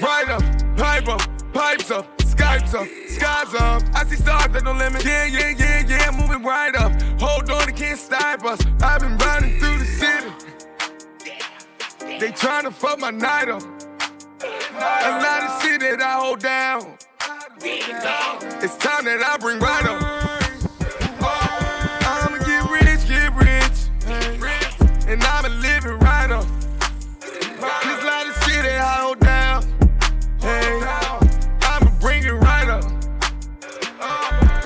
Right 0.02 0.30
up. 0.30 0.42
Pipe 0.78 1.08
up. 1.10 1.22
Pipes 1.54 1.92
up. 1.92 2.18
Skypes 2.20 2.74
up. 2.74 2.88
Skies 3.10 3.54
up. 3.56 3.84
I 3.94 4.06
see 4.06 4.16
stars 4.16 4.52
that 4.54 4.64
no 4.64 4.72
limit. 4.72 5.04
Yeah, 5.04 5.26
yeah, 5.26 5.50
yeah, 5.58 5.86
yeah. 5.86 6.12
Moving 6.12 6.42
right 6.44 6.74
up. 6.76 6.94
Hold 7.20 7.50
on, 7.50 7.66
they 7.66 7.74
can't 7.74 8.00
stop 8.00 8.46
us. 8.46 8.60
I've 8.82 9.02
been 9.02 9.18
riding 9.18 9.60
through 9.60 9.78
the 9.78 9.86
city. 9.86 10.32
They 12.20 12.32
tryna 12.32 12.72
fuck 12.72 13.00
my 13.00 13.12
night 13.12 13.50
up. 13.50 13.62
A 14.42 15.12
lot 15.22 15.44
of 15.44 15.62
shit 15.62 15.82
that 15.82 16.02
I 16.02 16.14
hold 16.14 16.40
down. 16.40 16.98
It's 17.62 18.78
time 18.78 19.04
that 19.04 19.22
I 19.22 19.38
bring 19.38 19.60
right 19.60 19.86
up. 19.86 20.02
I'ma 22.02 22.38
get 22.46 22.64
rich, 22.72 23.06
get 23.06 23.36
rich. 23.36 23.90
And 25.10 25.22
I'ma 25.22 25.50
live 25.60 25.86
it 25.86 25.98
right 26.04 26.32
up. 26.32 26.46
There's 27.20 28.04
a 28.04 28.08
lot 28.08 28.28
of 28.28 28.44
shit 28.44 28.64
that 28.64 28.80
I 28.80 29.02
hold 29.02 29.20
down. 29.20 29.29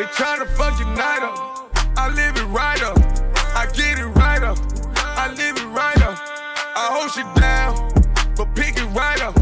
They 0.03 0.09
tryna 0.09 0.47
fuck 0.57 0.77
your 0.79 0.89
night 0.97 1.23
up. 1.23 1.71
I 1.95 2.09
live 2.09 2.35
it 2.35 2.43
right 2.47 2.83
up. 2.83 2.97
I 3.55 3.67
get 3.67 3.97
it 3.97 4.05
right 4.07 4.43
up. 4.43 4.57
I 4.97 5.29
live 5.31 5.55
it 5.55 5.67
right 5.67 6.01
up. 6.01 6.19
I 6.75 6.89
hold 6.91 7.15
you 7.15 7.23
down, 7.39 8.35
but 8.35 8.53
pick 8.53 8.75
it 8.75 8.85
right 8.87 9.21
up. 9.21 9.33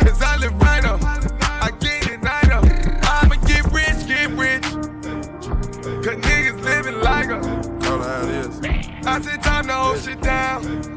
Cause 0.00 0.22
I 0.22 0.38
live 0.38 0.58
right 0.62 0.82
up. 0.86 1.02
I 1.02 1.70
get 1.78 2.08
it 2.08 2.22
right 2.22 2.50
up. 2.50 2.64
I'ma 3.04 3.34
get 3.46 3.70
rich, 3.70 4.06
get 4.08 4.30
rich. 4.30 4.62
Cause 6.02 6.16
niggas 6.24 6.64
living 6.64 7.00
like 7.02 7.28
us. 7.28 7.44
Tell 7.84 7.98
her 8.00 8.08
how 8.08 8.28
it 8.28 8.86
is. 8.86 9.06
I 9.06 9.20
said 9.20 9.42
time 9.42 9.66
to 9.66 9.74
hold 9.74 10.00
shit 10.00 10.22
down. 10.22 10.87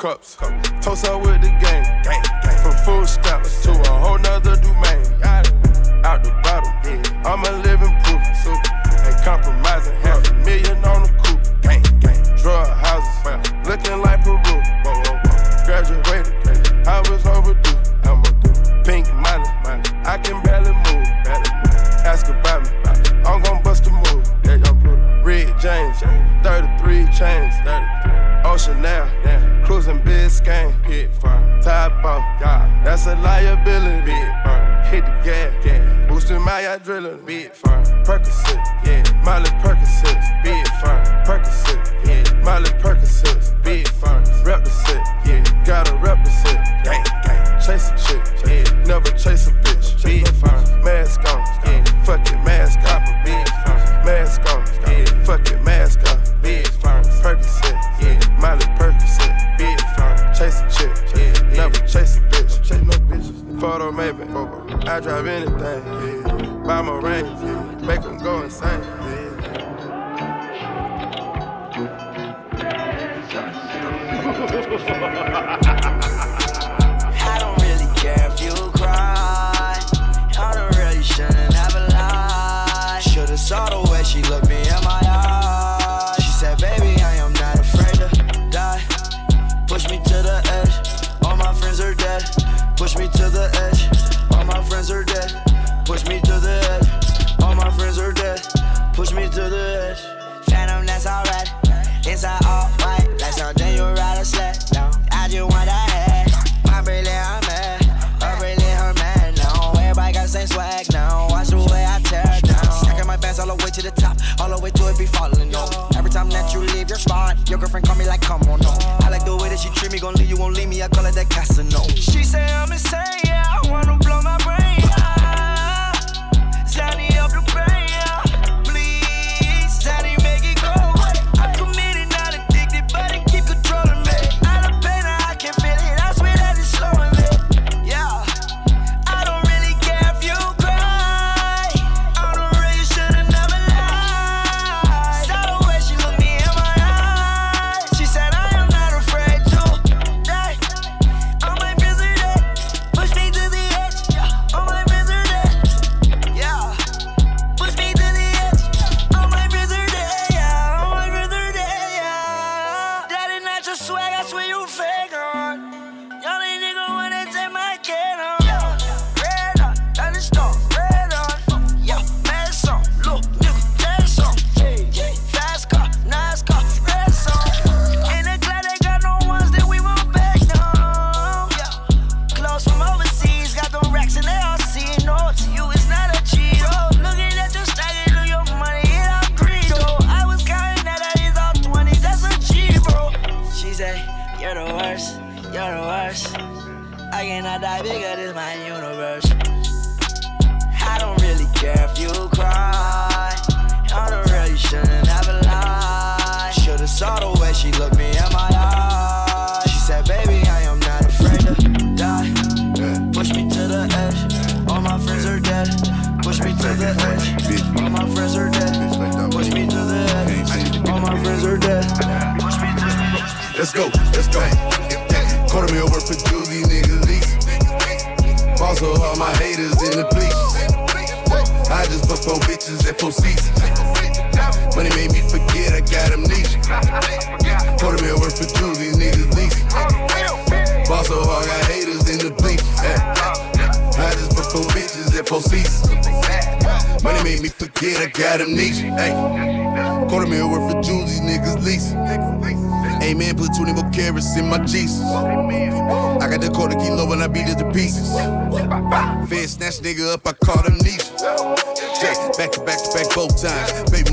cups. 0.00 0.36
Toast 0.80 1.04
up 1.08 1.20
with 1.20 1.42
the 1.42 1.50
game. 1.60 1.99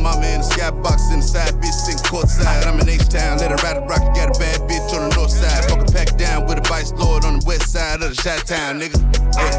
mama 0.07 0.27
in 0.27 0.39
the 0.39 0.47
skybox 0.47 1.11
inside, 1.11 1.51
bitch 1.59 1.75
sitting 1.75 1.99
courtside. 2.07 2.63
I'm 2.63 2.79
in 2.79 2.87
H 2.87 3.09
Town, 3.09 3.39
let 3.39 3.51
her 3.51 3.59
ride 3.59 3.77
a 3.77 3.83
rocket, 3.83 4.15
got 4.15 4.31
a 4.31 4.39
bad 4.39 4.63
bitch 4.63 4.87
on 4.95 5.09
the 5.09 5.11
north 5.15 5.31
side. 5.31 5.67
Fuck 5.67 5.83
a 5.83 5.91
pack 5.91 6.15
down 6.15 6.47
with 6.47 6.63
a 6.63 6.65
vice 6.67 6.93
lord 6.93 7.25
on 7.25 7.39
the 7.39 7.43
west 7.45 7.71
side 7.75 8.01
of 8.01 8.15
the 8.15 8.19
shot 8.23 8.47
town, 8.47 8.79
nigga. 8.79 8.95
Hey, 9.35 9.51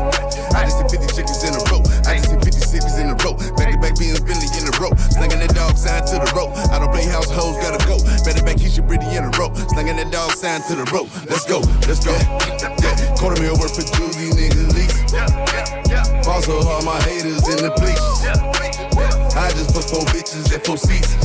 I 0.56 0.64
just 0.64 0.80
see 0.80 0.88
50 0.96 1.12
chickens 1.12 1.44
in 1.44 1.52
a 1.52 1.60
row. 1.68 1.84
I 2.08 2.16
just 2.16 2.32
see 2.32 2.37
Mississippi's 2.78 2.98
in 3.02 3.08
the 3.10 3.18
row. 3.24 3.34
Back 3.56 3.74
to 3.74 3.78
back 3.78 3.98
being 3.98 4.14
Billy 4.22 4.48
in 4.54 4.64
a 4.66 4.74
row. 4.78 4.94
Slinging 5.10 5.40
that 5.42 5.54
dog 5.54 5.74
sign 5.76 6.06
to 6.06 6.16
the 6.22 6.30
rope. 6.34 6.54
I 6.70 6.78
don't 6.78 6.90
play 6.90 7.06
households, 7.06 7.58
gotta 7.58 7.80
go. 7.86 7.98
Back 8.22 8.38
to 8.38 8.44
back, 8.44 8.56
Keisha 8.56 8.86
Pretty 8.86 9.06
in 9.16 9.24
a 9.24 9.32
row. 9.34 9.50
Slinging 9.74 9.96
that 9.96 10.10
dog 10.12 10.30
sign 10.32 10.62
to 10.70 10.74
the 10.78 10.86
rope. 10.94 11.10
Let's 11.26 11.46
go, 11.46 11.58
let's 11.90 12.02
go. 12.02 12.14
Quarter 13.18 13.42
meal 13.42 13.58
worth 13.58 13.74
for 13.74 13.82
Julie, 13.82 14.30
nigga, 14.30 14.62
leaks. 14.74 14.94
Boss 16.22 16.46
of 16.46 16.66
all 16.66 16.82
my 16.82 17.00
haters 17.02 17.42
in 17.50 17.66
the 17.66 17.72
bleach. 17.74 17.98
I 19.34 19.50
just 19.54 19.74
put 19.74 19.86
four 19.86 20.04
bitches 20.14 20.50
in 20.54 20.60
four 20.62 20.78
seats. 20.78 21.18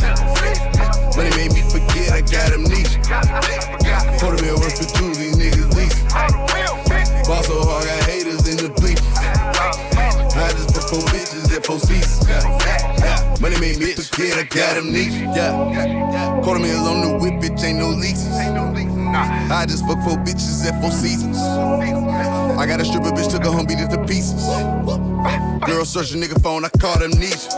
Money 1.17 1.29
made 1.37 1.53
me 1.53 1.61
forget 1.69 2.13
I 2.13 2.21
got 2.21 2.53
amnesia. 2.53 2.97
Quarter 4.17 4.41
meal 4.41 4.57
worth 4.57 4.77
for 4.77 4.89
Julie, 4.97 5.37
niggas 5.37 5.69
leaks. 5.77 6.01
Boss 7.27 7.47
so 7.47 7.61
hard, 7.61 7.85
I 7.85 7.99
got 7.99 8.09
haters 8.09 8.42
seasons. 11.71 12.27
Money 13.41 13.59
made 13.59 13.79
me 13.79 13.93
forget 13.93 14.37
I 14.37 14.43
got 14.43 14.77
amnesia. 14.77 15.31
Yeah. 15.35 16.41
Quarter 16.43 16.59
mil 16.59 16.77
on 16.77 17.01
the 17.01 17.17
whip, 17.17 17.35
bitch, 17.41 17.63
ain't 17.63 17.79
no 17.79 17.93
leases. 19.13 19.51
I 19.51 19.65
just 19.65 19.85
fuck 19.85 20.03
four 20.03 20.17
bitches 20.17 20.65
at 20.65 20.81
four 20.81 20.91
seasons. 20.91 21.37
I 21.37 22.65
got 22.65 22.81
a 22.81 22.85
stripper 22.85 23.11
bitch, 23.11 23.29
took 23.29 23.45
a 23.45 23.51
home, 23.51 23.65
beat 23.65 23.79
it 23.79 23.89
to 23.91 24.03
pieces. 24.05 24.43
Girl 25.65 25.85
search 25.85 26.13
a 26.13 26.17
nigga 26.17 26.41
phone, 26.41 26.65
I 26.65 26.69
called 26.69 27.01
amnesia. 27.01 27.49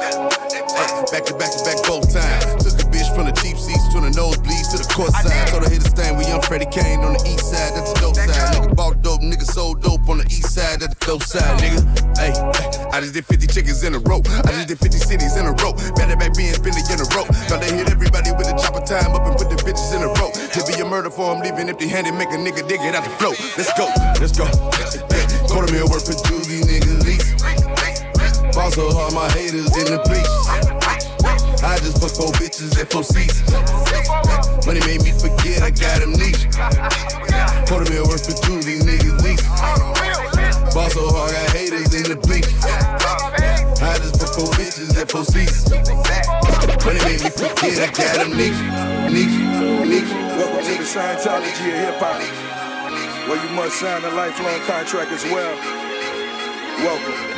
Ay, 0.76 1.06
back 1.12 1.24
to 1.26 1.34
back 1.36 1.52
to 1.56 1.62
back 1.64 1.80
both 1.88 2.12
times. 2.12 2.46
Took 2.64 2.78
a 2.80 2.86
bitch 2.92 3.10
from 3.16 3.26
the 3.26 3.32
cheap 3.32 3.58
seats 3.58 3.88
to 3.94 4.02
the 4.02 4.12
nosebleeds 4.12 4.72
to 4.72 4.78
the 4.78 4.90
court 4.94 5.12
side. 5.12 5.48
Told 5.48 5.64
her 5.64 5.70
hit 5.70 5.82
the 5.82 5.90
stand 5.90 6.18
with 6.18 6.28
young 6.28 6.42
Freddie 6.42 6.70
Kane 6.70 7.00
on 7.00 7.14
the 7.14 7.24
east 7.26 7.48
side, 7.50 7.74
that's 7.74 7.94
the 7.94 8.00
dope 8.00 8.16
side. 8.16 8.30
Nigga 8.30 8.76
bought 8.76 9.02
dope, 9.02 9.22
nigga 9.22 9.48
sold 9.48 9.82
dope 9.82 10.08
on 10.10 10.20
the 10.20 10.28
east 10.28 10.54
side, 10.54 10.82
that's 10.82 10.94
the 10.94 11.06
dope 11.06 11.24
side, 11.24 11.48
nigga. 11.64 11.82
Hey, 12.20 12.36
I 12.92 13.00
just 13.00 13.14
did 13.14 13.26
50 13.26 13.48
chickens 13.48 13.84
in 13.84 13.96
a 13.96 14.00
row. 14.00 14.22
I 14.44 14.52
just 14.52 14.68
did 14.68 14.80
50 14.80 14.98
cities 15.00 15.36
in 15.38 15.46
a 15.46 15.56
row. 15.64 15.74
Back 15.96 16.12
to 16.12 16.18
back 16.18 16.36
being 16.36 16.54
spinning 16.54 16.86
in 16.92 17.00
a 17.00 17.08
row. 17.16 17.26
Thought 17.48 17.62
they 17.64 17.72
hit 17.72 17.90
everybody 17.90 18.32
with 18.36 18.48
the 18.48 18.56
chopper 18.60 18.84
time 18.84 19.16
up 19.16 19.26
and 19.26 19.36
put 19.36 19.50
the 19.50 19.58
bitches 19.64 19.96
in 19.96 20.04
a 20.04 20.12
row. 20.20 20.30
To 20.32 20.60
be 20.68 20.76
a 20.80 20.86
murder 20.86 21.10
for 21.10 21.36
him, 21.36 21.42
leaving 21.46 21.70
empty 21.70 21.88
handed, 21.88 22.14
make 22.16 22.30
a 22.30 22.38
nigga 22.42 22.68
dig 22.68 22.82
it 22.82 22.96
out 22.96 23.04
the 23.04 23.10
flow. 23.22 23.34
Let's 23.56 23.72
go, 23.78 23.86
let's 24.20 24.34
go. 24.34 24.46
Quarter 25.48 25.72
mil 25.74 25.88
worth 25.90 26.10
for 26.10 26.18
these 26.50 26.66
niggas 26.66 27.06
lease. 27.06 27.30
Boss 28.56 28.74
so 28.74 28.90
hard, 28.92 29.14
my 29.14 29.30
haters 29.30 29.70
in 29.78 29.86
the 29.94 30.02
bleachers. 30.10 30.46
I 31.62 31.78
just 31.78 32.02
fuck 32.02 32.14
four 32.18 32.32
bitches 32.42 32.74
at 32.82 32.92
four 32.92 33.04
seats. 33.04 33.46
Money 34.66 34.82
made 34.90 35.04
me 35.04 35.12
forget 35.12 35.62
I 35.62 35.70
got 35.70 36.02
amnesia. 36.02 36.50
Quarter 37.68 37.92
mil 37.92 38.08
worth 38.08 38.26
for 38.26 38.34
these 38.66 38.84
niggas 38.84 39.22
lease. 39.22 40.35
Ball 40.76 40.90
so 40.90 41.08
hard, 41.08 41.32
got 41.32 41.56
haters 41.56 41.96
in 41.96 42.04
the 42.04 42.18
bleachers. 42.20 42.52
I 43.80 43.96
just 43.96 44.20
fuck 44.20 44.36
four 44.36 44.52
bitches 44.60 44.92
at 45.00 45.10
four 45.10 45.24
seasons. 45.24 45.72
Money 46.84 47.00
made 47.08 47.24
me 47.24 47.30
forget 47.32 47.80
I 47.80 47.88
got 47.96 48.28
amnesia. 48.28 48.60
Amnesia, 49.08 49.40
amnesia. 49.80 50.16
Welcome 50.36 50.68
to 50.68 50.76
the 50.76 50.84
Scientology 50.84 51.72
of 51.72 51.80
hip 51.80 51.96
hop, 51.96 52.20
where 53.24 53.40
you 53.42 53.56
must 53.56 53.80
sign 53.80 54.04
a 54.04 54.10
lifelong 54.20 54.60
contract 54.68 55.14
as 55.14 55.24
well. 55.32 55.85
Welcome. 56.80 57.36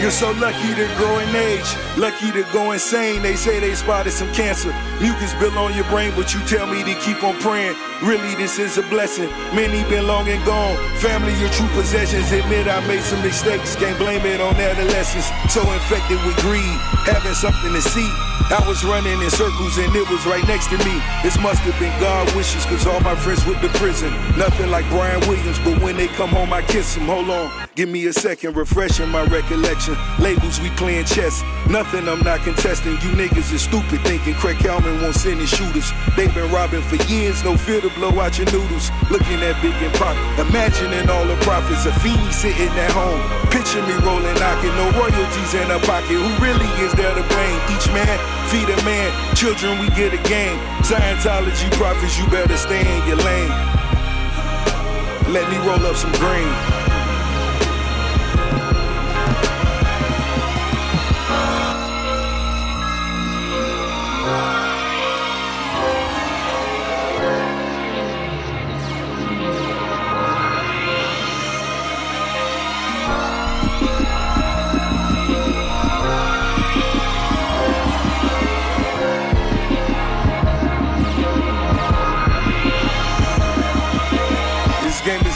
You're 0.00 0.10
so 0.10 0.32
lucky 0.32 0.74
to 0.74 0.86
grow 0.96 1.18
in 1.18 1.34
age, 1.36 1.76
lucky 1.96 2.32
to 2.32 2.42
go 2.52 2.72
insane. 2.72 3.22
They 3.22 3.36
say 3.36 3.60
they 3.60 3.74
spotted 3.74 4.12
some 4.12 4.32
cancer. 4.32 4.74
Mucus 5.00 5.34
built 5.34 5.56
on 5.56 5.74
your 5.74 5.84
brain, 5.84 6.12
but 6.16 6.32
you 6.32 6.40
tell 6.46 6.66
me 6.66 6.82
to 6.84 6.94
keep 7.00 7.22
on 7.22 7.38
praying. 7.40 7.76
Really, 8.02 8.34
this 8.36 8.58
is 8.58 8.78
a 8.78 8.82
blessing. 8.82 9.28
Many 9.54 9.82
been 9.90 10.06
long 10.06 10.28
and 10.28 10.42
gone. 10.46 10.76
Family, 10.98 11.34
your 11.38 11.50
true 11.50 11.68
possessions. 11.68 12.32
Admit 12.32 12.66
I 12.66 12.86
made 12.86 13.02
some 13.02 13.20
mistakes. 13.22 13.76
Can't 13.76 13.98
blame 13.98 14.24
it 14.24 14.40
on 14.40 14.54
adolescence. 14.56 15.28
So 15.52 15.60
infected 15.60 16.18
with 16.24 16.36
greed, 16.40 16.78
having 17.04 17.34
something 17.34 17.72
to 17.72 17.82
see. 17.82 18.10
I 18.50 18.66
was 18.66 18.82
running 18.82 19.20
in 19.22 19.30
circles 19.30 19.78
and 19.78 19.94
it 19.94 20.08
was 20.10 20.26
right 20.26 20.42
next 20.48 20.70
to 20.70 20.78
me. 20.78 20.98
This 21.22 21.38
must 21.38 21.60
have 21.60 21.78
been 21.78 21.92
God 22.00 22.26
wishes, 22.34 22.64
cause 22.66 22.84
all 22.84 22.98
my 23.00 23.14
friends 23.14 23.46
went 23.46 23.62
to 23.62 23.68
prison. 23.78 24.10
Nothing 24.36 24.70
like 24.70 24.88
Brian 24.88 25.20
Williams, 25.28 25.60
but 25.60 25.80
when 25.80 25.96
they 25.96 26.08
come 26.08 26.30
home, 26.30 26.52
I 26.52 26.62
kiss 26.62 26.96
them. 26.96 27.04
Hold 27.04 27.30
on, 27.30 27.68
give 27.76 27.88
me 27.88 28.06
a 28.06 28.12
second, 28.20 28.54
refreshing 28.54 29.08
my 29.08 29.24
recollection. 29.32 29.96
Labels, 30.18 30.60
we 30.60 30.68
playing 30.76 31.06
chess. 31.06 31.42
Nothing 31.70 32.06
I'm 32.06 32.20
not 32.20 32.40
contesting. 32.40 32.92
You 33.00 33.16
niggas 33.16 33.50
is 33.50 33.62
stupid 33.62 34.04
thinking 34.04 34.34
Craig 34.34 34.58
Kallman 34.58 35.00
won't 35.00 35.14
send 35.14 35.40
his 35.40 35.48
shooters. 35.48 35.90
They've 36.16 36.32
been 36.34 36.52
robbing 36.52 36.82
for 36.82 37.00
years, 37.08 37.42
no 37.42 37.56
fear 37.56 37.80
to 37.80 37.88
blow 37.96 38.12
out 38.20 38.36
your 38.36 38.44
noodles. 38.52 38.90
Looking 39.10 39.40
at 39.40 39.56
Big 39.62 39.72
and 39.80 39.94
Pop, 39.94 40.12
imagining 40.36 41.08
all 41.08 41.24
the 41.24 41.36
profits. 41.40 41.86
Afeni 41.88 42.30
sitting 42.30 42.68
at 42.76 42.92
home. 42.92 43.24
Picture 43.48 43.80
me 43.88 43.96
rolling, 44.04 44.36
knocking, 44.36 44.74
no 44.76 44.92
royalties 45.00 45.54
in 45.56 45.70
a 45.72 45.80
pocket. 45.88 46.20
Who 46.20 46.30
really 46.44 46.68
is 46.84 46.92
there 46.92 47.14
to 47.16 47.24
blame? 47.24 47.60
Each 47.72 47.88
man 47.88 48.20
feed 48.52 48.68
a 48.68 48.76
man. 48.84 49.08
Children, 49.34 49.80
we 49.80 49.88
get 49.96 50.12
a 50.12 50.20
game. 50.28 50.60
Scientology 50.84 51.72
prophets, 51.72 52.18
you 52.20 52.28
better 52.28 52.56
stay 52.58 52.84
in 52.84 53.00
your 53.08 53.16
lane. 53.16 53.48
Let 55.32 55.48
me 55.48 55.56
roll 55.64 55.80
up 55.88 55.96
some 55.96 56.12
green. 56.20 56.79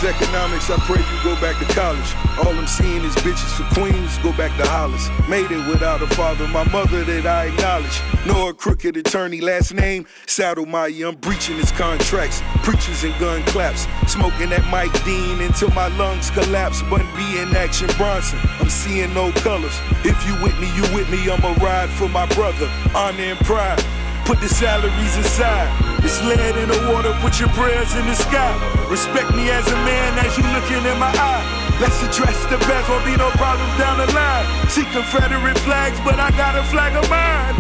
Economics. 0.05 0.69
I 0.71 0.77
pray 0.81 1.01
you 1.01 1.23
go 1.23 1.35
back 1.41 1.59
to 1.59 1.75
college. 1.75 2.15
All 2.39 2.53
I'm 2.53 2.67
seeing 2.67 3.03
is 3.05 3.15
bitches 3.17 3.57
for 3.57 3.65
queens. 3.75 4.19
Go 4.19 4.33
back 4.33 4.55
to 4.59 4.69
Hollis. 4.69 5.09
Made 5.29 5.51
it 5.51 5.67
without 5.67 6.03
a 6.03 6.07
father. 6.09 6.47
My 6.49 6.65
mother 6.71 7.05
that 7.05 7.27
I 7.27 7.47
acknowledge. 7.47 8.03
Know 8.27 8.49
a 8.49 8.55
crooked 8.55 8.97
attorney. 8.97 9.41
Last 9.41 9.73
name 9.73 10.07
Saddlemeyer. 10.27 11.09
I'm 11.09 11.17
breaching 11.17 11.57
his 11.57 11.73
contracts. 11.73 12.43
Preachers 12.63 13.03
and 13.05 13.19
gun 13.19 13.43
claps. 13.45 13.87
Smoking 14.07 14.51
that 14.51 14.65
Mike 14.71 14.93
Dean 15.05 15.41
until 15.41 15.71
my 15.71 15.89
lungs 15.97 16.31
collapse. 16.31 16.83
Bun 16.83 17.07
B 17.17 17.41
in 17.41 17.57
action 17.57 17.89
Bronson. 17.97 18.39
I'm 18.61 18.69
seeing 18.69 19.15
no 19.15 19.33
colors. 19.33 19.79
If 20.05 20.21
you 20.27 20.35
with 20.43 20.59
me, 20.61 20.69
you 20.77 20.83
with 20.95 21.11
me. 21.11 21.31
I'ma 21.31 21.55
ride 21.65 21.89
for 21.89 22.09
my 22.09 22.27
brother. 22.35 22.71
Honor 22.95 23.23
and 23.23 23.39
pride. 23.41 23.83
Put 24.25 24.41
the 24.41 24.49
salaries 24.49 25.17
aside. 25.21 25.69
It's 26.01 26.17
lead 26.25 26.57
in 26.57 26.69
the 26.69 26.81
water, 26.89 27.13
put 27.21 27.39
your 27.39 27.51
prayers 27.51 27.95
in 27.95 28.07
the 28.07 28.15
sky. 28.15 28.57
Respect 28.89 29.31
me 29.37 29.51
as 29.51 29.67
a 29.69 29.77
man 29.85 30.19
as 30.25 30.33
you 30.39 30.45
looking 30.57 30.81
in 30.81 30.99
my 30.99 31.13
eye. 31.13 31.45
Let's 31.79 32.01
address 32.01 32.41
the 32.49 32.57
past, 32.65 32.89
won't 32.89 33.05
be 33.05 33.17
no 33.17 33.29
problems 33.37 33.77
down 33.77 33.99
the 34.01 34.09
line. 34.17 34.47
See 34.73 34.85
Confederate 34.97 35.59
flags, 35.61 36.01
but 36.01 36.19
I 36.19 36.31
got 36.41 36.57
a 36.57 36.65
flag 36.73 36.97
of 36.97 37.05
mine. 37.13 37.55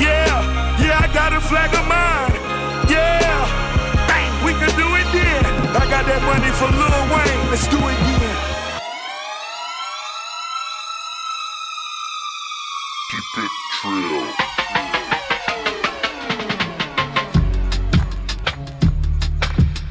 Yeah, 0.00 0.40
yeah, 0.80 1.04
I 1.04 1.12
got 1.12 1.34
a 1.36 1.40
flag 1.40 1.68
of 1.76 1.84
mine. 1.84 2.32
Yeah, 2.88 3.28
bang, 4.08 4.32
we 4.40 4.52
can 4.56 4.72
do 4.80 4.88
it 4.96 5.08
then. 5.12 5.44
I 5.76 5.84
got 5.84 6.08
that 6.08 6.22
money 6.24 6.48
for 6.56 6.72
Lil 6.72 7.00
Wayne, 7.12 7.50
let's 7.52 7.68
do 7.68 7.76
it 7.76 7.96
again. 8.00 8.36
Keep 13.12 13.44
it 13.44 13.52
trill. 13.76 14.49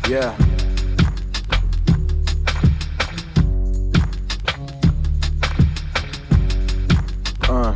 Yeah. 0.09 0.35
Uh. 7.47 7.75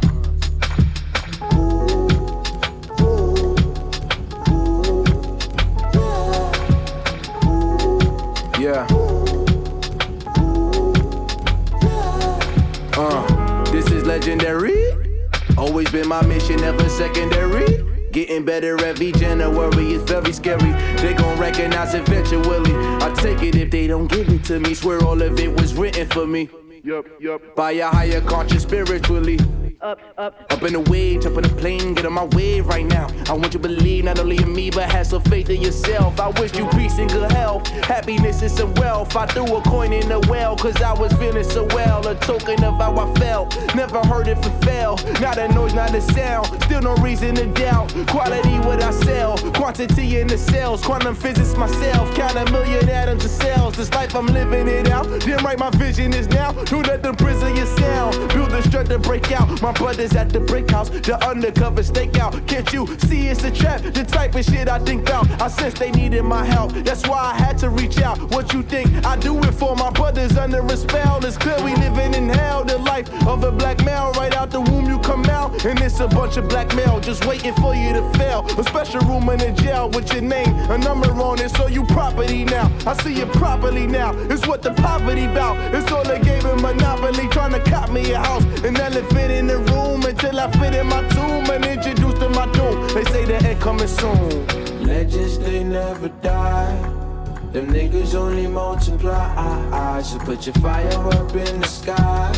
Yeah. 8.59 8.88
Uh, 12.97 13.63
this 13.65 13.91
is 13.91 14.05
legendary. 14.05 14.73
Always 15.55 15.91
been 15.91 16.07
my 16.07 16.25
mission, 16.25 16.55
never 16.55 16.89
secondary. 16.89 17.93
Getting 18.14 18.45
better 18.45 18.78
every 18.86 19.11
January, 19.11 19.93
it's 19.93 20.03
very 20.03 20.32
scary. 20.34 20.72
They 21.01 21.16
gon' 21.16 21.39
recognize 21.39 21.95
eventually. 21.95 22.72
I 23.01 23.11
take 23.18 23.41
it 23.41 23.55
if 23.55 23.72
they 23.72 23.88
don't 23.88 24.05
give 24.05 24.30
it 24.30 24.43
to 24.45 24.59
me. 24.59 24.76
Swear 24.76 25.03
all 25.03 25.20
of 25.20 25.39
it 25.39 25.51
was 25.51 25.74
written 25.74 26.07
for 26.09 26.28
me. 26.28 26.47
Yup, 26.84 27.07
yup. 27.20 27.55
By 27.55 27.72
a 27.72 27.88
higher 27.88 28.22
conscious 28.22 28.61
spiritually. 28.61 29.39
Up, 29.84 29.99
up. 30.17 30.34
Up 30.49 30.63
in 30.63 30.71
the 30.71 30.79
way, 30.79 31.17
jump 31.17 31.36
in 31.36 31.43
the 31.43 31.49
plane, 31.49 31.93
get 31.93 32.05
on 32.05 32.13
my 32.13 32.23
way 32.23 32.61
right 32.61 32.86
now. 32.86 33.05
I 33.27 33.34
want 33.34 33.53
you 33.53 33.59
to 33.59 33.59
believe 33.59 34.05
not 34.05 34.17
only 34.17 34.38
in 34.38 34.55
me, 34.55 34.69
but 34.69 34.89
have 34.89 35.07
some 35.07 35.21
faith 35.23 35.49
in 35.49 35.61
yourself. 35.61 36.21
I 36.21 36.29
wish 36.39 36.55
you 36.55 36.69
peace 36.69 36.97
and 36.99 37.11
good 37.11 37.29
health, 37.34 37.67
happiness 37.67 38.41
and 38.41 38.49
some 38.49 38.73
wealth. 38.75 39.13
I 39.17 39.25
threw 39.25 39.43
a 39.57 39.61
coin 39.63 39.91
in 39.91 40.07
the 40.07 40.21
well, 40.29 40.55
cause 40.55 40.81
I 40.81 40.93
was 40.93 41.11
feeling 41.13 41.43
so 41.43 41.65
well. 41.75 42.07
A 42.07 42.15
token 42.15 42.63
of 42.63 42.79
how 42.79 42.97
I 42.97 43.13
felt. 43.19 43.57
Never 43.75 43.99
heard 44.05 44.29
it 44.29 44.41
for. 44.41 44.53
Not 45.19 45.38
a 45.38 45.47
noise, 45.53 45.73
not 45.73 45.93
a 45.93 46.01
sound. 46.01 46.47
Still 46.63 46.81
no 46.81 46.95
reason 46.95 47.36
to 47.36 47.45
doubt. 47.47 47.93
Quality 48.07 48.59
what 48.59 48.81
I 48.81 48.91
sell, 48.91 49.38
quantity 49.53 50.19
in 50.19 50.27
the 50.27 50.38
cells. 50.38 50.84
Quantum 50.84 51.15
physics 51.15 51.55
myself. 51.55 52.13
Count 52.15 52.36
a 52.36 52.51
million 52.51 52.88
atoms 52.89 53.25
of 53.25 53.31
cells. 53.31 53.75
This 53.75 53.91
life 53.91 54.15
I'm 54.15 54.27
living 54.27 54.67
it 54.67 54.89
out. 54.89 55.05
Then 55.21 55.43
right, 55.43 55.57
my 55.57 55.69
vision 55.71 56.13
is 56.13 56.27
now. 56.29 56.51
Do 56.63 56.81
let 56.81 57.03
them 57.03 57.15
prison 57.15 57.55
your 57.55 57.65
sound. 57.65 58.34
Build 58.34 58.51
the 58.51 58.61
strength 58.63 58.89
to 58.89 58.99
break 58.99 59.31
out. 59.31 59.61
My 59.61 59.72
brothers 59.74 60.13
at 60.15 60.30
the 60.30 60.39
brick 60.39 60.69
house, 60.71 60.89
the 60.89 61.17
undercover 61.26 61.82
stakeout. 61.82 62.47
Can't 62.47 62.71
you 62.74 62.88
see 62.99 63.28
it's 63.28 63.43
a 63.43 63.51
trap? 63.51 63.82
The 63.82 64.03
type 64.03 64.36
of 64.36 64.45
shit 64.45 64.67
I 64.67 64.80
think 64.80 65.07
about. 65.07 65.30
I 65.41 65.47
sense 65.47 65.74
they 65.78 65.91
needed 65.91 66.24
my 66.24 66.45
help. 66.45 66.71
That's 66.74 67.07
why 67.07 67.34
I 67.34 67.36
had 67.36 67.57
to 67.59 67.69
reach 67.69 67.99
out. 68.01 68.17
What 68.32 68.53
you 68.53 68.63
think? 68.63 69.05
I 69.05 69.17
do 69.17 69.38
it 69.39 69.53
for 69.53 69.76
my 69.76 69.89
brothers 69.91 70.38
under 70.38 70.65
a 70.65 70.78
spell. 70.78 71.24
It's 71.26 71.38
clear 71.38 71.57
we 71.63 71.76
living 71.76 72.13
in 72.13 72.30
hell. 72.30 72.63
The 72.63 72.78
life 72.78 73.09
of 73.28 73.43
a 73.43 73.51
black 73.51 73.84
male. 73.84 74.11
Right 74.13 74.36
out 74.36 74.51
the 74.51 74.61
womb 74.61 74.86
you 74.86 74.99
come 74.99 75.26
out. 75.26 75.65
And 75.65 75.80
it's 75.80 75.99
a 75.99 76.07
bunch 76.07 76.38
of 76.38 76.47
black 76.49 76.76
male 76.76 76.99
just 76.99 77.26
waiting 77.26 77.53
for 77.55 77.76
you 77.76 77.93
to 77.93 78.03
fail. 78.17 78.45
A 78.57 78.63
special 78.63 79.01
room 79.01 79.30
in 79.30 79.39
the 79.39 79.51
jail 79.51 79.89
with 79.89 80.11
your 80.13 80.21
name, 80.21 80.53
a 80.69 80.78
number 80.78 81.11
on 81.11 81.39
it, 81.39 81.49
so 81.51 81.67
you 81.67 81.84
property 81.86 82.43
now. 82.43 82.71
I 82.86 82.93
see 83.01 83.13
you 83.13 83.26
properly 83.26 83.88
now. 83.88 84.13
It's 84.30 84.45
what 84.47 84.61
the 84.61 84.74
poverty 84.74 85.28
bout. 85.28 85.57
It's 85.74 85.91
all 85.91 86.07
a 86.09 86.19
game 86.19 86.45
of 86.45 86.61
monopoly. 86.61 87.28
Trying 87.30 87.53
to 87.53 87.61
cop 87.69 87.89
me 87.91 88.11
a 88.11 88.19
house. 88.19 88.43
An 88.63 88.76
elephant 88.78 89.32
in 89.32 89.47
the 89.47 89.59
room 89.72 90.03
until 90.03 90.39
I 90.39 90.51
fit 90.51 90.74
in 90.76 90.88
my 90.88 91.07
tomb 91.09 91.49
and 91.49 91.66
introduced 91.66 92.18
to 92.18 92.30
my 92.30 92.45
doom. 92.51 92.88
They 92.93 93.03
say 93.05 93.26
the 93.26 93.36
end 93.36 93.61
coming 93.61 93.88
soon. 93.88 94.47
Legends, 94.86 95.39
they 95.39 95.64
never 95.64 96.09
die. 96.09 96.76
Them 97.51 97.68
niggas 97.68 98.16
only 98.16 98.47
multiply. 98.47 100.01
So 100.01 100.18
put 100.20 100.45
your 100.47 100.55
fire 100.55 100.89
up 100.89 101.36
in 101.36 101.61
the 101.61 101.68
sky. 101.68 102.32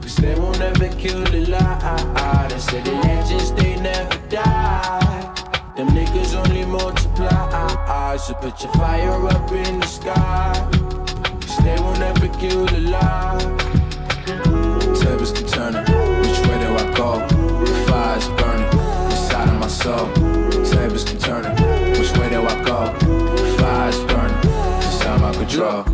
Cause 0.00 0.16
they 0.16 0.34
won't 0.38 0.60
ever 0.60 0.88
kill 0.88 1.22
the 1.24 1.46
lie. 1.46 2.46
They 2.48 2.58
say 2.58 2.80
the 2.82 2.92
legends, 2.92 3.52
they 3.52 3.76
never 3.80 4.18
die. 4.28 5.34
Them 5.76 5.88
niggas 5.88 6.34
only 6.34 6.64
multiply. 6.64 8.16
So 8.16 8.34
put 8.34 8.62
your 8.62 8.72
fire 8.74 9.26
up 9.28 9.50
in 9.52 9.80
the 9.80 9.86
sky. 9.86 10.52
Cause 11.40 11.58
they 11.64 11.76
won't 11.80 12.00
ever 12.00 12.28
kill 12.38 12.66
the 12.66 12.80
lie. 12.80 13.38
Tables 15.00 15.32
keep 15.32 15.48
turning. 15.48 15.89
The 17.00 17.84
fire's 17.88 18.28
burning 18.28 18.66
inside 19.10 19.48
of 19.48 19.58
my 19.58 19.68
soul. 19.68 20.12
Tables 20.66 21.02
keep 21.04 21.18
turning. 21.18 21.52
Which 21.98 22.12
way 22.18 22.28
do 22.28 22.44
I 22.44 22.62
go? 22.62 22.92
The 23.36 23.56
fire's 23.58 23.98
burning 24.04 24.36
inside 24.76 25.20
my 25.22 25.32
control. 25.32 25.84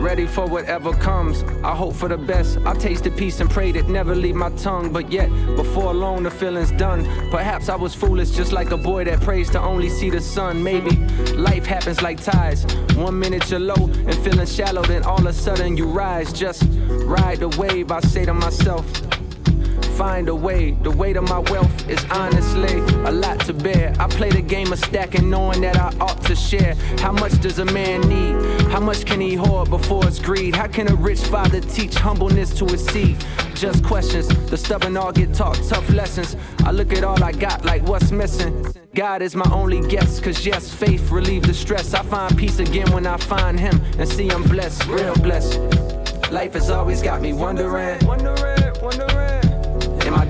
Ready 0.00 0.24
for 0.24 0.46
whatever 0.46 0.92
comes. 0.92 1.42
I 1.64 1.74
hope 1.74 1.96
for 1.96 2.08
the 2.08 2.16
best. 2.16 2.58
I 2.64 2.74
tasted 2.74 3.16
peace 3.16 3.40
and 3.40 3.50
prayed 3.50 3.74
it 3.74 3.88
never 3.88 4.14
leave 4.14 4.36
my 4.36 4.50
tongue. 4.50 4.92
But 4.92 5.10
yet, 5.10 5.28
before 5.56 5.92
long, 5.92 6.22
the 6.22 6.30
feeling's 6.30 6.70
done. 6.70 7.06
Perhaps 7.32 7.68
I 7.68 7.74
was 7.74 7.92
foolish, 7.92 8.30
just 8.30 8.52
like 8.52 8.70
a 8.70 8.76
boy 8.76 9.02
that 9.06 9.20
prays 9.20 9.50
to 9.50 9.60
only 9.60 9.88
see 9.88 10.10
the 10.10 10.20
sun. 10.20 10.62
Maybe 10.62 10.94
life 11.34 11.66
happens 11.66 12.02
like 12.02 12.22
tides. 12.22 12.72
One 12.94 13.18
minute 13.18 13.50
you're 13.50 13.58
low 13.58 13.90
and 14.06 14.14
feeling 14.18 14.46
shallow, 14.46 14.82
then 14.82 15.02
all 15.02 15.18
of 15.18 15.26
a 15.26 15.32
sudden 15.32 15.76
you 15.76 15.86
rise. 15.86 16.32
Just 16.32 16.62
ride 17.04 17.40
the 17.40 17.48
wave, 17.48 17.90
I 17.90 17.98
say 17.98 18.26
to 18.26 18.34
myself. 18.34 18.86
Find 19.96 20.28
a 20.28 20.34
way, 20.34 20.72
the 20.72 20.90
weight 20.90 21.16
of 21.16 21.28
my 21.28 21.38
wealth 21.38 21.88
is 21.88 22.04
honestly 22.10 22.78
a 23.04 23.12
lot 23.12 23.40
to 23.40 23.52
bear. 23.52 23.94
I 23.98 24.08
play 24.08 24.30
the 24.30 24.40
game 24.40 24.72
of 24.72 24.78
stacking, 24.78 25.28
knowing 25.28 25.60
that 25.60 25.76
I 25.76 25.94
ought 26.00 26.22
to 26.24 26.34
share. 26.34 26.74
How 26.98 27.12
much 27.12 27.40
does 27.40 27.58
a 27.58 27.64
man 27.66 28.00
need? 28.08 28.62
How 28.70 28.80
much 28.80 29.04
can 29.04 29.20
he 29.20 29.34
hoard 29.34 29.70
before 29.70 30.06
it's 30.06 30.18
greed? 30.18 30.56
How 30.56 30.66
can 30.66 30.90
a 30.90 30.94
rich 30.94 31.20
father 31.20 31.60
teach 31.60 31.94
humbleness 31.94 32.54
to 32.58 32.64
his 32.66 32.84
seed? 32.86 33.22
Just 33.54 33.84
questions, 33.84 34.28
the 34.50 34.56
stubborn 34.56 34.96
all 34.96 35.12
get 35.12 35.34
taught 35.34 35.62
tough 35.68 35.88
lessons. 35.90 36.36
I 36.64 36.70
look 36.72 36.92
at 36.92 37.04
all 37.04 37.22
I 37.22 37.32
got 37.32 37.64
like 37.64 37.82
what's 37.82 38.10
missing. 38.10 38.66
God 38.94 39.22
is 39.22 39.36
my 39.36 39.48
only 39.52 39.86
guess, 39.88 40.20
cause 40.20 40.44
yes, 40.44 40.72
faith 40.72 41.10
relieve 41.10 41.42
the 41.42 41.54
stress. 41.54 41.94
I 41.94 42.02
find 42.02 42.36
peace 42.36 42.58
again 42.58 42.90
when 42.92 43.06
I 43.06 43.18
find 43.18 43.60
Him 43.60 43.80
and 43.98 44.08
see 44.08 44.30
I'm 44.30 44.42
blessed, 44.42 44.86
real 44.86 45.14
blessed. 45.16 45.60
Life 46.30 46.54
has 46.54 46.70
always 46.70 47.02
got 47.02 47.20
me 47.20 47.32
wondering, 47.34 48.04
wondering, 48.06 48.72
wondering. 48.82 49.21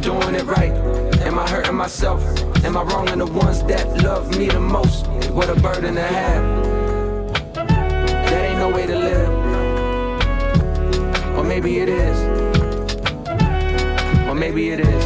Doing 0.03 0.35
it 0.35 0.43
right? 0.47 0.73
Am 1.23 1.39
I 1.39 1.49
hurting 1.49 1.77
myself? 1.77 2.21
Am 2.65 2.77
I 2.77 2.83
wronging 2.83 3.19
the 3.19 3.27
ones 3.27 3.63
that 3.63 4.03
love 4.03 4.37
me 4.37 4.49
the 4.49 4.59
most? 4.59 5.07
What 5.31 5.49
a 5.49 5.55
burden 5.61 5.95
to 5.95 6.03
have. 6.03 6.65
That 7.55 8.33
ain't 8.33 8.59
no 8.59 8.69
way 8.69 8.85
to 8.85 8.99
live. 8.99 9.29
Or 11.39 11.45
maybe 11.45 11.79
it 11.79 11.89
is. 11.89 12.19
Or 14.29 14.35
maybe 14.35 14.71
it 14.71 14.81
is. 14.81 15.05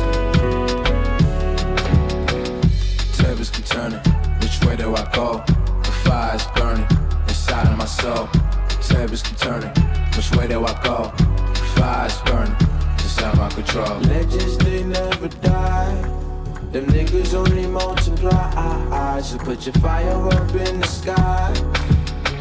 Tables 3.19 3.51
keep 3.51 3.67
turning. 3.67 4.01
Which 4.41 4.65
way 4.65 4.77
do 4.77 4.97
I 4.97 5.05
go? 5.13 5.45
The 5.83 5.93
fire's 6.05 6.47
burning 6.57 6.89
inside 7.29 7.69
of 7.69 7.77
my 7.77 7.85
soul. 7.85 8.31
Tables 8.81 9.21
keep 9.23 9.37
turning. 9.37 9.75
Which 10.17 10.31
way 10.33 10.49
do 10.49 10.65
I 10.65 10.73
go? 10.83 11.13
The 11.53 11.65
fire's 11.77 12.19
burning 12.23 12.66
inside 13.17 13.39
my 13.39 13.49
control. 13.49 13.99
Legends, 14.01 14.59
they 14.59 14.83
never 14.85 15.29
die. 15.29 15.95
Them 16.73 16.87
niggas 16.87 17.35
only 17.35 17.67
multiply. 17.67 19.21
So 19.21 19.39
put 19.39 19.65
your 19.65 19.75
fire 19.75 20.29
up 20.29 20.55
in 20.55 20.81
the 20.81 20.87
sky. 20.87 21.53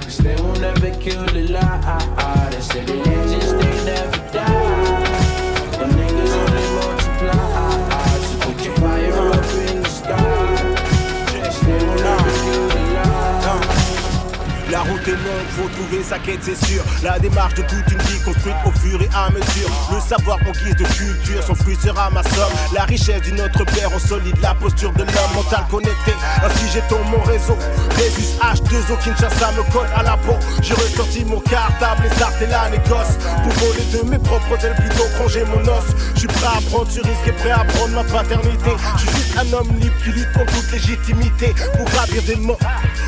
Cause 0.01 0.17
they 0.17 0.35
will 0.35 0.59
never 0.59 0.91
kill 0.99 1.25
the 1.27 1.47
lie. 1.49 2.49
They 2.51 2.61
say 2.61 2.83
the 2.85 2.95
legends, 2.95 3.51
they 3.53 3.85
never 3.85 4.17
die. 4.33 5.77
Them 5.77 5.91
niggas 5.91 6.33
only 6.41 6.65
multiply. 6.75 7.54
Route 15.05 15.13
est 15.13 15.61
faut 15.61 15.69
trouver 15.69 16.03
sa 16.03 16.17
quête, 16.17 16.39
c'est 16.41 16.65
sûr. 16.65 16.83
La 17.03 17.19
démarche 17.19 17.53
de 17.53 17.61
toute 17.61 17.91
une 17.91 18.01
vie 18.01 18.19
construite 18.23 18.55
au 18.65 18.71
fur 18.71 18.99
et 19.01 19.09
à 19.13 19.29
mesure. 19.29 19.69
Le 19.91 19.99
savoir 19.99 20.37
en 20.47 20.51
guise 20.51 20.75
de 20.75 20.83
culture, 20.83 21.43
son 21.43 21.53
fruit 21.53 21.75
sera 21.75 22.09
ma 22.09 22.23
somme. 22.23 22.51
La 22.73 22.85
richesse 22.85 23.21
d'une 23.21 23.39
autre 23.41 23.63
paire 23.65 23.93
en 23.93 23.99
solide, 23.99 24.35
la 24.41 24.55
posture 24.55 24.91
de 24.93 25.03
l'homme 25.03 25.33
mental 25.35 25.65
connecté. 25.69 26.13
Ainsi 26.43 26.65
j'étends 26.73 27.03
mon 27.11 27.21
réseau. 27.23 27.57
Résus 27.95 28.25
H2O 28.41 28.97
Kinshasa 29.03 29.51
me 29.51 29.71
colle 29.71 29.87
à 29.95 30.03
la 30.03 30.17
peau. 30.17 30.35
J'ai 30.61 30.73
ressorti 30.73 31.23
mon 31.25 31.39
cartable, 31.39 32.03
les 32.03 32.23
arts 32.23 32.41
et 32.41 32.47
la 32.47 32.69
négoce. 32.69 33.17
Pour 33.43 33.53
voler 33.53 33.85
de 33.93 34.09
mes 34.09 34.19
propres 34.19 34.63
ailes, 34.65 34.75
plutôt 34.75 35.07
cronger 35.19 35.43
mon 35.45 35.61
os. 35.61 35.85
Je 36.15 36.19
suis 36.19 36.27
prêt 36.27 36.47
à 36.47 36.61
prendre 36.69 36.89
ce 36.89 37.01
risque 37.01 37.27
et 37.27 37.31
prêt 37.31 37.51
à 37.51 37.63
prendre 37.63 37.93
ma 37.93 38.03
paternité. 38.03 38.71
Je 38.95 39.01
suis 39.01 39.17
juste 39.17 39.37
un 39.37 39.53
homme 39.53 39.77
libre 39.79 39.95
qui 40.03 40.11
lutte 40.11 40.31
contre 40.33 40.53
toute 40.53 40.71
légitimité. 40.71 41.53
Pour 41.77 41.85
gravir 41.85 42.23
des 42.23 42.35
monts. 42.37 42.57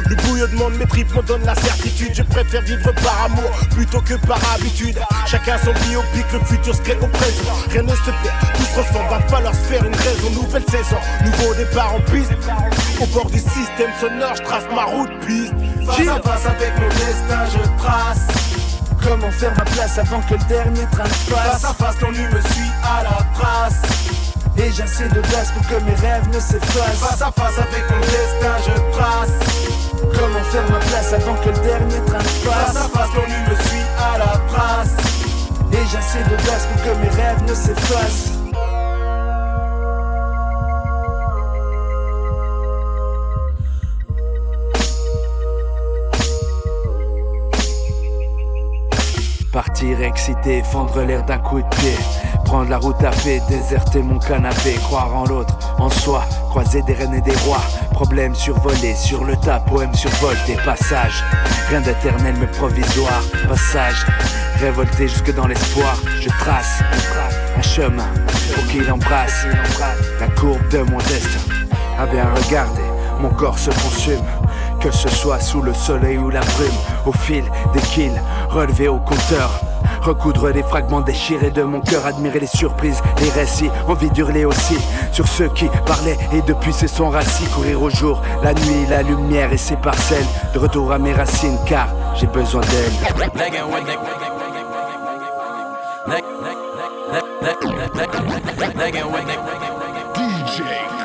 Le 0.10 0.16
bouillonnement 0.16 0.70
de 0.70 0.78
mes 0.78 0.86
tripes 0.86 1.14
me 1.16 1.22
donne 1.22 1.43
la 1.43 1.55
certitude. 1.55 2.12
Je 2.14 2.24
préfère 2.24 2.62
vivre 2.62 2.91
par 3.03 3.26
amour 3.26 3.51
plutôt 3.72 3.99
que 4.01 4.14
par 4.26 4.39
habitude. 4.53 4.97
Chacun 5.26 5.58
son 5.58 5.74
biopic, 5.88 6.26
le 6.32 6.39
futur 6.39 6.76
se 6.76 6.82
crée 6.82 6.97
au 7.01 7.08
présent. 7.08 7.53
Rien 7.70 7.84
ne 7.84 7.89
se 7.89 7.95
perd, 8.05 8.53
tout 8.55 8.64
se 8.64 8.80
ressemble, 8.80 9.10
va 9.10 9.20
falloir 9.28 9.53
se 9.53 9.60
faire 9.60 9.86
une 9.86 9.95
raison. 9.95 10.30
Nouvelle 10.32 10.64
saison, 10.70 10.97
nouveau 11.26 11.53
départ 11.55 11.95
en 11.95 11.99
piste. 12.12 12.32
Au 13.01 13.05
bord 13.08 13.30
du 13.30 13.39
système 13.39 13.91
sonore, 13.99 14.36
je 14.36 14.43
trace 14.43 14.64
ma 14.74 14.86
route 14.86 15.12
piste. 15.26 15.53
Face 15.86 16.08
à 16.08 16.22
face 16.22 16.45
avec 16.45 16.74
mon 16.80 16.89
destin, 16.89 17.45
je 17.51 17.84
trace. 17.84 18.28
Comment 19.03 19.32
faire 19.32 19.53
ma 19.58 19.66
place 19.66 19.97
avant 19.97 20.22
que 20.22 20.34
le 20.34 20.45
dernier 20.47 20.86
train 20.91 21.03
passe 21.03 21.62
Face 21.62 21.66
à 21.66 21.74
face, 21.74 22.01
l'ennui 22.01 22.24
me 22.24 22.41
suit 22.41 22.72
à 22.84 23.03
la 23.03 23.26
trace. 23.34 23.82
Et 24.58 24.72
j'essaie 24.72 25.10
de 25.10 25.22
glace 25.22 25.51
pour 25.51 25.68
que 25.68 25.84
mes 25.84 25.93
rêves 25.95 26.28
ne 26.30 26.39
s'effacent 26.39 26.97
Face 26.99 27.22
à 27.22 27.32
face 27.32 27.60
avec 27.60 27.84
mon 27.91 27.99
destin, 27.99 28.58
je 28.66 28.97
trace. 28.97 29.76
Comment 30.14 30.43
faire 30.43 30.70
ma 30.70 30.80
place 30.80 31.14
avant 31.14 31.36
que 31.36 31.49
le 31.49 31.60
dernier 31.64 32.05
train 32.05 32.18
passe 32.20 32.43
Face 32.43 32.76
à 32.76 32.89
face, 32.89 33.10
l'ennui 33.16 33.41
me 33.49 33.55
suit 33.68 33.88
à 33.97 34.18
la 34.18 34.38
trace. 34.47 34.95
Et 35.72 35.86
j'essaie 35.91 36.24
de 36.24 36.41
glace 36.43 36.68
pour 36.72 36.82
que 36.84 36.97
mes 36.99 37.10
rêves 37.10 37.43
ne 37.47 37.53
s'effacent 37.53 38.36
Partir 49.58 50.03
excité, 50.03 50.62
fendre 50.62 51.01
l'air 51.01 51.24
d'un 51.24 51.39
coup 51.39 51.60
de 51.60 51.68
pied. 51.78 51.97
Prendre 52.45 52.70
la 52.70 52.78
route 52.78 53.03
à 53.03 53.10
paix, 53.10 53.41
déserter 53.49 54.03
mon 54.03 54.20
canapé, 54.20 54.76
croire 54.84 55.12
en 55.16 55.26
l'autre, 55.26 55.58
en 55.80 55.89
soi, 55.89 56.24
croiser 56.51 56.84
des 56.84 56.93
reines 56.93 57.16
et 57.16 57.22
des 57.22 57.36
rois. 57.38 57.64
Problèmes 57.89 58.36
survolés, 58.36 58.93
sur 58.93 59.24
le 59.24 59.36
tas, 59.36 59.60
poèmes 59.62 59.95
survolent 59.95 60.38
des 60.45 60.58
passages. 60.58 61.24
Rien 61.70 61.82
d'éternel 61.82 62.36
mais 62.39 62.45
provisoire, 62.45 63.24
passage. 63.49 64.05
Révolté 64.60 65.08
jusque 65.08 65.34
dans 65.34 65.47
l'espoir, 65.47 65.95
je 66.22 66.30
trace 66.30 66.84
un 67.58 67.62
chemin 67.64 68.14
pour 68.53 68.64
qu'il 68.68 68.91
embrasse 68.91 69.47
la 70.20 70.28
courbe 70.39 70.68
de 70.70 70.84
mon 70.84 70.99
destin. 70.99 71.39
À 71.97 72.05
bien 72.05 72.28
regarder, 72.45 72.84
mon 73.20 73.32
corps 73.32 73.58
se 73.58 73.72
consume. 73.72 74.22
Que 74.82 74.91
ce 74.91 75.09
soit 75.09 75.39
sous 75.39 75.61
le 75.61 75.73
soleil 75.73 76.17
ou 76.17 76.30
la 76.30 76.41
brume, 76.41 76.67
au 77.05 77.11
fil 77.11 77.43
des 77.73 77.82
kills, 77.82 78.21
relevé 78.49 78.88
au 78.88 78.99
compteur. 78.99 79.49
Recoudre 80.01 80.49
les 80.49 80.63
fragments 80.63 81.01
déchirés 81.01 81.51
de 81.51 81.63
mon 81.63 81.82
cœur, 81.82 82.05
admirer 82.05 82.39
les 82.39 82.47
surprises, 82.47 83.01
les 83.19 83.30
récits, 83.32 83.69
envie 83.88 84.09
d'hurler 84.11 84.45
aussi 84.45 84.78
sur 85.11 85.28
ceux 85.28 85.49
qui 85.49 85.67
parlaient 85.86 86.17
et 86.32 86.41
depuis 86.41 86.71
c'est 86.71 86.88
son 86.88 87.09
racine, 87.09 87.47
courir 87.49 87.82
au 87.82 87.89
jour, 87.89 88.21
la 88.43 88.53
nuit, 88.53 88.86
la 88.89 89.01
lumière 89.01 89.51
et 89.51 89.57
ses 89.57 89.75
parcelles, 89.75 90.25
de 90.53 90.59
retour 90.59 90.91
à 90.91 90.99
mes 90.99 91.13
racines 91.13 91.57
car 91.65 91.88
j'ai 92.15 92.28
besoin 92.28 92.61
d'elle. 92.61 92.93
Legging 98.78 99.11
with 99.11 99.25
the 99.25 99.34
DJ 100.13 100.97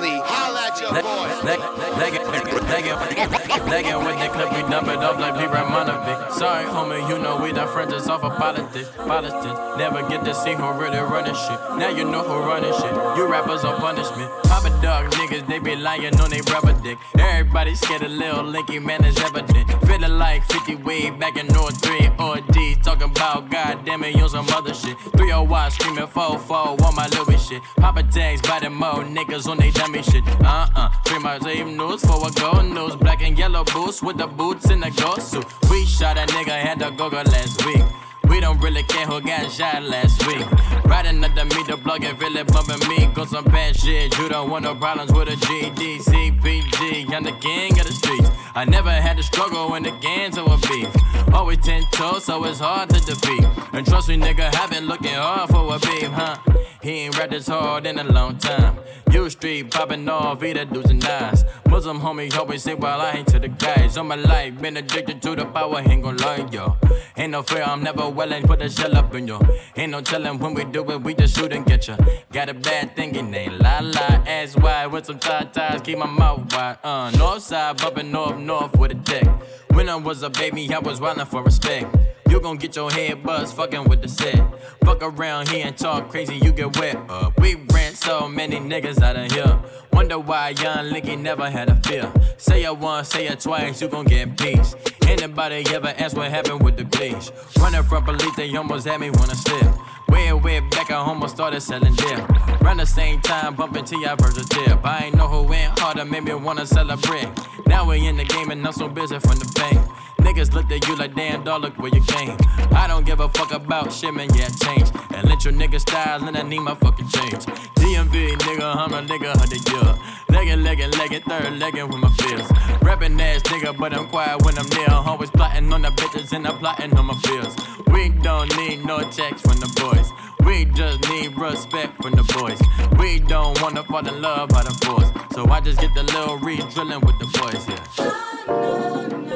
Lee. 0.00 0.20
Holla 0.24 0.60
at 0.68 0.80
your 0.80 0.92
boy. 1.02 2.59
Legging 2.70 4.04
with 4.04 4.18
the 4.18 4.28
clip, 4.32 4.52
we 4.52 4.62
dump 4.70 4.88
it 4.88 4.98
off 4.98 5.18
like 5.18 5.34
P. 5.34 5.40
Ramonovic. 5.42 6.32
Sorry, 6.32 6.64
homie, 6.66 7.08
you 7.08 7.18
know 7.18 7.40
we 7.40 7.52
done 7.52 7.68
friends 7.68 7.92
just 7.92 8.08
off 8.08 8.22
of 8.22 8.36
politics. 8.36 8.88
Politics. 8.96 9.58
Never 9.78 10.08
get 10.08 10.24
to 10.24 10.34
see 10.34 10.54
who 10.54 10.70
really 10.72 10.98
running 10.98 11.34
shit. 11.34 11.58
Now 11.78 11.88
you 11.88 12.04
know 12.04 12.22
who 12.22 12.34
running 12.48 12.72
shit. 12.72 12.92
You 13.16 13.26
rappers 13.26 13.64
on 13.64 13.76
punishment. 13.80 14.30
Papa 14.44 14.70
dog 14.82 15.10
niggas, 15.12 15.46
they 15.48 15.58
be 15.58 15.76
lying 15.76 16.18
on 16.20 16.30
they 16.30 16.40
rubber 16.52 16.72
dick. 16.82 16.98
Everybody 17.18 17.74
scared 17.74 18.02
a 18.02 18.08
little 18.08 18.44
linky, 18.44 18.82
man, 18.82 19.04
is 19.04 19.18
evident. 19.18 19.70
Feeling 19.86 20.18
like 20.18 20.44
50 20.44 20.76
way 20.76 21.10
back 21.10 21.36
in 21.36 21.46
North 21.48 21.80
3 21.82 22.10
or 22.18 22.40
D. 22.52 22.76
Talking 22.82 23.10
about 23.10 23.50
goddamn 23.50 24.04
it, 24.04 24.20
on 24.20 24.28
some 24.28 24.48
other 24.50 24.74
shit. 24.74 24.96
301 25.16 25.70
screaming 25.70 26.06
4 26.06 26.38
4 26.38 26.56
on 26.56 26.94
my 26.94 27.08
Louis 27.14 27.40
shit. 27.48 27.62
Papa 27.78 28.02
tags 28.04 28.42
biting 28.42 28.74
more 28.74 29.04
niggas 29.04 29.48
on 29.48 29.58
they 29.58 29.70
dummy 29.70 30.02
shit. 30.02 30.22
Uh 30.40 30.68
uh. 30.76 30.90
Three 31.04 31.18
my 31.18 31.38
same 31.38 31.76
news 31.76 32.02
for 32.02 32.26
a 32.26 32.30
gold 32.32 32.59
news. 32.62 32.96
Black 32.96 33.22
and 33.22 33.38
yellow 33.38 33.64
boots 33.64 34.02
with 34.02 34.18
the 34.18 34.26
boots 34.26 34.66
and 34.70 34.82
the 34.82 34.90
ghost 34.90 35.30
suit. 35.30 35.44
We 35.70 35.84
shot 35.86 36.18
a 36.18 36.26
nigga, 36.26 36.60
had 36.60 36.78
to 36.80 36.90
go 36.90 37.08
last 37.08 37.64
week. 37.66 37.82
We 38.30 38.38
don't 38.38 38.60
really 38.60 38.84
care 38.84 39.06
who 39.06 39.20
got 39.20 39.50
shot 39.50 39.82
last 39.82 40.24
week. 40.24 40.46
Riding 40.84 41.22
up 41.24 41.34
the 41.34 41.44
meter, 41.46 41.76
plugging, 41.76 42.16
really 42.18 42.44
bumping 42.44 42.88
me. 42.88 43.06
Got 43.12 43.28
some 43.28 43.44
bad 43.44 43.76
shit. 43.76 44.16
You 44.18 44.28
don't 44.28 44.48
want 44.48 44.62
no 44.62 44.76
problems 44.76 45.12
with 45.12 45.28
a 45.28 45.32
GD, 45.32 45.98
CPG. 45.98 47.12
I'm 47.12 47.24
the 47.24 47.32
king 47.32 47.72
of 47.72 47.86
the 47.88 47.92
streets. 47.92 48.30
I 48.54 48.64
never 48.64 48.90
had 48.90 49.16
to 49.16 49.24
struggle 49.24 49.72
when 49.72 49.82
the 49.82 49.90
gangs 50.00 50.36
were 50.38 50.56
beef. 50.68 50.88
Always 51.34 51.58
ten 51.58 51.82
toes, 51.92 52.24
so 52.24 52.44
it's 52.44 52.60
hard 52.60 52.90
to 52.90 53.00
defeat. 53.04 53.44
And 53.72 53.84
trust 53.84 54.08
me, 54.08 54.16
nigga, 54.16 54.54
I've 54.54 54.70
been 54.70 54.86
looking 54.86 55.14
hard 55.14 55.50
for 55.50 55.74
a 55.74 55.78
beef, 55.80 56.10
huh? 56.10 56.36
He 56.82 56.90
ain't 57.00 57.18
rapped 57.18 57.32
this 57.32 57.48
hard 57.48 57.84
in 57.84 57.98
a 57.98 58.04
long 58.04 58.38
time. 58.38 58.78
You 59.12 59.28
street 59.28 59.70
popping 59.70 60.08
off, 60.08 60.42
either 60.42 60.64
dudes 60.64 60.90
and 60.90 61.02
nines. 61.02 61.44
Muslim 61.68 62.00
homie 62.00 62.34
always 62.36 62.62
say 62.62 62.74
while 62.74 63.00
I 63.00 63.12
ain't 63.12 63.28
to 63.28 63.38
the 63.38 63.48
guys. 63.48 63.96
On 63.96 64.06
my 64.06 64.14
life, 64.14 64.60
been 64.60 64.76
addicted 64.76 65.20
to 65.22 65.34
the 65.34 65.44
power, 65.46 65.80
ain't 65.80 66.02
gon' 66.02 66.16
lie, 66.16 66.46
yo. 66.50 66.76
Ain't 67.16 67.32
no 67.32 67.42
fear, 67.42 67.62
I'm 67.62 67.82
never 67.82 68.08
willing, 68.20 68.42
put 68.46 68.60
a 68.60 68.68
shell 68.68 68.96
up 68.96 69.14
in 69.14 69.26
you. 69.26 69.40
Ain't 69.76 69.92
no 69.92 70.00
telling 70.02 70.38
when 70.38 70.52
we 70.52 70.64
do 70.64 70.88
it, 70.90 71.02
we 71.02 71.14
just 71.14 71.36
shoot 71.36 71.52
and 71.52 71.64
get 71.64 71.88
ya. 71.88 71.96
Got 72.30 72.50
a 72.50 72.54
bad 72.54 72.94
thinking, 72.94 73.32
ain't 73.34 73.58
la 73.60 73.80
la, 73.80 74.08
ass 74.26 74.56
wide 74.56 74.88
with 74.92 75.06
some 75.06 75.18
tie 75.18 75.44
ties, 75.44 75.80
keep 75.80 75.96
my 75.98 76.06
mouth 76.06 76.52
wide. 76.52 76.78
Uh, 76.84 77.10
north 77.16 77.42
side, 77.42 77.78
bumping 77.78 78.12
north, 78.12 78.36
north 78.36 78.76
with 78.76 78.90
a 78.90 78.94
dick. 78.94 79.26
When 79.72 79.88
I 79.88 79.96
was 79.96 80.22
a 80.22 80.28
baby, 80.28 80.72
I 80.74 80.80
was 80.80 81.00
running 81.00 81.24
for 81.24 81.42
respect. 81.42 81.96
You 82.30 82.38
gon' 82.38 82.58
get 82.58 82.76
your 82.76 82.92
head 82.92 83.24
buzzed 83.24 83.56
fucking 83.56 83.88
with 83.88 84.02
the 84.02 84.08
set. 84.08 84.40
Fuck 84.84 85.02
around 85.02 85.48
here 85.48 85.66
and 85.66 85.76
talk 85.76 86.10
crazy, 86.10 86.36
you 86.36 86.52
get 86.52 86.76
wet 86.78 86.96
up. 87.08 87.36
We 87.40 87.56
ran 87.74 87.92
so 87.94 88.28
many 88.28 88.58
niggas 88.58 89.02
out 89.02 89.16
of 89.16 89.32
here. 89.32 89.58
Wonder 89.92 90.20
why 90.20 90.50
young 90.50 90.92
Linky 90.92 91.18
never 91.18 91.50
had 91.50 91.68
a 91.68 91.74
fear. 91.82 92.10
Say 92.36 92.62
it 92.62 92.78
once, 92.78 93.08
say 93.08 93.26
it 93.26 93.40
twice, 93.40 93.82
you 93.82 93.88
gon' 93.88 94.04
get 94.04 94.38
peace. 94.38 94.76
Anybody 95.08 95.64
ever 95.74 95.92
ask 95.98 96.16
what 96.16 96.30
happened 96.30 96.62
with 96.62 96.76
the 96.76 96.84
bleach? 96.84 97.32
Running 97.58 97.82
from 97.82 98.04
police, 98.04 98.36
they 98.36 98.54
almost 98.56 98.86
had 98.86 99.00
me 99.00 99.10
wanna 99.10 99.34
slip. 99.34 99.74
Way, 100.08 100.32
way 100.32 100.60
back 100.60 100.92
I 100.92 100.94
almost 100.94 101.34
started 101.34 101.60
selling 101.60 101.96
dip. 101.96 102.30
Around 102.62 102.76
the 102.76 102.86
same 102.86 103.20
time, 103.22 103.56
bumping 103.56 103.84
T, 103.84 104.06
I 104.06 104.14
verse 104.14 104.38
a 104.38 104.44
tip. 104.48 104.86
I 104.86 105.06
ain't 105.06 105.16
know 105.16 105.26
who 105.26 105.48
went 105.48 105.76
harder, 105.80 106.04
made 106.04 106.22
me 106.22 106.34
wanna 106.34 106.64
celebrate. 106.64 107.28
Now 107.66 107.88
we 107.88 108.06
in 108.06 108.16
the 108.16 108.24
game 108.24 108.52
and 108.52 108.64
I'm 108.64 108.72
so 108.72 108.88
busy 108.88 109.18
from 109.18 109.36
the 109.36 109.52
bank. 109.56 109.80
Niggas 110.20 110.52
look 110.54 110.70
at 110.70 110.86
you 110.86 110.96
like 110.96 111.14
damn 111.14 111.44
dog, 111.44 111.62
look 111.62 111.78
where 111.78 111.90
you 111.94 112.02
came. 112.04 112.36
I 112.72 112.86
don't 112.86 113.04
give 113.04 113.20
a 113.20 113.28
fuck 113.28 113.52
about 113.52 113.92
shit, 113.92 114.14
man, 114.14 114.28
yeah, 114.34 114.48
change. 114.62 114.90
And 115.14 115.28
let 115.28 115.44
your 115.44 115.54
nigga 115.54 115.80
style, 115.80 116.26
and 116.26 116.36
I 116.36 116.42
need 116.42 116.60
my 116.60 116.74
fucking 116.74 117.08
change. 117.08 117.44
DMV, 117.80 118.36
nigga, 118.36 118.76
I'm 118.76 118.92
a 118.92 119.02
nigga, 119.02 119.34
hundred 119.36 119.68
year. 119.68 119.94
Leggin', 120.30 120.62
leggin', 120.64 120.90
leggin', 120.92 121.22
third 121.24 121.58
leggin' 121.58 121.88
with 121.88 121.98
my 121.98 122.10
fears. 122.20 122.46
Rapping 122.82 123.20
ass 123.20 123.42
nigga, 123.42 123.76
but 123.76 123.92
I'm 123.92 124.06
quiet 124.08 124.42
when 124.44 124.56
I'm 124.58 124.68
near. 124.68 124.88
Always 124.90 125.30
plotting 125.30 125.72
on 125.72 125.82
the 125.82 125.88
bitches 125.90 126.32
and 126.32 126.46
I'm 126.46 126.58
plotting 126.58 126.96
on 126.96 127.06
my 127.06 127.14
fears. 127.14 127.56
We 127.88 128.10
don't 128.10 128.54
need 128.56 128.84
no 128.84 129.00
checks 129.10 129.42
from 129.42 129.56
the 129.58 129.70
boys. 129.80 130.10
We 130.46 130.64
just 130.66 131.08
need 131.10 131.36
respect 131.36 132.02
from 132.02 132.12
the 132.12 132.22
boys. 132.22 132.60
We 132.98 133.18
don't 133.18 133.60
wanna 133.60 133.82
fall 133.84 134.06
in 134.06 134.22
love 134.22 134.50
by 134.50 134.62
the 134.62 134.70
force. 134.84 135.10
So 135.34 135.48
I 135.50 135.60
just 135.60 135.80
get 135.80 135.94
the 135.94 136.04
little 136.04 136.38
re 136.38 136.56
drilling 136.72 137.00
with 137.00 137.18
the 137.18 137.26
boys, 137.38 137.68
yeah. 137.68 139.29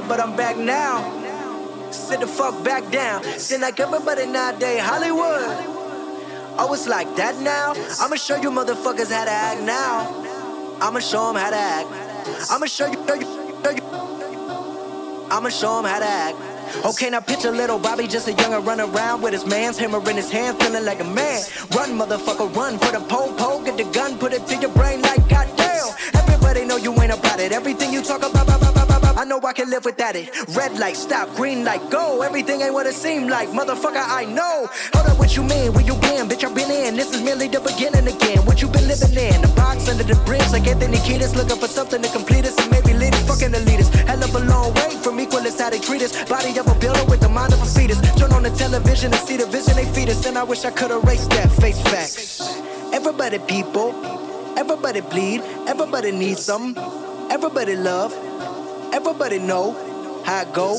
Minute, 0.00 0.08
but 0.08 0.20
I'm 0.20 0.36
back 0.36 0.56
now. 0.56 1.90
Sit 1.90 2.20
the 2.20 2.26
fuck 2.26 2.62
back 2.64 2.90
down. 2.90 3.22
Seem 3.38 3.60
like 3.60 3.80
everybody 3.80 4.26
nowadays 4.26 4.80
Hollywood. 4.80 5.76
Oh, 6.60 6.70
it's 6.74 6.88
like 6.88 7.14
that 7.16 7.40
now? 7.40 7.74
I'ma 8.00 8.16
show 8.16 8.36
you 8.36 8.50
motherfuckers 8.50 9.10
how 9.10 9.24
to 9.24 9.30
act 9.30 9.62
now. 9.62 10.10
I'ma 10.80 11.00
show 11.00 11.32
them 11.32 11.36
how 11.36 11.50
to 11.50 11.56
act. 11.56 11.88
I'ma 12.50 12.66
show 12.66 12.86
you. 12.86 12.98
I'ma 15.30 15.48
show 15.50 15.76
them 15.76 15.84
how 15.84 15.98
to 15.98 16.06
act. 16.06 16.36
Okay, 16.84 17.10
now 17.10 17.20
picture 17.20 17.50
little 17.50 17.78
Bobby, 17.78 18.06
just 18.06 18.28
a 18.28 18.32
younger 18.32 18.60
run 18.60 18.80
around 18.80 19.22
with 19.22 19.32
his 19.32 19.46
man's 19.46 19.78
hammer 19.78 19.98
in 20.10 20.16
his 20.16 20.30
hand, 20.30 20.60
feeling 20.60 20.84
like 20.84 21.00
a 21.00 21.04
man. 21.04 21.42
Run, 21.74 21.98
motherfucker, 21.98 22.54
run. 22.54 22.78
Put 22.78 22.94
a 22.94 23.00
pole, 23.00 23.32
pole, 23.34 23.62
get 23.62 23.76
the 23.76 23.84
gun, 23.84 24.18
put 24.18 24.32
it 24.32 24.46
to 24.46 24.56
your 24.56 24.70
brain 24.70 25.00
like 25.00 25.26
goddamn. 25.28 25.88
Everybody 26.14 26.66
know 26.66 26.76
you 26.76 26.92
ain't 27.00 27.12
about 27.12 27.40
it. 27.40 27.52
Everything 27.52 27.92
you 27.92 28.02
talk 28.02 28.18
about, 28.18 28.44
about, 28.44 28.60
about, 28.60 28.77
I 29.18 29.24
know 29.24 29.40
I 29.42 29.52
can 29.52 29.68
live 29.68 29.84
without 29.84 30.14
it. 30.14 30.30
Red 30.54 30.78
light, 30.78 30.94
stop, 30.96 31.34
green 31.34 31.64
light, 31.64 31.82
go. 31.90 32.22
Everything 32.22 32.60
ain't 32.60 32.72
what 32.72 32.86
it 32.86 32.94
seem 32.94 33.26
like, 33.26 33.48
motherfucker. 33.48 33.98
I 33.98 34.24
know. 34.26 34.70
Hold 34.94 35.08
up, 35.08 35.18
what 35.18 35.34
you 35.36 35.42
mean? 35.42 35.72
Where 35.72 35.84
you 35.84 35.94
been? 35.94 36.28
Bitch, 36.28 36.44
I've 36.44 36.54
been 36.54 36.70
in. 36.70 36.94
This 36.94 37.12
is 37.12 37.20
merely 37.20 37.48
the 37.48 37.58
beginning 37.58 38.06
again. 38.06 38.46
What 38.46 38.62
you 38.62 38.68
been 38.68 38.86
living 38.86 39.18
in? 39.18 39.42
The 39.42 39.52
box 39.56 39.88
under 39.88 40.04
the 40.04 40.14
bridge, 40.22 40.46
like 40.52 40.68
Anthony 40.68 40.98
Kiedis, 40.98 41.34
looking 41.34 41.58
for 41.58 41.66
something 41.66 42.00
to 42.00 42.08
complete 42.10 42.44
us 42.44 42.56
and 42.62 42.70
maybe 42.70 42.94
lead 42.94 43.12
us. 43.12 43.26
Fucking 43.26 43.50
the 43.50 43.58
leaders. 43.66 43.88
Hell 44.06 44.22
of 44.22 44.32
a 44.36 44.38
long 44.38 44.72
way 44.74 44.94
from 45.02 45.18
equal 45.18 45.40
as 45.40 45.58
how 45.58 45.68
they 45.68 45.80
treat 45.80 46.02
us. 46.02 46.14
Body 46.30 46.56
of 46.56 46.68
a 46.68 46.78
builder 46.78 47.04
with 47.06 47.18
the 47.18 47.28
mind 47.28 47.52
of 47.52 47.60
a 47.60 47.66
fetus. 47.66 47.98
Turn 48.14 48.30
on 48.30 48.44
the 48.44 48.50
television 48.50 49.12
and 49.12 49.20
see 49.26 49.36
the 49.36 49.46
vision 49.46 49.74
they 49.74 49.86
feed 49.86 50.10
us. 50.10 50.24
And 50.26 50.38
I 50.38 50.44
wish 50.44 50.64
I 50.64 50.70
could 50.70 50.92
erase 50.92 51.26
that 51.34 51.50
face 51.58 51.82
facts. 51.90 52.40
Everybody, 52.94 53.40
people. 53.40 53.90
Everybody 54.56 55.00
bleed. 55.00 55.40
Everybody 55.66 56.12
needs 56.12 56.44
something. 56.44 56.80
Everybody 57.32 57.74
love. 57.74 58.14
Everybody 58.92 59.38
know 59.38 59.72
how 60.24 60.42
it 60.42 60.52
go. 60.54 60.78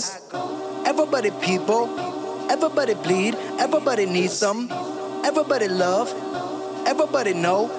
Everybody 0.86 1.32
people. 1.42 1.90
Everybody 2.50 2.96
bleed. 2.96 3.36
Everybody 3.60 4.06
needs 4.06 4.34
some. 4.34 4.70
Everybody 5.26 5.68
love. 5.68 6.10
Everybody 6.88 7.34
know. 7.34 7.70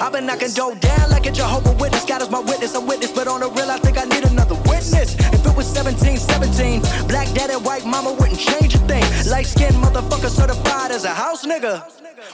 I've 0.00 0.12
been 0.12 0.26
knocking 0.26 0.50
dough 0.52 0.74
down 0.74 1.10
like 1.10 1.26
a 1.26 1.32
Jehovah 1.32 1.72
Witness. 1.72 2.04
God 2.04 2.22
is 2.22 2.30
my 2.30 2.40
witness, 2.40 2.74
I'm 2.74 2.86
witness, 2.86 3.12
but 3.12 3.28
on 3.28 3.40
the 3.40 3.50
real, 3.50 3.70
I 3.70 3.78
think 3.78 3.98
I 3.98 4.04
need 4.04 4.24
another 4.24 4.54
witness. 4.66 5.14
If 5.14 5.46
it 5.46 5.56
was 5.56 5.66
17, 5.66 6.16
17, 6.18 6.80
black 7.08 7.32
dad 7.34 7.50
and 7.50 7.64
white 7.64 7.84
mama 7.84 8.12
wouldn't 8.12 8.38
change 8.38 8.74
a 8.74 8.78
thing. 8.86 9.04
Light 9.30 9.46
skinned 9.46 9.76
motherfucker 9.76 10.28
certified 10.28 10.90
as 10.90 11.04
a 11.04 11.14
house 11.14 11.44
nigga. 11.44 11.82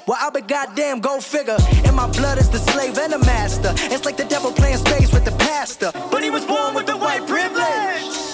Well, 0.07 0.19
I'll 0.21 0.31
be 0.31 0.41
goddamn 0.41 1.01
go 1.01 1.21
figure. 1.21 1.57
In 1.85 1.95
my 1.95 2.11
blood 2.11 2.39
is 2.39 2.49
the 2.49 2.59
slave 2.59 2.99
and 2.99 3.13
the 3.13 3.19
master. 3.19 3.73
It's 3.93 4.05
like 4.05 4.17
the 4.17 4.25
devil 4.25 4.53
playing 4.53 4.79
space 4.79 5.13
with 5.13 5.25
the 5.25 5.33
pastor. 5.33 5.91
But 6.11 6.23
he 6.23 6.31
was 6.31 6.45
born 6.45 6.75
with 6.75 6.87
the 6.87 6.97
white 6.97 7.27
privilege. 7.27 8.32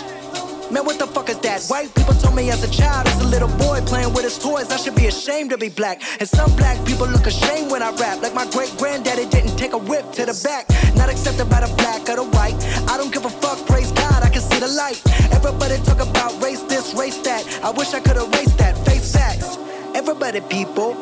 Man, 0.70 0.84
what 0.84 0.98
the 0.98 1.06
fuck 1.06 1.28
is 1.30 1.38
that? 1.40 1.64
White 1.64 1.94
people 1.94 2.14
told 2.14 2.36
me 2.36 2.50
as 2.50 2.62
a 2.62 2.70
child, 2.70 3.06
as 3.06 3.20
a 3.22 3.26
little 3.26 3.48
boy 3.56 3.80
playing 3.86 4.12
with 4.12 4.24
his 4.24 4.38
toys, 4.38 4.70
I 4.70 4.76
should 4.76 4.94
be 4.94 5.06
ashamed 5.06 5.50
to 5.50 5.58
be 5.58 5.68
black. 5.68 6.02
And 6.20 6.28
some 6.28 6.54
black 6.56 6.76
people 6.86 7.06
look 7.06 7.26
ashamed 7.26 7.70
when 7.70 7.82
I 7.82 7.90
rap, 7.96 8.22
like 8.22 8.34
my 8.34 8.48
great 8.50 8.74
granddaddy 8.76 9.26
didn't 9.26 9.56
take 9.56 9.72
a 9.72 9.78
whip 9.78 10.12
to 10.12 10.26
the 10.26 10.38
back. 10.44 10.68
Not 10.94 11.08
accepted 11.08 11.48
by 11.48 11.60
the 11.60 11.74
black 11.76 12.08
or 12.08 12.16
the 12.16 12.24
white. 12.36 12.56
I 12.88 12.96
don't 12.98 13.12
give 13.12 13.24
a 13.24 13.30
fuck, 13.30 13.64
praise 13.66 13.92
God, 13.92 14.22
I 14.22 14.28
can 14.28 14.42
see 14.42 14.60
the 14.60 14.68
light. 14.68 15.00
Everybody 15.32 15.76
talk 15.84 16.00
about 16.00 16.42
race 16.42 16.62
this, 16.62 16.92
race 16.94 17.18
that. 17.18 17.42
I 17.64 17.70
wish 17.70 17.94
I 17.94 18.00
could 18.00 18.16
erase 18.16 18.52
that, 18.56 18.76
face 18.86 19.12
facts. 19.12 19.56
Everybody, 19.94 20.40
people. 20.42 20.96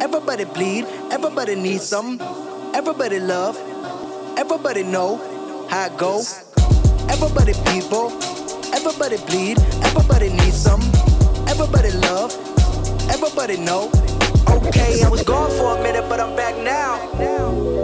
Everybody 0.00 0.44
bleed, 0.44 0.86
everybody 1.10 1.54
needs 1.56 1.84
some. 1.84 2.18
Everybody 2.74 3.18
love, 3.20 3.58
everybody 4.38 4.82
know 4.82 5.18
how 5.68 5.86
it 5.86 5.98
go. 5.98 6.22
Everybody 7.10 7.52
people, 7.66 8.08
everybody 8.72 9.16
bleed, 9.26 9.58
everybody 9.82 10.28
needs 10.30 10.56
some. 10.56 10.82
Everybody 11.48 11.90
love, 12.06 12.32
everybody 13.10 13.56
know. 13.56 13.90
Okay, 14.48 15.02
I 15.02 15.08
was 15.08 15.22
gone 15.22 15.50
for 15.50 15.78
a 15.78 15.82
minute, 15.82 16.08
but 16.08 16.20
I'm 16.20 16.34
back 16.36 16.56
now. 16.56 16.98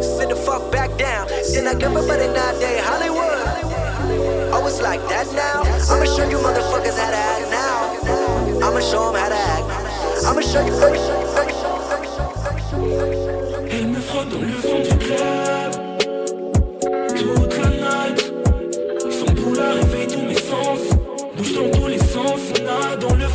Sit 0.00 0.28
the 0.28 0.36
fuck 0.36 0.70
back 0.72 0.96
down. 0.98 1.28
Then 1.52 1.64
like 1.64 1.82
everybody 1.82 2.26
nowadays, 2.28 2.80
Hollywood. 2.84 3.26
Oh, 4.52 4.66
it's 4.66 4.80
like 4.80 5.00
that 5.08 5.26
now. 5.34 5.62
I'ma 5.92 6.04
show 6.04 6.28
you 6.28 6.38
motherfuckers 6.38 6.96
how 6.96 7.10
to 7.10 7.16
act 7.16 7.50
now. 7.50 8.66
I'ma 8.66 8.80
show 8.80 9.12
them 9.12 9.20
how 9.20 9.28
to 9.28 9.36
act. 9.36 9.66
I'ma 10.24 10.40
show 10.40 10.64
you. 10.64 10.76
Elle 13.70 13.88
me 13.88 14.00
frotte 14.00 14.28
dans 14.28 14.40
le 14.40 14.48
fond 14.48 14.80
du 14.80 14.96
club 14.98 15.55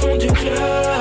fond 0.02 0.18
du 0.18 0.28
club 0.28 1.01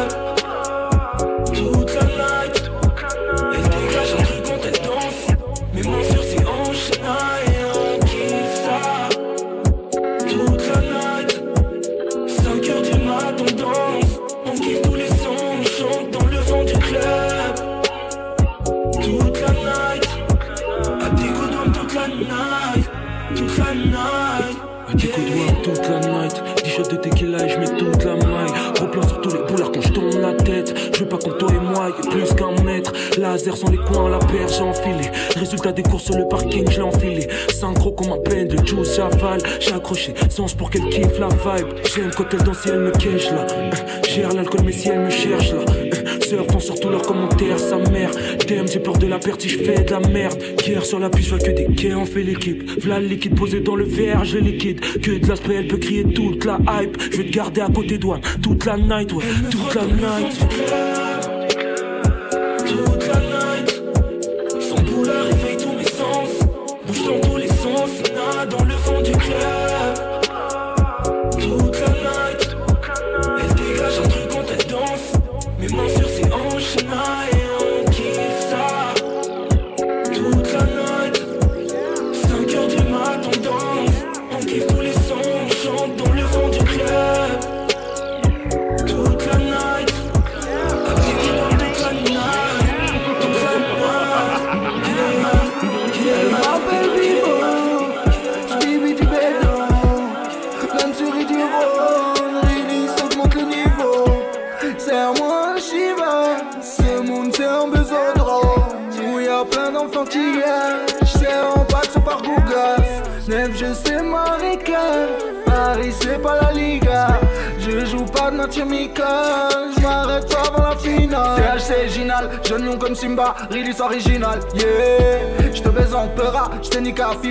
Toi 31.38 31.50
et 31.54 31.60
moi, 31.60 31.90
y'a 31.90 32.10
plus 32.10 32.34
qu'un 32.34 32.62
mètre. 32.62 32.92
Laser 33.18 33.56
sans 33.56 33.70
les 33.70 33.78
coins, 33.78 34.08
la 34.08 34.18
paire 34.18 34.48
j'ai 34.48 34.62
enfilé 34.62 35.10
Résultat 35.36 35.72
des 35.72 35.82
courses 35.82 36.04
sur 36.04 36.16
le 36.16 36.26
parking, 36.28 36.68
je 36.70 36.76
l'ai 36.76 36.82
enfilé. 36.82 37.26
Synchro 37.52 37.92
comme 37.92 38.12
un 38.12 38.18
peine 38.18 38.48
de 38.48 38.56
juice, 38.66 38.96
j'avale 38.96 39.40
J'ai 39.60 39.72
accroché, 39.74 40.14
sens 40.28 40.54
pour 40.54 40.70
qu'elle 40.70 40.88
kiffe 40.88 41.18
la 41.18 41.28
vibe. 41.28 41.68
J'aime 41.94 42.10
quand 42.16 42.24
elle 42.32 42.42
danse 42.42 42.60
si 42.62 42.68
elle 42.68 42.80
me 42.80 42.90
cache 42.90 43.30
là. 43.30 43.46
Euh, 43.50 43.70
Gère 44.08 44.32
l'alcool 44.32 44.62
mais 44.64 44.72
si 44.72 44.88
elle 44.88 45.00
me 45.00 45.10
cherche 45.10 45.52
là. 45.52 45.60
Euh, 45.68 45.90
Surfant 46.20 46.60
sur 46.60 46.78
tous 46.78 46.88
leurs 46.88 47.02
commentaires, 47.02 47.58
sa 47.58 47.76
mère. 47.76 48.10
Damn, 48.48 48.68
j'ai 48.68 48.78
peur 48.78 48.96
de 48.98 49.06
la 49.06 49.18
perte 49.18 49.40
si 49.42 49.48
je 49.48 49.58
fais 49.58 49.82
de 49.82 49.90
la 49.90 50.00
merde. 50.00 50.40
Hier 50.64 50.84
sur 50.84 50.98
la 50.98 51.10
je 51.16 51.28
vois 51.28 51.38
que 51.38 51.50
des 51.50 51.66
quais, 51.74 51.94
on 51.94 52.06
fait 52.06 52.22
l'équipe. 52.22 52.62
V'là 52.80 53.00
liquide 53.00 53.34
posé 53.36 53.60
dans 53.60 53.74
le 53.76 53.84
verre, 53.84 54.24
je 54.24 54.38
liquide. 54.38 54.80
Que 55.00 55.18
de 55.18 55.26
l'aspect, 55.26 55.56
elle 55.56 55.66
peut 55.68 55.78
crier 55.78 56.04
toute 56.04 56.44
la 56.44 56.58
hype. 56.80 56.96
Je 57.10 57.16
vais 57.18 57.24
te 57.24 57.32
garder 57.32 57.60
à 57.60 57.68
côté 57.68 57.98
douane 57.98 58.20
toute 58.42 58.64
la 58.64 58.76
night, 58.76 59.12
ouais, 59.12 59.24
toute 59.50 59.74
la 59.74 59.84
night 59.84 61.09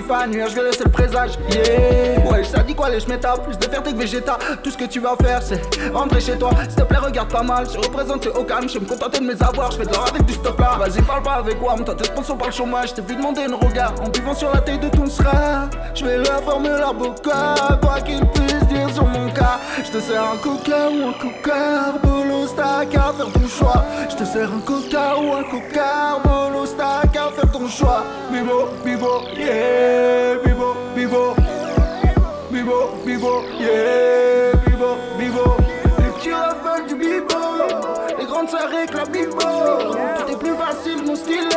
FIFA, 0.01 0.27
nuage 0.27 0.55
le 0.55 0.89
présage, 0.89 1.31
yeah. 1.51 2.31
Ouais, 2.31 2.43
ça 2.43 2.59
dit 2.59 2.73
quoi 2.73 2.89
les 2.89 3.01
j'm'étape, 3.01 3.43
plus 3.43 3.57
de 3.57 3.65
fierté 3.65 3.91
que 3.91 3.97
Vegeta. 3.97 4.37
Tout 4.63 4.71
ce 4.71 4.77
que 4.77 4.85
tu 4.85 4.99
vas 4.99 5.15
faire 5.21 5.41
c'est 5.41 5.59
rentrer 5.91 6.21
chez 6.21 6.37
toi. 6.37 6.51
S'il 6.69 6.75
te 6.75 6.83
plaît 6.83 6.99
regarde 6.99 7.29
pas 7.29 7.43
mal, 7.43 7.67
je 7.71 7.77
représente 7.77 8.25
au 8.27 8.43
calme, 8.43 8.69
je 8.69 8.79
me 8.79 8.85
contenter 8.85 9.19
de 9.19 9.25
mes 9.25 9.43
avoirs, 9.43 9.71
je 9.71 9.77
fais 9.77 9.85
de 9.85 9.93
l'or 9.93 10.07
avec 10.09 10.25
du 10.25 10.33
stop 10.33 10.57
là. 10.59 10.77
Vas-y 10.79 11.01
parle 11.01 11.23
pas 11.23 11.33
avec 11.33 11.59
moi, 11.59 11.75
toi 11.85 11.95
tes 11.95 12.05
sponsors 12.05 12.37
par 12.37 12.47
le 12.47 12.53
chômage, 12.53 12.93
t'es 12.93 13.01
vu 13.01 13.15
demander 13.15 13.41
une 13.41 13.55
regard 13.55 13.93
En 14.01 14.07
buvant 14.07 14.33
sur 14.33 14.53
la 14.53 14.61
taille 14.61 14.79
de 14.79 14.87
ton 14.87 15.05
sera 15.07 15.69
Je 15.93 16.05
vais 16.05 16.17
leur 16.17 16.43
former 16.43 16.69
leur 16.69 16.93
boca, 16.93 17.55
quoi 17.81 17.99
qu'ils 17.99 18.25
puissent 18.27 18.67
dire 18.67 18.89
sur 18.93 19.05
mon 19.05 19.29
cas. 19.31 19.59
Je 19.83 19.91
te 19.91 19.99
sers 19.99 20.23
un 20.23 20.37
coca 20.37 20.89
ou 20.89 21.09
un 21.09 21.13
coca, 21.13 21.99
bolo 22.01 22.47
stack 22.47 22.95
à 22.95 23.13
faire 23.17 23.31
ton 23.33 23.47
choix. 23.47 23.83
Je 24.09 24.15
te 24.15 24.23
sers 24.23 24.49
un 24.49 24.61
coca 24.61 25.17
ou 25.17 25.33
un 25.33 25.43
coca, 25.43 26.19
Bibo, 28.99 29.23
yeah, 29.31 30.35
bibo, 30.43 30.75
bibo. 30.93 31.33
Bibo, 32.51 32.77
bibo, 33.05 33.43
yeah, 33.57 34.51
bibo, 34.65 34.97
bibo. 35.17 35.55
Les 35.99 36.11
petits 36.11 36.33
rebelles 36.33 36.85
du 36.85 36.95
bibo 36.95 37.39
Les 38.19 38.25
grandes 38.25 38.49
sœurs 38.49 38.69
réclament 38.69 39.09
bibo. 39.09 39.39
Tout 39.39 40.31
est 40.33 40.37
plus 40.37 40.53
facile, 40.53 41.01
mon 41.05 41.15
stylo. 41.15 41.47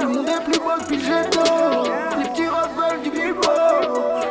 Le 0.00 0.06
monde 0.06 0.28
est 0.28 0.44
plus 0.44 0.60
beau 0.60 0.70
depuis 0.78 0.98
le 0.98 2.20
Les 2.20 2.28
petits 2.28 2.46
rebelles 2.46 3.02
du 3.02 3.10
bibo 3.10 3.50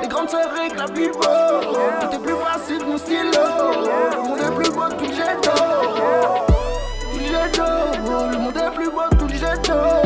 Les 0.01 0.07
grandes 0.07 0.29
sœurs 0.29 0.53
réclament 0.55 0.93
bibo. 0.93 1.19
Tout 1.19 2.15
est 2.15 2.19
plus 2.19 2.35
facile, 2.35 2.85
mon 2.87 2.97
stylo. 2.97 3.43
Le 4.13 4.29
monde 4.29 4.39
est 4.39 4.55
plus 4.55 4.71
beau 4.71 4.87
depuis 4.89 5.07
le 5.07 5.25
Depuis 7.13 7.31
le 8.31 8.37
monde 8.39 8.55
est 8.55 8.75
plus 8.75 8.89
beau 8.89 9.01
depuis 9.11 9.33
le 9.33 9.39
jet 9.39 9.98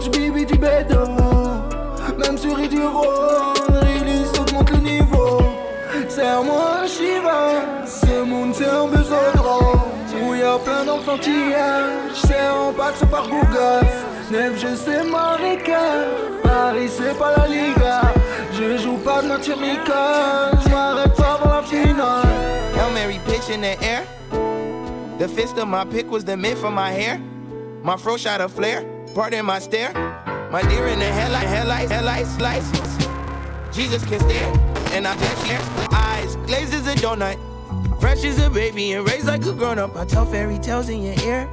J'bibi 0.00 0.44
du 0.44 0.58
bédo, 0.58 1.06
même 2.18 2.36
sur 2.36 2.58
Idiron, 2.58 3.54
release 3.68 4.32
augmente 4.40 4.70
le 4.70 4.78
niveau. 4.78 5.38
Serre-moi 6.08 6.86
Shiva, 6.86 7.86
ce 7.86 8.24
monde 8.24 8.52
c'est 8.54 8.66
un 8.66 8.88
besodrome 8.88 9.80
Où 10.26 10.34
y'a 10.34 10.58
plein 10.58 10.84
d'enfantillages, 10.84 12.14
c'est 12.14 12.48
en 12.50 12.72
par 13.06 13.28
Google. 13.28 13.86
Je 14.32 14.74
sais 14.74 15.04
Marika, 15.04 15.80
Paris 16.42 16.88
c'est 16.88 17.16
pas 17.16 17.36
la 17.36 17.46
Liga. 17.46 18.00
Je 18.52 18.76
joue 18.76 18.96
pas 18.96 19.22
de 19.22 19.28
nature 19.28 19.58
Mika, 19.58 20.50
j'm'arrête 20.66 21.14
pas 21.14 21.38
avant 21.40 21.56
la 21.56 21.62
finale. 21.62 22.26
Hail 22.74 22.92
Mary 22.92 23.20
pitch 23.26 23.54
in 23.54 23.60
the 23.60 23.80
air. 23.84 24.02
The 25.18 25.28
fist 25.28 25.58
of 25.58 25.68
my 25.68 25.84
pick 25.84 26.10
was 26.10 26.24
the 26.24 26.36
mint 26.36 26.58
for 26.58 26.70
my 26.70 26.90
hair. 26.90 27.20
My 27.82 27.96
fro 27.96 28.16
shot 28.16 28.40
a 28.40 28.48
flare, 28.48 28.84
pardon 29.12 29.44
my 29.44 29.58
stare. 29.58 29.92
My 30.52 30.62
deer 30.62 30.86
in 30.86 31.00
the 31.00 31.04
headlight, 31.04 31.48
headlights, 31.48 31.90
headlights, 31.90 32.40
lights. 32.40 32.70
Jesus 33.74 34.04
can 34.04 34.20
stare, 34.20 34.52
and 34.92 35.08
I 35.08 35.16
just 35.16 35.44
stare. 35.44 35.60
Eyes 35.92 36.36
glazed 36.46 36.74
as 36.74 36.86
a 36.86 36.94
donut, 36.94 37.38
fresh 38.00 38.22
as 38.22 38.38
a 38.38 38.48
baby, 38.48 38.92
and 38.92 39.08
raised 39.08 39.26
like 39.26 39.44
a 39.46 39.52
grown 39.52 39.80
up. 39.80 39.96
I 39.96 40.04
tell 40.04 40.24
fairy 40.24 40.58
tales 40.58 40.88
in 40.90 41.02
your 41.02 41.14
ear. 41.24 41.48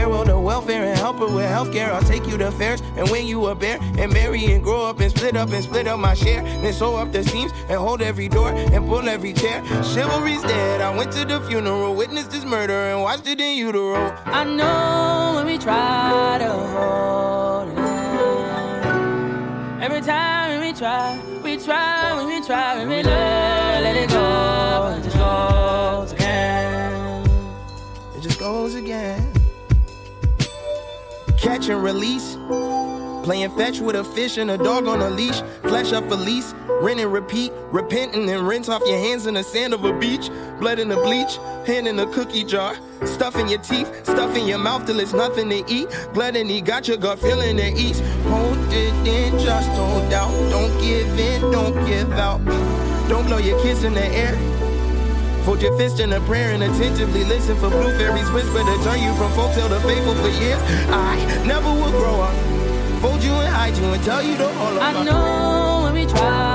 Farewell 0.00 0.24
to 0.24 0.40
welfare 0.40 0.84
and 0.84 0.98
help 0.98 1.18
her 1.18 1.26
with 1.26 1.44
healthcare. 1.44 1.90
I'll 1.90 2.00
take 2.00 2.26
you 2.26 2.38
to 2.38 2.50
fairs 2.52 2.80
and 2.96 3.10
win 3.10 3.26
you 3.26 3.48
a 3.48 3.54
bear 3.54 3.78
and 3.98 4.10
marry 4.10 4.46
and 4.46 4.64
grow 4.64 4.82
up 4.86 4.98
and 4.98 5.10
split 5.10 5.36
up 5.36 5.50
and 5.50 5.62
split 5.62 5.86
up 5.86 5.98
my 5.98 6.14
share. 6.14 6.42
Then 6.42 6.72
sew 6.72 6.96
up 6.96 7.12
the 7.12 7.22
seams 7.22 7.52
and 7.68 7.78
hold 7.78 8.00
every 8.00 8.28
door 8.28 8.48
and 8.48 8.86
pull 8.86 9.06
every 9.06 9.34
chair. 9.34 9.62
Chivalry's 9.92 10.40
dead. 10.42 10.80
I 10.80 10.96
went 10.96 11.12
to 11.12 11.26
the 11.26 11.42
funeral, 11.42 11.94
witnessed 11.94 12.30
this 12.30 12.46
murder 12.46 12.72
and 12.72 13.02
watched 13.02 13.26
it 13.26 13.40
in 13.40 13.58
utero. 13.58 14.16
I 14.24 14.42
know 14.44 15.32
when 15.34 15.44
we 15.44 15.58
try 15.58 16.38
to 16.40 16.50
hold 16.72 17.68
it. 17.68 17.78
Every 19.84 20.00
time 20.00 20.62
we 20.62 20.72
try, 20.72 21.20
we 21.44 21.58
try, 21.58 22.14
when 22.16 22.26
we 22.26 22.40
try, 22.46 22.78
when 22.78 22.88
we 22.88 23.02
let, 23.02 23.82
let 23.82 23.96
it 23.96 24.08
go, 24.08 24.94
it 24.96 25.04
just 25.04 25.18
goes 25.18 26.12
again. 26.12 27.28
It 28.16 28.22
just 28.22 28.40
goes 28.40 28.74
again. 28.74 29.29
Catch 31.40 31.70
and 31.70 31.82
release. 31.82 32.36
Playing 33.24 33.50
fetch 33.56 33.80
with 33.80 33.96
a 33.96 34.04
fish 34.04 34.36
and 34.36 34.50
a 34.50 34.58
dog 34.58 34.86
on 34.86 35.00
a 35.00 35.08
leash. 35.08 35.40
Flesh 35.62 35.90
up 35.94 36.10
a 36.10 36.14
lease. 36.14 36.54
Rinse 36.82 37.00
and 37.00 37.10
repeat. 37.10 37.50
Repenting 37.72 38.28
and 38.28 38.46
rinse 38.46 38.68
off 38.68 38.82
your 38.84 38.98
hands 38.98 39.26
in 39.26 39.34
the 39.34 39.42
sand 39.42 39.72
of 39.72 39.84
a 39.84 39.98
beach. 39.98 40.28
Blood 40.58 40.78
in 40.78 40.88
the 40.88 40.96
bleach. 40.96 41.38
Hand 41.66 41.88
in 41.88 41.96
the 41.96 42.06
cookie 42.08 42.44
jar. 42.44 42.76
Stuff 43.06 43.36
in 43.36 43.48
your 43.48 43.60
teeth. 43.60 43.88
Stuff 44.04 44.36
in 44.36 44.46
your 44.46 44.58
mouth 44.58 44.84
till 44.84 45.00
it's 45.00 45.14
nothing 45.14 45.48
to 45.48 45.64
eat. 45.66 45.88
Gluttony 46.12 46.60
got 46.60 46.86
your 46.86 46.98
gut 46.98 47.18
feeling 47.18 47.58
at 47.58 47.72
ease. 47.72 48.00
Hold 48.24 48.58
it 48.70 48.92
in, 49.08 49.38
just 49.38 49.70
hold 49.70 50.12
out. 50.12 50.30
Don't 50.50 50.78
give 50.82 51.18
in, 51.18 51.40
don't 51.50 51.86
give 51.86 52.12
out. 52.12 52.44
Don't 53.08 53.26
blow 53.26 53.38
your 53.38 53.58
kiss 53.62 53.82
in 53.82 53.94
the 53.94 54.06
air. 54.06 54.69
Fold 55.44 55.62
your 55.62 55.76
fist 55.76 56.00
in 56.00 56.12
a 56.12 56.20
prayer 56.20 56.52
and 56.52 56.62
attentively 56.62 57.24
listen 57.24 57.56
for 57.56 57.70
blue 57.70 57.96
fairies 57.96 58.30
whisper 58.30 58.58
to 58.58 58.84
turn 58.84 59.00
you 59.02 59.12
from 59.14 59.32
folktale 59.32 59.68
to 59.68 59.80
faithful 59.80 60.14
for 60.14 60.28
years. 60.28 60.60
I 60.90 61.16
never 61.46 61.70
will 61.70 61.90
grow 61.90 62.20
up. 62.20 62.34
Fold 63.00 63.22
you 63.22 63.32
and 63.32 63.48
hide 63.48 63.76
you 63.76 63.84
and 63.84 64.02
tell 64.04 64.22
you 64.22 64.36
to 64.36 64.46
on. 64.46 64.78
I 64.78 65.04
know 65.04 65.80
when 65.84 65.94
we 65.94 66.04
try 66.06 66.49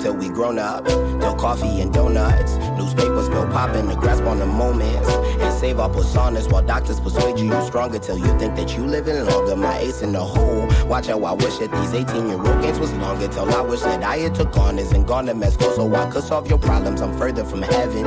till 0.00 0.14
we 0.14 0.28
grown 0.28 0.58
up, 0.58 0.86
till 0.86 1.34
coffee 1.34 1.80
and 1.80 1.92
donuts. 1.92 2.56
Newspapers 2.78 3.26
still 3.26 3.46
popping 3.48 3.88
to 3.88 3.96
grasp 3.96 4.24
on 4.24 4.38
the 4.38 4.46
moments 4.46 5.08
and 5.08 5.52
save 5.58 5.78
our 5.78 5.90
personas 5.90 6.50
while 6.50 6.62
doctors 6.62 7.00
persuade 7.00 7.38
you 7.38 7.50
you're 7.50 7.66
stronger 7.66 7.98
till 7.98 8.16
you 8.16 8.38
think 8.38 8.56
that 8.56 8.76
you 8.76 8.86
living 8.86 9.24
longer. 9.24 9.56
My 9.56 9.78
ace 9.78 10.02
in 10.02 10.12
the 10.12 10.20
hole. 10.20 10.68
Watch 10.86 11.08
how 11.08 11.22
I 11.24 11.32
wish 11.32 11.58
that 11.58 11.70
these 11.72 11.94
18 11.94 12.28
year 12.28 12.38
old 12.38 12.62
games 12.62 12.78
was 12.78 12.92
longer 12.94 13.28
till 13.28 13.52
I 13.54 13.60
wish 13.60 13.80
that 13.80 14.02
I 14.02 14.18
had 14.18 14.34
took 14.34 14.56
honors 14.56 14.92
and 14.92 15.06
gone 15.06 15.26
to 15.26 15.50
school 15.50 15.72
so 15.72 15.94
I 15.94 16.08
could 16.10 16.22
solve 16.22 16.48
your 16.48 16.58
problems. 16.58 17.00
I'm 17.00 17.16
further 17.18 17.44
from 17.44 17.62
heaven. 17.62 18.06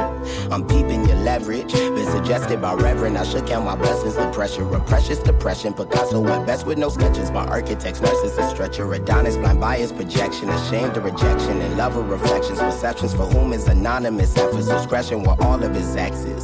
I'm 0.52 0.66
peeping 0.68 1.06
your 1.06 1.18
leverage. 1.18 1.74
Been 1.74 2.12
suggested 2.12 2.62
by 2.62 2.74
Reverend. 2.74 3.18
I 3.18 3.24
should 3.24 3.46
count 3.46 3.66
my 3.66 3.76
blessings. 3.76 4.16
The 4.16 4.32
pressure 4.32 4.64
of 4.64 4.86
precious 4.88 5.20
depression. 5.20 5.74
Picasso 5.74 6.26
at 6.28 6.48
best 6.48 6.66
with 6.66 6.78
no 6.78 6.89
sketches. 6.89 7.32
My 7.32 7.46
architects, 7.46 8.00
a 8.02 8.50
stretcher. 8.50 8.91
Adonis, 8.94 9.38
blind 9.38 9.60
bias, 9.60 9.91
projection. 9.91 10.50
Ashamed 10.50 10.96
of 10.96 11.04
rejection 11.04 11.62
and 11.62 11.78
love 11.78 11.83
of 11.92 12.10
reflections. 12.10 12.60
Perceptions 12.60 13.14
for 13.14 13.26
whom 13.26 13.54
is 13.54 13.68
anonymous. 13.68 14.36
Efforts 14.38 14.68
discretion 14.68 15.24
with 15.24 15.42
all 15.42 15.62
of 15.62 15.76
his 15.76 15.96
exes. 15.96 16.44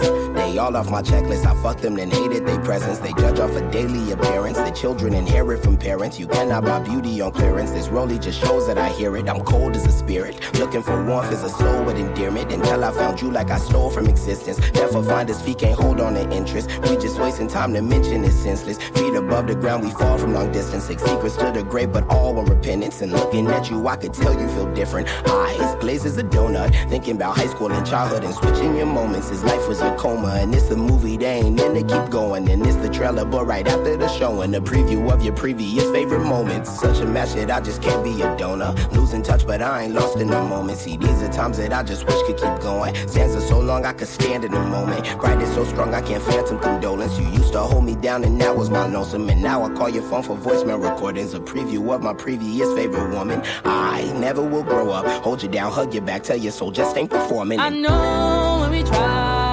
They 0.50 0.58
all 0.58 0.76
off 0.76 0.90
my 0.90 1.04
checklist. 1.04 1.46
I 1.46 1.54
fucked 1.62 1.84
them, 1.84 1.94
then 1.94 2.10
hated 2.10 2.48
their 2.48 2.60
presence. 2.62 2.98
They 2.98 3.14
judge 3.14 3.38
off 3.38 3.52
a 3.52 3.70
daily 3.70 4.12
appearance. 4.12 4.58
The 4.58 4.72
children 4.72 5.14
inherit 5.14 5.64
from 5.64 5.78
parents. 5.78 6.20
You 6.20 6.28
cannot 6.28 6.64
buy 6.66 6.80
beauty 6.80 7.22
on 7.22 7.34
clearance. 7.34 7.70
This 7.70 7.88
rollie 7.90 8.20
just 8.20 8.40
shows 8.40 8.66
that 8.66 8.80
I 8.80 8.90
hear 8.90 9.16
it. 9.16 9.30
I'm 9.30 9.42
cold 9.42 9.76
as 9.76 9.86
a 9.86 9.92
spirit. 9.92 10.40
Looking 10.58 10.82
for 10.82 11.06
warmth 11.06 11.32
as 11.32 11.44
a 11.44 11.50
soul 11.50 11.84
with 11.84 11.98
endearment. 11.98 12.52
Until 12.52 12.84
I 12.84 12.92
found 12.92 13.22
you 13.22 13.30
like 13.30 13.52
I 13.52 13.60
stole 13.60 13.92
from 13.92 14.08
existence. 14.08 14.58
Therefore, 14.72 15.04
find 15.04 15.30
us 15.30 15.40
feet 15.40 15.60
can't 15.60 15.80
hold 15.80 16.02
on 16.02 16.16
to 16.16 16.28
interest. 16.32 16.68
We 16.82 16.98
just 16.98 17.20
wasting 17.20 17.48
time 17.48 17.72
to 17.76 17.84
mention 17.84 18.24
it's 18.24 18.34
senseless. 18.34 18.80
Feet 18.80 19.14
above 19.14 19.46
the 19.46 19.54
ground, 19.56 19.84
we 19.84 19.92
fall 19.92 20.18
from 20.18 20.34
long 20.34 20.52
distance. 20.52 20.86
Six 20.86 21.04
secrets 21.04 21.36
to 21.38 21.52
the 21.52 21.62
grave, 21.62 21.94
but 21.94 22.10
all 22.10 22.40
on 22.40 22.46
repentance. 22.46 23.02
And 23.02 23.12
looking 23.12 23.46
at 23.50 23.70
you, 23.70 23.88
I 23.88 23.98
could 23.98 24.16
tell 24.16 24.34
you 24.34 24.48
feel 24.48 24.74
different. 24.74 25.10
Eyes 25.30 25.76
glazed 25.76 26.08
as 26.08 26.18
a 26.18 26.24
donut. 26.24 26.74
Thinking 26.90 27.18
about 27.18 27.38
high 27.38 27.48
school 27.48 27.72
and 27.72 27.86
childhood 27.86 28.24
and 28.24 28.34
switching 28.34 28.76
your 28.76 28.88
moments. 28.88 29.30
His 29.30 29.44
life 29.44 29.68
was 29.68 29.82
a 29.82 29.96
coma, 29.96 30.39
and 30.40 30.56
it's 30.56 30.70
the 30.70 30.78
movie 30.78 31.18
they 31.18 31.40
ain't 31.40 31.60
in 31.60 31.74
to 31.74 31.82
keep 31.82 32.10
going. 32.10 32.50
And 32.50 32.66
it's 32.66 32.78
the 32.78 32.90
trailer, 32.90 33.26
but 33.26 33.46
right 33.46 33.68
after 33.68 33.98
the 33.98 34.08
show 34.08 34.42
and 34.42 34.54
the 34.54 34.60
preview 34.60 35.12
of 35.12 35.22
your 35.24 35.34
previous 35.36 35.84
favorite 35.92 36.24
moments. 36.24 36.80
Such 36.80 37.00
a 37.00 37.06
match 37.06 37.34
that 37.34 37.52
I 37.52 37.60
just 37.60 37.82
can't 37.82 38.04
be 38.04 38.22
a 38.22 38.38
donor. 38.38 38.74
Losing 38.92 39.22
touch, 39.22 39.46
but 39.46 39.62
I 39.62 39.84
ain't 39.84 39.94
lost 39.94 40.18
in 40.18 40.28
the 40.28 40.42
moment. 40.42 40.80
See, 40.80 40.96
these 40.98 41.22
are 41.22 41.32
times 41.32 41.58
that 41.58 41.74
I 41.74 41.84
just 41.84 42.06
wish 42.06 42.16
could 42.26 42.38
keep 42.38 42.60
going. 42.62 42.96
Stands 43.08 43.36
are 43.36 43.42
so 43.42 43.60
long 43.60 43.86
I 43.86 43.94
could 43.94 44.08
stand 44.08 44.46
in 44.46 44.52
the 44.52 44.60
moment. 44.62 45.06
Pride 45.20 45.42
is 45.42 45.54
so 45.54 45.66
strong 45.66 45.94
I 45.94 46.02
can't 46.02 46.24
phantom 46.24 46.60
condolence. 46.60 47.20
You 47.20 47.28
used 47.30 47.52
to 47.54 47.60
hold 47.60 47.84
me 47.84 47.96
down, 47.96 48.24
and 48.24 48.40
that 48.40 48.56
was 48.56 48.70
my 48.70 48.88
lonesome. 48.88 49.30
And 49.30 49.42
now 49.42 49.64
I 49.64 49.70
call 49.74 49.90
your 49.90 50.04
phone 50.04 50.24
for 50.24 50.38
voicemail 50.38 50.82
recordings. 50.82 51.34
A 51.34 51.40
preview 51.40 51.94
of 51.94 52.02
my 52.02 52.14
previous 52.14 52.74
favorite 52.74 53.14
woman. 53.14 53.44
I 53.66 54.04
never 54.16 54.42
will 54.42 54.64
grow 54.64 54.92
up. 54.92 55.06
Hold 55.24 55.44
you 55.44 55.50
down, 55.50 55.72
hug 55.72 55.94
you 55.94 56.02
back, 56.02 56.24
tell 56.24 56.38
your 56.38 56.54
soul 56.54 56.72
just 56.72 56.96
ain't 56.96 57.10
performing. 57.10 57.60
I 57.60 57.70
know 57.70 58.60
when 58.62 58.72
we 58.72 58.84
try 58.84 59.49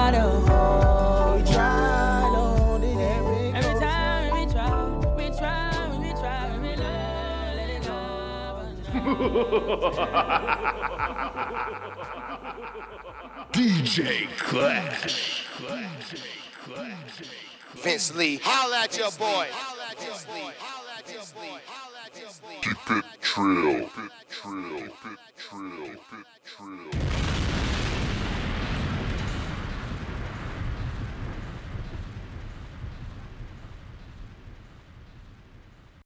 DJ 13.51 14.27
Clash. 14.37 15.47
Vince 17.73 18.15
Lee, 18.15 18.39
holla 18.43 18.83
at 18.83 18.97
your 18.97 19.11
boy. 19.11 19.47
Keep 22.61 22.91
it 22.91 23.05
trill. 23.21 23.79
Keep 23.79 23.97
it 23.97 24.13
trill. 24.29 24.77
Keep 24.77 25.05
it 25.05 25.19
trill. 25.37 25.87
Keep 25.87 26.13
it 26.13 26.27
trill. 26.45 27.26